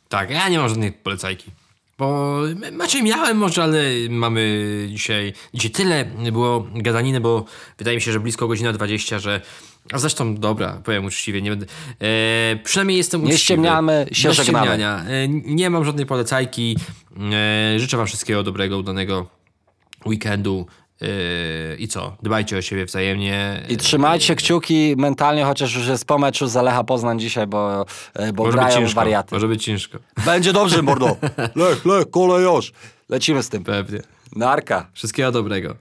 [0.09, 1.51] Tak, ja nie mam żadnej polecajki.
[1.99, 2.39] Bo
[2.75, 7.45] znaczy miałem może, ale mamy dzisiaj, dzisiaj tyle było gadaniny, bo
[7.79, 9.41] wydaje mi się, że blisko godzina 20, że.
[9.93, 11.67] A zresztą dobra, powiem uczciwie, nie będę.
[12.01, 13.39] E, przynajmniej jestem Nie uczciwy.
[13.45, 14.85] ściemniamy, się Bez żegnamy.
[14.85, 16.77] E, nie mam żadnej polecajki.
[17.75, 19.27] E, życzę Wam wszystkiego dobrego, udanego
[20.07, 20.67] weekendu.
[21.03, 22.17] E, I co?
[22.23, 23.63] Dbajcie o siebie wzajemnie.
[23.69, 27.85] I trzymajcie kciuki mentalnie, chociaż już jest po meczu z Lecha Poznań dzisiaj, bo,
[28.15, 28.95] e, bo Może grają ciężko.
[29.01, 29.35] wariaty.
[29.35, 29.99] Może być ciężko.
[30.25, 31.17] Będzie dobrze, mordo.
[31.57, 32.73] Lech, lech, kolejosz.
[33.09, 33.65] Lecimy z tym.
[33.65, 34.01] Pewnie.
[34.37, 34.87] Narka.
[34.93, 35.77] Wszystkiego dobrego.